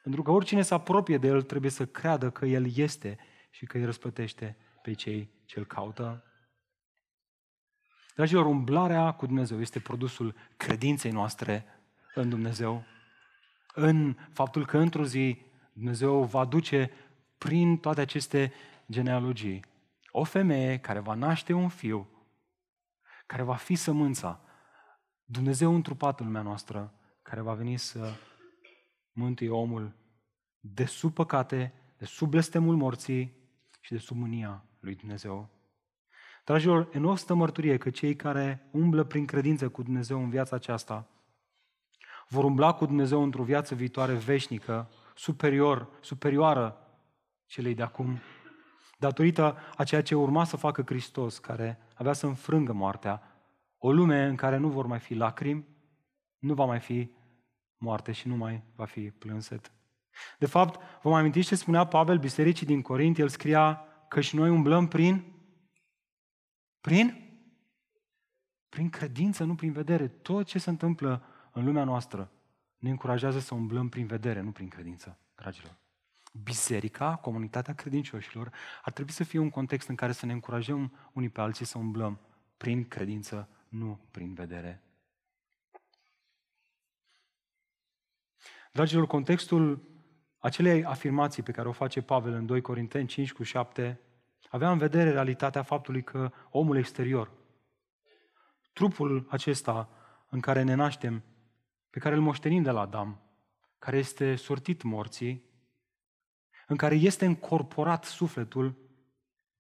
Pentru 0.03 0.23
că 0.23 0.31
oricine 0.31 0.63
se 0.63 0.75
apropie 0.75 1.19
de 1.19 1.27
El 1.27 1.43
trebuie 1.43 1.71
să 1.71 1.87
creadă 1.87 2.31
că 2.31 2.47
El 2.47 2.77
este 2.77 3.19
și 3.51 3.67
că 3.67 3.77
îi 3.77 3.85
răsplătește 3.85 4.57
pe 4.83 4.93
cei 4.93 5.31
ce 5.45 5.59
îl 5.59 5.65
caută. 5.65 6.24
Dragilor, 8.15 8.47
umblarea 8.47 9.13
cu 9.13 9.27
Dumnezeu 9.27 9.61
este 9.61 9.81
produsul 9.81 10.35
credinței 10.57 11.11
noastre 11.11 11.65
în 12.15 12.29
Dumnezeu, 12.29 12.85
în 13.75 14.17
faptul 14.33 14.67
că 14.67 14.79
într-o 14.79 15.05
zi 15.05 15.39
Dumnezeu 15.73 16.25
va 16.25 16.45
duce 16.45 16.91
prin 17.39 17.77
toate 17.77 18.01
aceste 18.01 18.53
genealogii 18.91 19.65
o 20.11 20.25
femeie 20.25 20.79
care 20.79 20.99
va 20.99 21.15
naște 21.15 21.53
un 21.53 21.69
fiu, 21.69 22.09
care 23.27 23.43
va 23.43 23.55
fi 23.55 23.75
sămânța 23.75 24.41
Dumnezeu 25.25 25.75
întrupat 25.75 26.21
în 26.21 26.27
lumea 26.27 26.43
noastră, 26.43 26.95
care 27.23 27.41
va 27.41 27.55
veni 27.55 27.77
să 27.77 28.13
mântuie 29.13 29.51
omul 29.51 29.95
de 30.61 30.85
sub 30.85 31.15
păcate, 31.15 31.73
de 31.99 32.05
sub 32.05 32.29
blestemul 32.29 32.77
morții 32.77 33.37
și 33.81 33.93
de 33.93 33.99
sub 33.99 34.17
mânia 34.17 34.65
lui 34.81 34.95
Dumnezeu. 34.95 35.49
Dragilor, 36.45 36.89
în 36.93 37.05
o 37.05 37.15
stă 37.15 37.35
mărturie 37.35 37.77
că 37.77 37.91
cei 37.91 38.17
care 38.17 38.69
umblă 38.71 39.05
prin 39.05 39.27
credință 39.27 39.69
cu 39.69 39.83
Dumnezeu 39.83 40.23
în 40.23 40.31
viața 40.31 40.57
aceasta 40.57 41.09
vor 42.29 42.45
umbla 42.45 42.73
cu 42.73 42.87
Dumnezeu 42.87 43.23
într-o 43.23 43.43
viață 43.43 43.75
viitoare 43.75 44.15
veșnică, 44.15 44.91
superior, 45.15 45.89
superioară 46.01 46.79
celei 47.47 47.75
de 47.75 47.83
acum, 47.83 48.19
datorită 48.99 49.57
a 49.77 49.85
ceea 49.85 50.03
ce 50.03 50.15
urma 50.15 50.45
să 50.45 50.57
facă 50.57 50.83
Hristos, 50.87 51.39
care 51.39 51.79
avea 51.95 52.13
să 52.13 52.27
înfrângă 52.27 52.73
moartea, 52.73 53.23
o 53.79 53.93
lume 53.93 54.25
în 54.25 54.35
care 54.35 54.57
nu 54.57 54.69
vor 54.69 54.87
mai 54.87 54.99
fi 54.99 55.15
lacrimi, 55.15 55.67
nu 56.39 56.55
va 56.55 56.65
mai 56.65 56.81
fi 56.81 57.11
moarte 57.79 58.13
și 58.13 58.29
nu 58.29 58.37
mai 58.37 58.63
va 58.77 58.85
fi 58.85 59.11
plânset. 59.11 59.73
De 60.39 60.47
fapt, 60.47 60.81
vă 61.03 61.11
mai 61.11 61.21
amintiți 61.21 61.49
ce 61.49 61.55
spunea 61.55 61.85
Pavel 61.85 62.19
bisericii 62.19 62.67
din 62.67 62.83
Corint? 62.83 63.19
El 63.19 63.29
scria 63.29 63.85
că 64.09 64.21
și 64.21 64.37
noi 64.37 64.51
umblăm 64.51 64.89
prin 64.89 65.34
prin 66.85 67.25
prin 68.69 68.91
credință, 68.91 69.45
nu 69.45 69.55
prin 69.55 69.73
vedere. 69.73 70.09
Tot 70.09 70.47
ce 70.47 70.59
se 70.59 70.71
întâmplă 70.71 71.23
în 71.53 71.65
lumea 71.65 71.85
noastră 71.85 72.31
ne 72.79 72.91
încurajează 72.91 73.39
să 73.39 73.55
umblăm 73.55 73.89
prin 73.89 74.07
vedere, 74.07 74.41
nu 74.41 74.51
prin 74.51 74.69
credință, 74.69 75.19
dragilor. 75.35 75.77
Biserica, 76.43 77.17
comunitatea 77.17 77.75
credincioșilor, 77.75 78.53
ar 78.83 78.93
trebui 78.93 79.13
să 79.13 79.25
fie 79.25 79.39
un 79.39 79.51
context 79.51 79.89
în 79.89 79.95
care 79.95 80.13
să 80.13 80.27
ne 80.27 80.33
încurajăm 80.33 80.93
unii 81.13 81.29
pe 81.29 81.41
alții 81.41 81.65
să 81.65 81.79
umblăm 81.79 82.21
prin 82.57 82.89
credință, 82.89 83.49
nu 83.69 84.01
prin 84.11 84.35
vedere. 84.35 84.83
Dragilor, 88.73 89.07
contextul 89.07 89.89
acelei 90.39 90.85
afirmații 90.85 91.43
pe 91.43 91.53
care 91.53 91.69
o 91.69 91.73
face 91.73 92.03
Pavel 92.03 92.33
în 92.33 92.47
2 92.47 92.61
Corinteni 92.61 93.09
5 93.09 93.33
cu 93.33 93.43
7 93.43 94.01
avea 94.55 94.71
în 94.71 94.79
vedere 94.79 95.11
realitatea 95.11 95.63
faptului 95.63 96.03
că 96.03 96.33
omul 96.51 96.77
exterior, 96.77 97.31
trupul 98.73 99.27
acesta 99.31 99.89
în 100.29 100.41
care 100.41 100.63
ne 100.63 100.75
naștem, 100.75 101.25
pe 101.91 101.99
care 101.99 102.15
îl 102.15 102.21
moștenim 102.21 102.63
de 102.63 102.71
la 102.71 102.81
Adam, 102.81 103.23
care 103.79 103.97
este 103.97 104.35
sortit 104.35 104.83
morții, 104.83 105.45
în 106.67 106.77
care 106.77 106.95
este 106.95 107.25
încorporat 107.25 108.05
sufletul, 108.05 108.77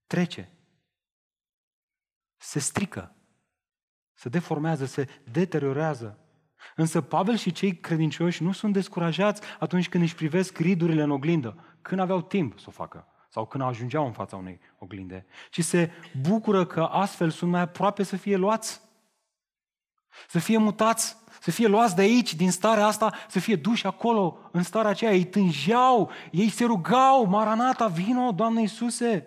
trece, 0.06 0.52
se 2.36 2.58
strică, 2.58 3.16
se 4.12 4.28
deformează, 4.28 4.84
se 4.84 5.08
deteriorează. 5.30 6.18
Însă 6.76 7.00
Pavel 7.00 7.36
și 7.36 7.52
cei 7.52 7.76
credincioși 7.76 8.42
nu 8.42 8.52
sunt 8.52 8.72
descurajați 8.72 9.42
atunci 9.58 9.88
când 9.88 10.02
își 10.02 10.14
privesc 10.14 10.58
ridurile 10.58 11.02
în 11.02 11.10
oglindă, 11.10 11.78
când 11.82 12.00
aveau 12.00 12.22
timp 12.22 12.58
să 12.58 12.64
o 12.68 12.72
facă 12.72 13.08
sau 13.34 13.46
când 13.46 13.64
ajungeau 13.64 14.06
în 14.06 14.12
fața 14.12 14.36
unei 14.36 14.60
oglinde, 14.78 15.26
ci 15.50 15.64
se 15.64 15.90
bucură 16.20 16.66
că 16.66 16.82
astfel 16.82 17.30
sunt 17.30 17.50
mai 17.50 17.60
aproape 17.60 18.02
să 18.02 18.16
fie 18.16 18.36
luați, 18.36 18.80
să 20.28 20.38
fie 20.38 20.56
mutați, 20.56 21.16
să 21.40 21.50
fie 21.50 21.66
luați 21.66 21.94
de 21.94 22.02
aici, 22.02 22.34
din 22.34 22.50
starea 22.50 22.86
asta, 22.86 23.14
să 23.28 23.38
fie 23.38 23.56
duși 23.56 23.86
acolo, 23.86 24.38
în 24.52 24.62
starea 24.62 24.90
aceea. 24.90 25.12
Ei 25.12 25.24
tângeau, 25.24 26.10
ei 26.30 26.48
se 26.48 26.64
rugau, 26.64 27.24
Maranata, 27.24 27.86
vino, 27.86 28.32
Doamne 28.32 28.60
Iisuse! 28.60 29.26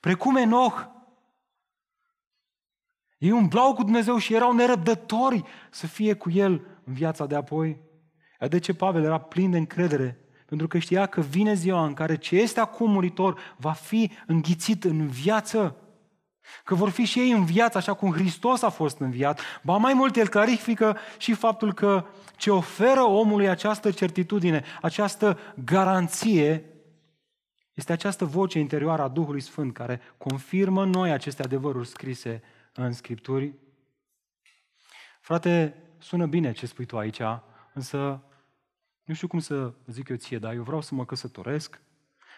Precum 0.00 0.36
Enoch, 0.36 0.86
ei 3.18 3.30
umblau 3.30 3.74
cu 3.74 3.82
Dumnezeu 3.82 4.18
și 4.18 4.34
erau 4.34 4.52
nerăbdători 4.52 5.44
să 5.70 5.86
fie 5.86 6.14
cu 6.14 6.30
El 6.30 6.66
în 6.84 6.92
viața 6.94 7.26
de 7.26 7.34
apoi. 7.34 7.80
De 8.48 8.58
ce 8.58 8.74
Pavel 8.74 9.04
era 9.04 9.20
plin 9.20 9.50
de 9.50 9.58
încredere? 9.58 10.21
Pentru 10.52 10.70
că 10.70 10.78
știa 10.78 11.06
că 11.06 11.20
vine 11.20 11.54
ziua 11.54 11.84
în 11.84 11.94
care 11.94 12.16
ce 12.16 12.36
este 12.36 12.60
acum 12.60 12.90
muritor 12.90 13.54
va 13.56 13.72
fi 13.72 14.10
înghițit 14.26 14.84
în 14.84 15.06
viață. 15.06 15.76
Că 16.64 16.74
vor 16.74 16.88
fi 16.88 17.04
și 17.04 17.18
ei 17.18 17.30
în 17.30 17.44
viață 17.44 17.78
așa 17.78 17.94
cum 17.94 18.12
Hristos 18.12 18.62
a 18.62 18.68
fost 18.68 18.98
înviat. 18.98 19.40
Ba 19.62 19.76
mai 19.76 19.94
mult, 19.94 20.16
el 20.16 20.28
clarifică 20.28 20.96
și 21.18 21.34
faptul 21.34 21.72
că 21.72 22.04
ce 22.36 22.50
oferă 22.50 23.02
omului 23.02 23.48
această 23.48 23.90
certitudine, 23.90 24.64
această 24.82 25.38
garanție, 25.64 26.64
este 27.74 27.92
această 27.92 28.24
voce 28.24 28.58
interioară 28.58 29.02
a 29.02 29.08
Duhului 29.08 29.40
Sfânt 29.40 29.74
care 29.74 30.00
confirmă 30.18 30.84
noi 30.84 31.10
aceste 31.10 31.42
adevăruri 31.42 31.88
scrise 31.88 32.42
în 32.72 32.92
Scripturi. 32.92 33.54
Frate, 35.20 35.82
sună 35.98 36.26
bine 36.26 36.52
ce 36.52 36.66
spui 36.66 36.84
tu 36.84 36.98
aici, 36.98 37.20
însă 37.74 38.22
nu 39.12 39.18
știu 39.18 39.28
cum 39.28 39.38
să 39.38 39.72
zic 39.86 40.08
eu 40.08 40.16
ție, 40.16 40.38
dar 40.38 40.54
eu 40.54 40.62
vreau 40.62 40.80
să 40.80 40.94
mă 40.94 41.04
căsătoresc, 41.04 41.80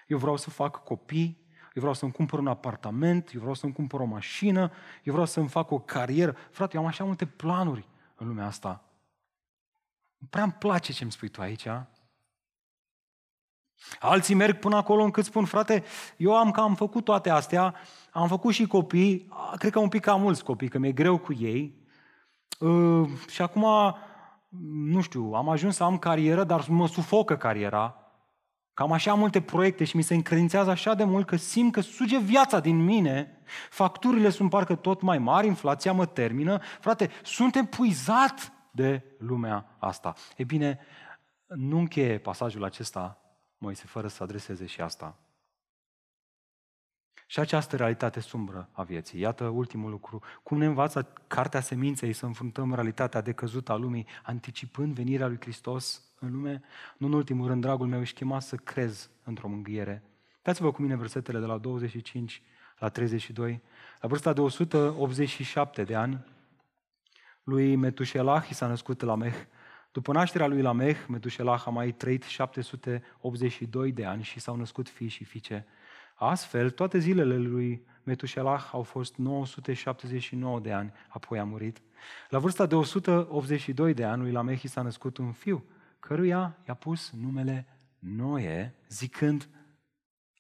eu 0.07 0.19
vreau 0.19 0.37
să 0.37 0.51
fac 0.51 0.85
copii, 0.85 1.47
eu 1.51 1.83
vreau 1.83 1.95
să-mi 1.95 2.13
cumpăr 2.13 2.39
un 2.39 2.47
apartament, 2.47 3.33
eu 3.35 3.41
vreau 3.41 3.55
să-mi 3.55 3.73
cumpăr 3.73 4.01
o 4.01 4.05
mașină, 4.05 4.73
eu 5.03 5.13
vreau 5.13 5.27
să-mi 5.27 5.49
fac 5.49 5.71
o 5.71 5.79
carieră. 5.79 6.37
Frate, 6.51 6.77
eu 6.77 6.83
am 6.83 6.87
așa 6.87 7.05
multe 7.05 7.27
planuri 7.27 7.89
în 8.15 8.27
lumea 8.27 8.47
asta. 8.47 8.85
Prea 10.31 10.43
îmi 10.43 10.53
place 10.53 10.93
ce 10.93 11.03
îmi 11.03 11.13
spui 11.13 11.29
tu 11.29 11.41
aici. 11.41 11.67
Alții 14.01 14.35
merg 14.35 14.59
până 14.59 14.77
acolo 14.77 15.03
încât 15.03 15.25
spun, 15.25 15.45
frate, 15.45 15.85
eu 16.17 16.37
am 16.37 16.51
cam 16.51 16.75
făcut 16.75 17.05
toate 17.05 17.31
astea, 17.31 17.75
am 18.11 18.29
făcut 18.29 18.53
și 18.53 18.67
copii, 18.67 19.29
cred 19.59 19.73
că 19.73 19.79
un 19.79 19.89
pic 19.89 20.01
cam 20.01 20.21
mulți 20.21 20.45
copii, 20.45 20.69
că 20.69 20.79
mi-e 20.79 20.93
greu 20.93 21.19
cu 21.19 21.33
ei. 21.33 21.83
Uh, 22.59 23.09
și 23.29 23.43
acum, 23.43 23.65
nu 24.63 25.01
știu, 25.01 25.33
am 25.33 25.49
ajuns 25.49 25.77
să 25.77 25.85
am 25.85 25.99
carieră, 25.99 26.45
dar 26.45 26.69
mă 26.69 26.89
sufocă 26.89 27.37
cariera. 27.37 27.99
Cam 28.75 28.93
așa 28.93 29.15
multe 29.15 29.41
proiecte 29.41 29.85
și 29.85 29.97
mi 29.97 30.03
se 30.03 30.15
încredințează 30.15 30.71
așa 30.71 30.95
de 30.95 31.05
mult 31.05 31.27
că 31.27 31.37
simt 31.37 31.73
că 31.73 31.81
suge 31.81 32.19
viața 32.19 32.61
din 32.61 32.85
mine, 32.85 33.43
facturile 33.71 34.31
sunt 34.31 34.51
parcă 34.51 34.75
tot 34.75 35.01
mai 35.01 35.19
mari, 35.19 35.47
inflația 35.47 35.93
mă 35.93 36.07
termină. 36.07 36.61
Frate, 36.81 37.11
sunt 37.23 37.55
epuizat 37.57 38.53
de 38.73 39.03
lumea 39.19 39.77
asta. 39.79 40.15
E 40.37 40.45
bine, 40.45 40.79
nu 41.47 41.79
încheie 41.79 42.19
pasajul 42.19 42.65
acesta, 42.65 43.19
Moise, 43.59 43.85
fără 43.87 44.09
să 44.09 44.23
adreseze 44.23 44.67
și 44.67 44.81
asta. 44.81 45.17
Și 47.27 47.41
această 47.41 47.77
realitate 47.77 48.21
sumbră 48.21 48.69
a 48.73 48.83
vieții. 48.83 49.21
Iată 49.21 49.45
ultimul 49.45 49.91
lucru. 49.91 50.23
Cum 50.43 50.59
ne 50.59 50.67
învață 50.67 51.13
Cartea 51.27 51.61
Seminței 51.61 52.13
să 52.13 52.27
înfruntăm 52.27 52.75
realitatea 52.75 53.21
decăzută 53.21 53.73
a 53.73 53.77
lumii, 53.77 54.07
anticipând 54.23 54.95
venirea 54.95 55.27
lui 55.27 55.39
Hristos 55.41 56.03
în 56.19 56.33
lume? 56.33 56.63
Nu 56.97 57.07
în 57.07 57.13
ultimul 57.13 57.47
rând, 57.47 57.61
dragul 57.61 57.87
meu, 57.87 58.01
ești 58.01 58.15
chemat 58.15 58.43
să 58.43 58.57
crezi 58.57 59.11
într-o 59.25 59.49
mângâiere. 59.49 60.03
Dați-vă 60.43 60.73
cu 60.73 60.83
mine 60.83 60.97
versetele 60.97 61.39
de 61.39 61.47
la 61.47 61.59
25 61.59 62.43
la 62.79 62.89
32. 62.89 63.63
La 64.01 64.09
vârsta 64.09 64.33
de 64.33 64.41
187 64.41 65.83
de 65.83 65.95
ani, 65.95 66.25
lui 67.43 67.77
Metușelah 67.77 68.49
i 68.49 68.55
s-a 68.55 68.67
născut 68.67 69.01
Lameh. 69.01 69.35
După 69.93 70.13
nașterea 70.13 70.47
lui 70.47 70.63
Lameh, 70.63 70.97
Metușelah 71.09 71.63
a 71.67 71.71
mai 71.71 71.93
trăit 71.93 72.23
782 72.23 73.93
de 73.93 74.05
ani 74.05 74.23
și 74.23 74.41
s-au 74.41 74.57
născut 74.57 74.89
fii 74.89 75.09
și 75.09 75.25
fiice. 75.25 75.67
Astfel, 76.15 76.71
toate 76.71 76.99
zilele 76.99 77.37
lui 77.37 77.87
Metușelah 78.03 78.69
au 78.73 78.83
fost 78.83 79.17
979 79.17 80.61
de 80.61 80.73
ani, 80.73 80.93
apoi 81.09 81.39
a 81.39 81.45
murit. 81.45 81.83
La 82.29 82.39
vârsta 82.39 82.67
de 82.67 82.75
182 82.75 83.95
de 83.95 84.05
ani, 84.05 84.23
lui 84.23 84.33
Lameh 84.33 84.63
s-a 84.65 84.83
născut 84.83 85.17
un 85.17 85.33
fiu, 85.33 85.65
căruia 86.01 86.57
i-a 86.67 86.75
pus 86.75 87.11
numele 87.11 87.67
Noe, 87.99 88.75
zicând, 88.89 89.49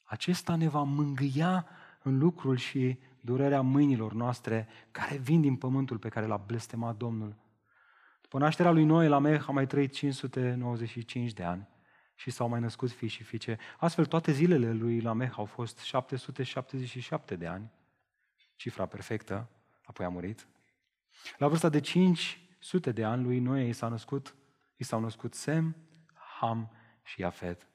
acesta 0.05 0.57
ne 0.57 0.68
va 0.68 0.83
mângâia 0.83 1.66
în 2.03 2.18
lucrul 2.18 2.57
și 2.57 2.99
durerea 3.20 3.61
mâinilor 3.61 4.12
noastre 4.12 4.68
care 4.91 5.16
vin 5.16 5.41
din 5.41 5.57
pământul 5.57 5.99
pe 5.99 6.09
care 6.09 6.27
l-a 6.27 6.37
blestemat 6.37 6.97
Domnul. 6.97 7.37
După 8.22 8.39
nașterea 8.39 8.70
lui 8.70 8.85
Noe, 8.85 9.09
Lameh 9.09 9.49
a 9.49 9.53
mai 9.53 9.66
trăit 9.66 9.93
595 9.93 11.33
de 11.33 11.43
ani 11.43 11.68
și 12.15 12.31
s-au 12.31 12.49
mai 12.49 12.61
născut 12.61 12.91
fii 12.91 13.09
și 13.09 13.23
fiice. 13.23 13.59
Astfel, 13.79 14.07
toate 14.07 14.33
zilele 14.33 14.73
lui 14.73 15.01
Lameh 15.01 15.33
au 15.37 15.45
fost 15.45 15.79
777 15.79 17.37
de 17.37 17.47
ani, 17.47 17.71
cifra 18.57 18.87
perfectă, 18.87 19.49
apoi 19.85 20.07
a 20.07 20.09
murit. 20.09 20.47
La 21.39 21.49
vârsta 21.49 21.69
de 21.69 21.81
500 21.81 22.93
de 22.93 23.05
ani 23.05 23.23
lui 23.23 23.39
Noe 23.39 23.67
i 23.67 23.73
s-a 23.73 23.89
născut, 23.89 24.35
i 24.77 24.85
s-au 24.85 25.01
născut 25.01 25.35
Sem, 25.35 25.77
Ham 26.41 26.71
și 27.03 27.21
Iafet. 27.21 27.67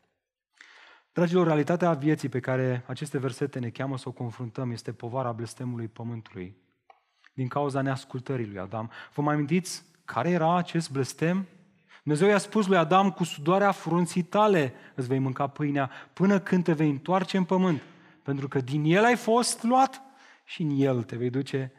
Dragilor, 1.14 1.46
realitatea 1.46 1.94
vieții 1.94 2.30
pe 2.30 2.40
care 2.40 2.84
aceste 2.88 3.18
versete 3.18 3.60
ne 3.60 3.70
cheamă 3.70 3.98
să 3.98 4.10
o 4.10 4.12
confruntăm 4.12 4.72
este 4.72 4.94
povara 4.94 5.32
blestemului 5.32 5.88
pământului 5.88 6.58
din 7.34 7.48
cauza 7.48 7.82
neascultării 7.82 8.48
lui 8.48 8.60
Adam. 8.60 8.92
Vă 9.14 9.22
mai 9.22 9.34
amintiți 9.34 9.84
care 10.06 10.30
era 10.30 10.58
acest 10.58 10.92
blestem? 10.92 11.48
Dumnezeu 12.10 12.34
i-a 12.34 12.39
spus 12.39 12.68
lui 12.68 12.78
Adam, 12.78 13.12
cu 13.12 13.24
sudoarea 13.24 13.72
frunții 13.72 14.24
tale 14.24 14.74
îți 14.95 15.07
vei 15.07 15.20
mânca 15.20 15.47
pâinea 15.47 15.91
până 16.14 16.39
când 16.39 16.64
te 16.64 16.74
vei 16.74 16.89
întoarce 16.89 17.38
în 17.38 17.43
pământ, 17.43 17.82
pentru 18.24 18.47
că 18.47 18.60
din 18.60 18.84
el 18.84 19.03
ai 19.03 19.16
fost 19.16 19.64
luat 19.64 20.01
și 20.45 20.62
în 20.62 20.70
el 20.70 21.03
te 21.03 21.16
vei 21.16 21.30
duce. 21.30 21.74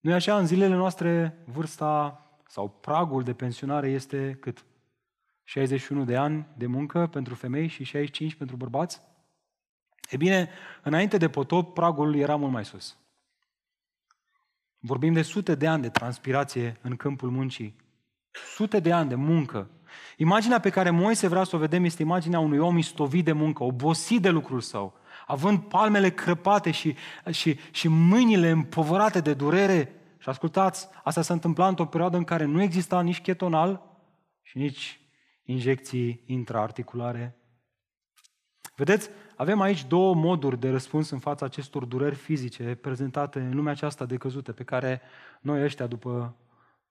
nu 0.00 0.12
așa, 0.12 0.38
în 0.38 0.46
zilele 0.46 0.74
noastre, 0.74 1.38
vârsta 1.44 2.22
sau 2.46 2.68
pragul 2.68 3.22
de 3.22 3.34
pensionare 3.34 3.90
este 3.90 4.36
cât? 4.40 4.64
61 5.44 6.04
de 6.04 6.16
ani 6.16 6.46
de 6.56 6.66
muncă 6.66 7.06
pentru 7.06 7.34
femei 7.34 7.66
și 7.66 7.84
65 7.84 8.34
pentru 8.34 8.56
bărbați? 8.56 9.00
E 10.10 10.16
bine, 10.16 10.50
înainte 10.82 11.16
de 11.16 11.28
potop, 11.28 11.74
pragul 11.74 12.14
era 12.14 12.36
mult 12.36 12.52
mai 12.52 12.64
sus. 12.64 12.96
Vorbim 14.78 15.12
de 15.12 15.22
sute 15.22 15.54
de 15.54 15.66
ani 15.66 15.82
de 15.82 15.90
transpirație 15.90 16.78
în 16.80 16.96
câmpul 16.96 17.30
muncii. 17.30 17.80
Sute 18.32 18.80
de 18.80 18.92
ani 18.92 19.08
de 19.08 19.14
muncă. 19.14 19.70
Imaginea 20.16 20.60
pe 20.60 20.70
care 20.70 20.90
Moise 20.90 21.28
vrea 21.28 21.44
să 21.44 21.56
o 21.56 21.58
vedem 21.58 21.84
este 21.84 22.02
imaginea 22.02 22.38
unui 22.38 22.58
om 22.58 22.78
istovit 22.78 23.24
de 23.24 23.32
muncă, 23.32 23.64
obosit 23.64 24.22
de 24.22 24.28
lucrul 24.28 24.60
său, 24.60 24.94
având 25.26 25.58
palmele 25.58 26.10
crăpate 26.10 26.70
și, 26.70 26.96
și, 27.30 27.58
și 27.70 27.88
mâinile 27.88 28.50
împovărate 28.50 29.20
de 29.20 29.34
durere. 29.34 29.94
Și 30.18 30.28
ascultați, 30.28 30.88
asta 31.04 31.22
se 31.22 31.32
întâmpla 31.32 31.68
într-o 31.68 31.86
perioadă 31.86 32.16
în 32.16 32.24
care 32.24 32.44
nu 32.44 32.62
exista 32.62 33.00
nici 33.00 33.20
chetonal 33.20 33.82
și 34.42 34.58
nici 34.58 35.00
injecții 35.44 36.22
intraarticulare. 36.26 37.36
Vedeți, 38.76 39.10
avem 39.36 39.60
aici 39.60 39.84
două 39.84 40.14
moduri 40.14 40.60
de 40.60 40.70
răspuns 40.70 41.10
în 41.10 41.18
fața 41.18 41.44
acestor 41.44 41.84
dureri 41.84 42.14
fizice 42.14 42.74
prezentate 42.74 43.40
în 43.40 43.54
lumea 43.54 43.72
aceasta 43.72 44.04
decăzută, 44.04 44.52
pe 44.52 44.64
care 44.64 45.00
noi 45.40 45.62
ăștia, 45.62 45.86
după 45.86 46.36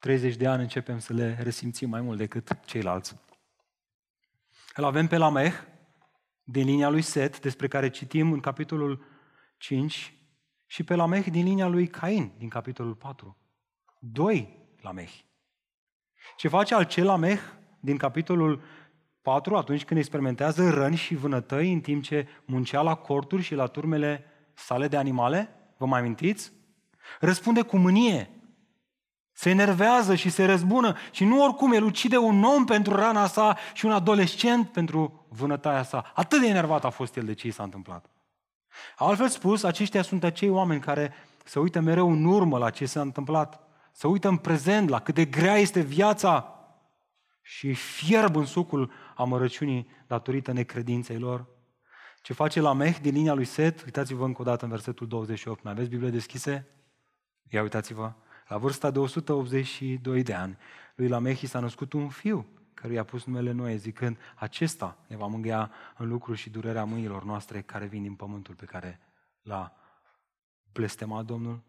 30 0.02 0.36
de 0.36 0.48
ani, 0.48 0.62
începem 0.62 1.00
să 1.00 1.14
le 1.14 1.38
resimțim 1.42 1.90
mai 1.90 2.02
mult 2.02 2.18
decât 2.18 2.60
ceilalți. 2.66 3.16
Îl 4.76 4.84
avem 4.84 5.08
pe 5.08 5.18
Lameh, 5.18 5.54
din 6.44 6.66
linia 6.66 6.90
lui 6.90 7.02
Set, 7.02 7.40
despre 7.40 7.68
care 7.68 7.90
citim 7.90 8.32
în 8.32 8.40
capitolul 8.40 9.06
5, 9.58 10.14
și 10.66 10.84
pe 10.84 10.96
Lameh 10.96 11.26
din 11.30 11.44
linia 11.44 11.68
lui 11.68 11.88
Cain, 11.88 12.32
din 12.38 12.50
capitolul 12.50 12.96
4. 12.96 13.38
Doi 14.00 14.68
Lameh. 14.82 15.12
Ce 16.36 16.48
face 16.48 16.74
al 16.74 16.86
cel 16.86 17.06
Lameh 17.06 17.40
din 17.80 17.98
capitolul 17.98 18.62
4, 19.22 19.58
atunci 19.58 19.86
când 19.86 20.00
experimentează 20.00 20.70
răni 20.70 20.96
și 20.96 21.16
vânătăi 21.16 21.74
în 21.74 21.82
timp 21.82 22.04
ce 22.04 22.28
muncea 22.46 22.82
la 22.82 22.96
corturi 22.96 23.42
și 23.42 23.56
la 23.56 23.68
turmele 23.68 24.24
sale 24.54 24.88
de 24.88 24.98
animale? 24.98 25.50
Vă 25.78 25.86
mai 25.86 26.00
amintiți? 26.00 26.52
Răspunde 27.20 27.62
cu 27.62 27.78
mânie. 27.78 28.41
Se 29.42 29.50
enervează 29.50 30.16
și 30.16 30.30
se 30.30 30.46
răzbună 30.46 30.98
și 31.12 31.24
nu 31.24 31.44
oricum 31.44 31.72
el 31.72 31.84
ucide 31.84 32.18
un 32.18 32.44
om 32.44 32.66
pentru 32.66 32.96
rana 32.96 33.28
sa 33.28 33.58
și 33.74 33.86
un 33.86 33.92
adolescent 33.92 34.70
pentru 34.70 35.26
vânătaia 35.30 35.84
sa. 35.84 36.12
Atât 36.16 36.40
de 36.40 36.48
enervat 36.48 36.86
a 36.86 36.90
fost 36.90 37.16
el 37.16 37.26
de 37.26 37.34
ce 37.34 37.48
i 37.48 37.52
s-a 37.52 37.64
întâmplat. 37.64 38.06
Altfel 38.96 39.28
spus, 39.28 39.64
aceștia 39.64 40.02
sunt 40.02 40.24
acei 40.24 40.50
oameni 40.50 40.82
care 40.82 41.14
se 41.46 41.60
uită 41.60 41.80
mereu 41.80 42.12
în 42.12 42.26
urmă 42.26 42.58
la 42.58 42.70
ce 42.70 42.86
s-a 42.86 43.02
întâmplat, 43.02 43.60
se 43.92 44.08
uită 44.08 44.28
în 44.28 44.38
prezent 44.38 44.90
la 44.90 45.00
cât 45.00 45.16
de 45.16 45.26
grea 45.26 45.56
este 45.56 45.80
viața 45.80 46.60
și 47.42 47.74
fierb 47.74 48.36
în 48.36 48.46
sucul 48.46 48.92
amărăciunii 49.16 49.88
datorită 50.08 50.52
necredinței 50.52 51.18
lor. 51.18 51.46
Ce 52.22 52.34
face 52.34 52.62
la 52.62 52.74
Meh 52.74 52.96
din 53.02 53.14
linia 53.14 53.34
lui 53.34 53.46
Set? 53.46 53.84
Uitați-vă 53.84 54.26
încă 54.26 54.42
o 54.42 54.46
dată 54.46 54.64
în 54.64 54.72
versetul 54.72 55.08
28. 55.08 55.64
Mai 55.64 55.72
aveți 55.72 55.90
Biblie 55.90 56.10
deschise? 56.10 56.68
Ia 57.50 57.62
uitați-vă. 57.62 58.14
La 58.52 58.58
vârsta 58.58 58.92
de 58.92 59.00
182 59.00 60.24
de 60.24 60.34
ani, 60.34 60.58
lui 60.96 61.08
Lamehi 61.08 61.46
s-a 61.46 61.60
născut 61.60 61.94
un 61.94 62.10
fiu 62.10 62.46
care 62.74 62.94
i-a 62.94 63.04
pus 63.04 63.26
numele 63.26 63.52
Noe, 63.52 63.76
zicând, 63.76 64.18
acesta 64.36 64.98
ne 65.08 65.16
va 65.16 65.26
mângâia 65.26 65.72
în 65.98 66.08
lucru 66.08 66.34
și 66.34 66.50
durerea 66.50 66.84
mâinilor 66.84 67.24
noastre 67.24 67.62
care 67.62 67.86
vin 67.86 68.02
din 68.02 68.14
pământul 68.14 68.56
pe 68.56 68.66
care 68.66 69.00
l-a 69.42 69.74
blestemat 70.74 71.26
Domnul. 71.26 71.62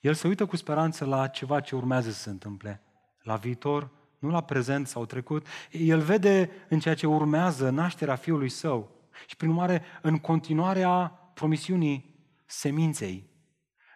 El 0.00 0.14
se 0.14 0.28
uită 0.28 0.46
cu 0.46 0.56
speranță 0.56 1.04
la 1.04 1.26
ceva 1.26 1.60
ce 1.60 1.76
urmează 1.76 2.10
să 2.10 2.20
se 2.20 2.30
întâmple, 2.30 2.82
la 3.22 3.36
viitor 3.36 3.90
nu 4.18 4.30
la 4.30 4.42
prezent 4.42 4.86
sau 4.86 5.06
trecut. 5.06 5.46
El 5.70 6.00
vede 6.00 6.50
în 6.68 6.78
ceea 6.78 6.94
ce 6.94 7.06
urmează 7.06 7.70
nașterea 7.70 8.16
fiului 8.16 8.48
său 8.48 8.90
și, 9.26 9.36
prin 9.36 9.48
urmare, 9.48 9.82
în 10.02 10.18
continuarea 10.18 11.06
promisiunii 11.34 12.14
seminței, 12.46 13.30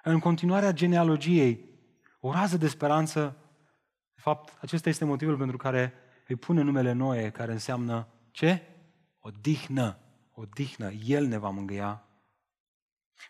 în 0.02 0.18
continuarea 0.18 0.72
genealogiei, 0.72 1.67
o 2.20 2.32
rază 2.32 2.56
de 2.56 2.68
speranță. 2.68 3.36
De 4.14 4.20
fapt, 4.20 4.58
acesta 4.60 4.88
este 4.88 5.04
motivul 5.04 5.36
pentru 5.36 5.56
care 5.56 5.92
îi 6.26 6.36
pune 6.36 6.62
numele 6.62 6.92
Noe, 6.92 7.30
care 7.30 7.52
înseamnă 7.52 8.08
ce? 8.30 8.62
O 9.20 9.30
dihnă. 9.40 9.98
O 10.32 10.44
dihnă. 10.44 10.90
El 10.90 11.26
ne 11.26 11.38
va 11.38 11.50
mângâia. 11.50 12.02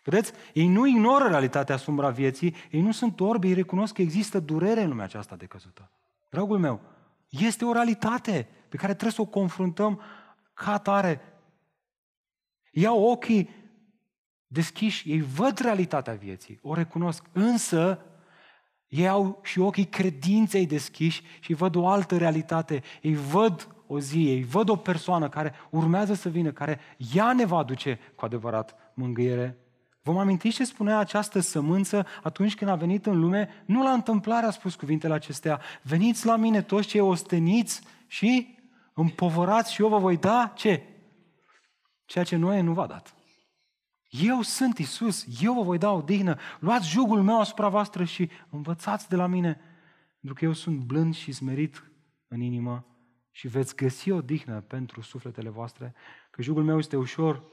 Vedeți? 0.03 0.31
Ei 0.53 0.67
nu 0.67 0.87
ignoră 0.87 1.27
realitatea 1.27 1.75
asupra 1.75 2.09
vieții, 2.09 2.55
ei 2.71 2.81
nu 2.81 2.91
sunt 2.91 3.19
orbi, 3.19 3.47
ei 3.47 3.53
recunosc 3.53 3.93
că 3.93 4.01
există 4.01 4.39
durere 4.39 4.81
în 4.81 4.89
lumea 4.89 5.05
aceasta 5.05 5.35
de 5.35 5.45
căzută. 5.45 5.91
Dragul 6.29 6.57
meu, 6.59 6.81
este 7.29 7.65
o 7.65 7.71
realitate 7.71 8.47
pe 8.69 8.77
care 8.77 8.91
trebuie 8.91 9.11
să 9.11 9.21
o 9.21 9.25
confruntăm 9.25 10.01
ca 10.53 10.71
atare. 10.71 11.21
Iau 12.71 13.03
ochii 13.03 13.49
deschiși, 14.47 15.11
ei 15.11 15.21
văd 15.21 15.57
realitatea 15.57 16.13
vieții, 16.13 16.59
o 16.61 16.73
recunosc, 16.73 17.25
însă 17.31 18.01
ei 18.89 19.07
au 19.07 19.39
și 19.43 19.59
ochii 19.59 19.85
credinței 19.85 20.65
deschiși 20.65 21.23
și 21.39 21.53
văd 21.53 21.75
o 21.75 21.87
altă 21.87 22.17
realitate. 22.17 22.83
Ei 23.01 23.15
văd 23.15 23.75
o 23.87 23.99
zi, 23.99 24.27
ei 24.27 24.43
văd 24.43 24.69
o 24.69 24.75
persoană 24.75 25.29
care 25.29 25.53
urmează 25.69 26.13
să 26.13 26.29
vină, 26.29 26.51
care 26.51 26.79
ea 27.13 27.33
ne 27.33 27.45
va 27.45 27.57
aduce 27.57 27.99
cu 28.15 28.25
adevărat 28.25 28.91
mângâiere. 28.93 29.57
Vom 30.01 30.17
aminti 30.17 30.49
ce 30.49 30.63
spunea 30.63 30.97
această 30.97 31.39
sămânță 31.39 32.05
atunci 32.23 32.55
când 32.55 32.69
a 32.69 32.75
venit 32.75 33.05
în 33.05 33.19
lume? 33.19 33.63
Nu 33.65 33.83
la 33.83 33.91
întâmplare 33.91 34.45
a 34.45 34.51
spus 34.51 34.75
cuvintele 34.75 35.13
acestea. 35.13 35.59
Veniți 35.81 36.25
la 36.25 36.35
mine 36.35 36.61
toți 36.61 36.87
cei 36.87 36.99
osteniți 36.99 37.81
și 38.07 38.57
împovărați 38.93 39.73
și 39.73 39.81
eu 39.81 39.87
vă 39.87 39.97
voi 39.97 40.17
da 40.17 40.51
ce? 40.55 40.83
Ceea 42.05 42.23
ce 42.23 42.35
Noe 42.35 42.61
nu 42.61 42.73
v-a 42.73 42.87
dat. 42.87 43.18
Eu 44.09 44.41
sunt 44.41 44.77
Isus, 44.77 45.25
eu 45.41 45.53
vă 45.53 45.61
voi 45.61 45.77
da 45.77 45.91
o 45.91 46.01
dihnă. 46.01 46.39
Luați 46.59 46.89
jugul 46.89 47.23
meu 47.23 47.39
asupra 47.39 47.69
voastră 47.69 48.03
și 48.03 48.29
învățați 48.49 49.09
de 49.09 49.15
la 49.15 49.27
mine, 49.27 49.53
pentru 50.11 50.33
că 50.33 50.45
eu 50.45 50.53
sunt 50.53 50.79
blând 50.79 51.15
și 51.15 51.31
smerit 51.31 51.91
în 52.27 52.41
inimă 52.41 52.85
și 53.31 53.47
veți 53.47 53.75
găsi 53.75 54.11
o 54.11 54.21
dihnă 54.21 54.61
pentru 54.61 55.01
sufletele 55.01 55.49
voastre, 55.49 55.93
că 56.31 56.41
jugul 56.41 56.63
meu 56.63 56.77
este 56.77 56.95
ușor, 56.95 57.43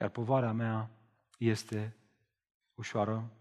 iar 0.00 0.08
povarea 0.08 0.52
mea 0.52 0.90
este 1.38 1.96
ușoară. 2.74 3.32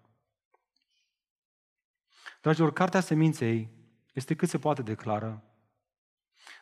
Dragilor, 2.42 2.74
cartea 2.74 3.00
seminței 3.00 3.70
este 4.14 4.36
cât 4.36 4.50
se 4.50 4.60
poate 4.60 4.82
declară. 4.82 5.44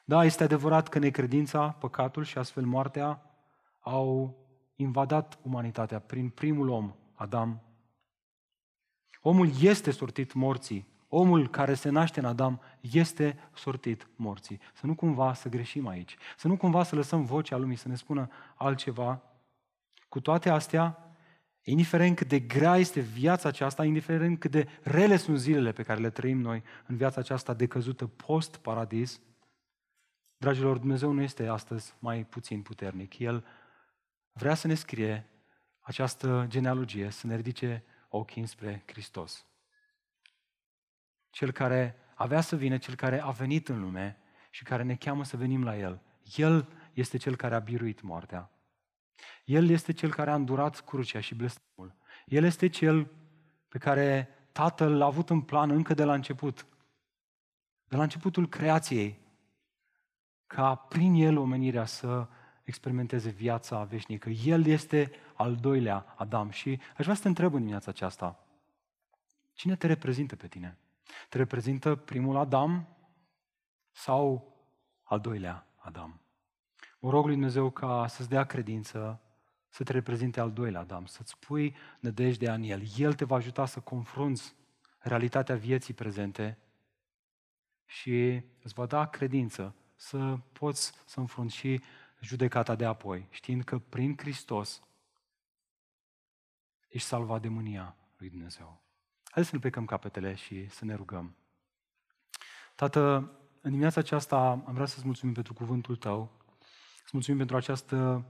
Da, 0.05 0.23
este 0.23 0.43
adevărat 0.43 0.88
că 0.88 0.99
necredința, 0.99 1.69
păcatul 1.71 2.23
și 2.23 2.38
astfel 2.38 2.65
moartea 2.65 3.21
au 3.80 4.38
invadat 4.76 5.39
umanitatea 5.41 5.99
prin 5.99 6.30
primul 6.30 6.69
om, 6.69 6.93
Adam. 7.13 7.61
Omul 9.21 9.49
este 9.61 9.91
sortit 9.91 10.34
morții. 10.34 10.88
Omul 11.07 11.49
care 11.49 11.73
se 11.73 11.89
naște 11.89 12.19
în 12.19 12.26
Adam 12.26 12.61
este 12.80 13.38
sortit 13.53 14.07
morții. 14.15 14.59
Să 14.73 14.86
nu 14.86 14.95
cumva 14.95 15.34
să 15.34 15.49
greșim 15.49 15.88
aici. 15.88 16.17
Să 16.38 16.47
nu 16.47 16.57
cumva 16.57 16.84
să 16.84 16.95
lăsăm 16.95 17.23
vocea 17.23 17.57
lumii 17.57 17.76
să 17.76 17.88
ne 17.88 17.95
spună 17.95 18.30
altceva. 18.55 19.21
Cu 20.09 20.19
toate 20.19 20.49
astea, 20.49 21.15
indiferent 21.63 22.15
cât 22.15 22.28
de 22.28 22.39
grea 22.39 22.78
este 22.78 22.99
viața 22.99 23.47
aceasta, 23.47 23.86
indiferent 23.86 24.39
cât 24.39 24.51
de 24.51 24.67
rele 24.82 25.17
sunt 25.17 25.39
zilele 25.39 25.71
pe 25.71 25.84
care 25.84 25.99
le 25.99 26.09
trăim 26.09 26.39
noi 26.39 26.63
în 26.86 26.95
viața 26.95 27.19
aceasta 27.19 27.53
decăzută 27.53 28.07
post-paradis, 28.07 29.21
dragilor, 30.38 30.78
Dumnezeu 30.78 31.11
nu 31.11 31.21
este 31.21 31.47
astăzi 31.47 31.93
mai 31.99 32.26
puțin 32.26 32.61
puternic. 32.61 33.19
El 33.19 33.45
vrea 34.38 34.56
să 34.56 34.68
ne 34.68 34.74
scrie 34.74 35.30
această 35.80 36.46
genealogie, 36.48 37.10
să 37.10 37.28
ne 37.28 37.36
ridice 37.36 37.84
ochii 38.10 38.48
spre 38.48 38.84
Hristos. 38.86 39.46
Cel 41.30 41.52
care 41.52 41.96
avea 42.16 42.42
să 42.42 42.56
vină, 42.56 42.78
cel 42.78 42.96
care 42.96 43.22
a 43.22 43.30
venit 43.30 43.70
în 43.70 43.80
lume 43.80 44.18
și 44.50 44.64
care 44.64 44.84
ne 44.84 44.96
cheamă 44.96 45.24
să 45.24 45.38
venim 45.38 45.64
la 45.64 45.78
El. 45.78 46.02
El 46.36 46.68
este 46.94 47.18
cel 47.18 47.36
care 47.36 47.56
a 47.56 47.60
biruit 47.60 48.02
moartea. 48.02 48.52
El 49.46 49.70
este 49.70 49.94
cel 49.94 50.14
care 50.14 50.32
a 50.32 50.36
îndurat 50.36 50.80
crucea 50.80 51.20
și 51.20 51.36
blestemul. 51.36 51.96
El 52.26 52.44
este 52.44 52.68
cel 52.68 53.12
pe 53.68 53.78
care 53.78 54.30
Tatăl 54.52 54.98
l-a 54.98 55.06
avut 55.06 55.30
în 55.30 55.42
plan 55.42 55.70
încă 55.70 55.94
de 55.94 56.04
la 56.04 56.14
început. 56.14 56.68
De 57.84 57.96
la 57.96 58.04
începutul 58.04 58.50
creației. 58.50 59.20
Ca 60.48 60.76
prin 60.76 61.14
El 61.14 61.38
omenirea 61.38 61.86
să 61.86 62.28
experimenteze 62.66 63.30
viața 63.30 63.84
veșnică. 63.84 64.30
El 64.30 64.66
este 64.66 65.11
al 65.34 65.55
doilea 65.55 66.13
Adam. 66.18 66.49
Și 66.49 66.80
aș 66.97 67.03
vrea 67.03 67.16
să 67.16 67.22
te 67.22 67.28
întreb 67.28 67.51
în 67.51 67.59
dimineața 67.59 67.91
aceasta. 67.91 68.45
Cine 69.53 69.76
te 69.76 69.88
reprezintă 69.88 70.36
pe 70.36 70.47
tine? 70.47 70.78
Te 71.30 71.38
reprezintă 71.38 71.95
primul 71.95 72.38
Adam 72.38 72.88
sau 73.91 74.53
al 75.03 75.20
doilea 75.20 75.68
Adam? 75.76 76.20
Mă 76.99 77.09
rog 77.09 77.26
lui 77.26 77.34
Dumnezeu 77.34 77.70
ca 77.70 78.07
să-ți 78.07 78.30
dea 78.30 78.43
credință, 78.43 79.22
să 79.70 79.84
te 79.84 79.91
reprezinte 79.91 80.39
al 80.39 80.51
doilea 80.51 80.80
Adam, 80.80 81.05
să-ți 81.05 81.38
pui 81.39 81.76
nădejdea 81.99 82.53
în 82.53 82.63
El. 82.63 82.82
El 82.97 83.13
te 83.13 83.26
va 83.26 83.36
ajuta 83.36 83.66
să 83.66 83.80
confrunți 83.80 84.55
realitatea 84.99 85.55
vieții 85.55 85.93
prezente 85.93 86.57
și 87.86 88.41
îți 88.63 88.74
va 88.74 88.86
da 88.86 89.05
credință 89.05 89.76
să 89.95 90.38
poți 90.51 90.93
să 91.05 91.20
înfrunți 91.20 91.55
și 91.55 91.82
judecata 92.22 92.76
de 92.76 92.86
apoi, 92.86 93.28
știind 93.30 93.63
că 93.63 93.80
prin 93.80 94.18
Hristos 94.18 94.82
ești 96.88 97.07
salvat 97.07 97.41
de 97.41 97.47
mânia 97.47 97.95
lui 98.18 98.30
Dumnezeu. 98.30 98.84
Haideți 99.24 99.49
să 99.49 99.55
ne 99.55 99.61
plecăm 99.61 99.86
capetele 99.86 100.36
și 100.36 100.70
să 100.70 100.86
ne 100.86 100.93
rugăm. 100.95 101.36
Tată, 102.76 103.32
în 103.61 103.70
dimineața 103.70 103.99
aceasta 103.99 104.38
am 104.38 104.74
vrea 104.74 104.86
să-ți 104.86 105.05
mulțumim 105.05 105.34
pentru 105.34 105.53
cuvântul 105.53 105.95
Tău, 105.95 106.32
să 107.03 107.09
mulțumim 107.11 107.38
pentru 107.38 107.55
această 107.55 108.26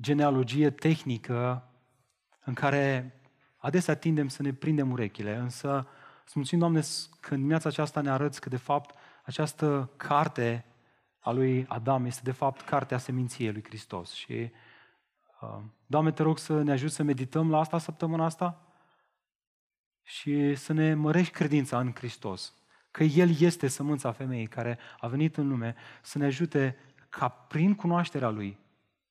genealogie 0.00 0.70
tehnică 0.70 1.68
în 2.44 2.54
care 2.54 3.16
adesea 3.56 3.96
tindem 3.96 4.28
să 4.28 4.42
ne 4.42 4.52
prindem 4.52 4.90
urechile, 4.90 5.36
însă 5.36 5.86
să 6.24 6.32
mulțumim, 6.34 6.60
Doamne, 6.60 6.80
că 7.20 7.30
în 7.30 7.36
dimineața 7.36 7.68
aceasta 7.68 8.00
ne 8.00 8.10
arăți 8.10 8.40
că, 8.40 8.48
de 8.48 8.56
fapt, 8.56 8.94
această 9.24 9.90
carte 9.96 10.64
a 11.24 11.30
lui 11.30 11.66
Adam 11.68 12.04
este 12.04 12.20
de 12.24 12.32
fapt 12.32 12.60
cartea 12.60 12.98
seminției 12.98 13.52
lui 13.52 13.64
Hristos. 13.64 14.12
Și, 14.12 14.50
uh, 15.40 15.58
Doamne, 15.86 16.12
te 16.12 16.22
rog 16.22 16.38
să 16.38 16.62
ne 16.62 16.72
ajut 16.72 16.92
să 16.92 17.02
medităm 17.02 17.50
la 17.50 17.58
asta 17.58 17.78
săptămâna 17.78 18.24
asta 18.24 18.66
și 20.02 20.54
să 20.54 20.72
ne 20.72 20.94
mărești 20.94 21.32
credința 21.32 21.78
în 21.78 21.92
Hristos. 21.94 22.54
Că 22.90 23.02
El 23.02 23.40
este 23.40 23.68
sămânța 23.68 24.12
femeii 24.12 24.46
care 24.46 24.78
a 25.00 25.06
venit 25.06 25.36
în 25.36 25.48
lume 25.48 25.74
să 26.02 26.18
ne 26.18 26.24
ajute 26.24 26.76
ca 27.08 27.28
prin 27.28 27.74
cunoașterea 27.74 28.28
Lui 28.28 28.58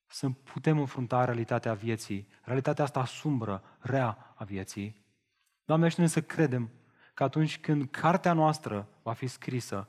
să 0.07 0.29
putem 0.29 0.79
înfrunta 0.79 1.25
realitatea 1.25 1.73
vieții, 1.73 2.27
realitatea 2.41 2.83
asta 2.83 3.05
sumbră, 3.05 3.63
rea 3.79 4.33
a 4.35 4.43
vieții. 4.43 5.05
Doamne, 5.65 5.85
ajută 5.85 6.07
să 6.07 6.21
credem 6.21 6.69
că 7.13 7.23
atunci 7.23 7.59
când 7.59 7.89
cartea 7.89 8.33
noastră 8.33 8.87
va 9.03 9.13
fi 9.13 9.27
scrisă, 9.27 9.87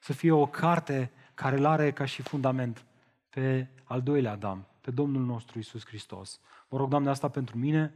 să 0.00 0.12
fie 0.12 0.30
o 0.30 0.46
carte 0.46 1.10
care 1.38 1.56
îl 1.56 1.64
are 1.64 1.92
ca 1.92 2.04
și 2.04 2.22
fundament 2.22 2.84
pe 3.28 3.68
al 3.84 4.02
doilea 4.02 4.32
Adam, 4.32 4.66
pe 4.80 4.90
Domnul 4.90 5.22
nostru 5.22 5.58
Isus 5.58 5.86
Hristos. 5.86 6.40
Mă 6.68 6.78
rog, 6.78 6.88
Doamne, 6.88 7.08
asta 7.10 7.28
pentru 7.28 7.58
mine 7.58 7.94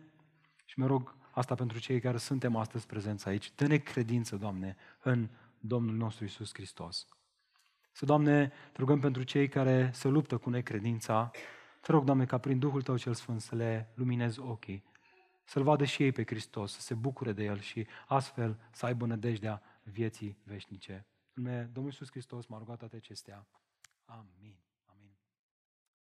și 0.65 0.79
mă 0.79 0.87
rog 0.87 1.15
asta 1.31 1.55
pentru 1.55 1.79
cei 1.79 2.01
care 2.01 2.17
suntem 2.17 2.57
astăzi 2.57 2.87
prezenți 2.87 3.29
aici. 3.29 3.53
Dă-ne 3.55 3.77
credință, 3.77 4.37
Doamne, 4.37 4.77
în 5.03 5.29
Domnul 5.61 5.95
nostru 5.95 6.25
Isus 6.25 6.51
Hristos. 6.53 7.07
Să, 7.93 8.05
Doamne, 8.05 8.49
te 8.49 8.79
rugăm 8.79 9.01
pentru 9.01 9.23
cei 9.23 9.49
care 9.49 9.91
se 9.93 10.09
luptă 10.09 10.37
cu 10.37 10.51
necredința. 10.51 11.31
Te 11.81 11.93
rog, 11.93 12.05
Doamne, 12.05 12.25
ca 12.25 12.39
prin 12.39 12.59
Duhul 12.59 12.83
Tău 12.83 12.97
cel 12.97 13.15
Sfânt 13.15 13.41
să 13.41 13.55
le 13.55 13.93
luminezi 13.95 14.41
ochii, 14.41 14.85
să-L 15.45 15.63
vadă 15.63 15.85
și 15.85 16.03
ei 16.03 16.13
pe 16.13 16.25
Hristos, 16.27 16.73
să 16.73 16.81
se 16.81 16.95
bucure 16.95 17.33
de 17.33 17.45
El 17.45 17.61
și 17.61 17.87
astfel 18.07 18.59
să 18.73 18.87
aibă 18.87 19.07
nădejdea 19.07 19.63
vieții 19.83 20.37
veșnice. 20.45 21.07
În 21.35 21.45
Domnul 21.73 21.93
Iisus 21.93 22.11
Hristos 22.11 22.47
m-a 22.47 22.59
rugat 22.59 22.79
toate 22.79 22.97
acestea. 22.97 23.49
Amin. 24.05 24.62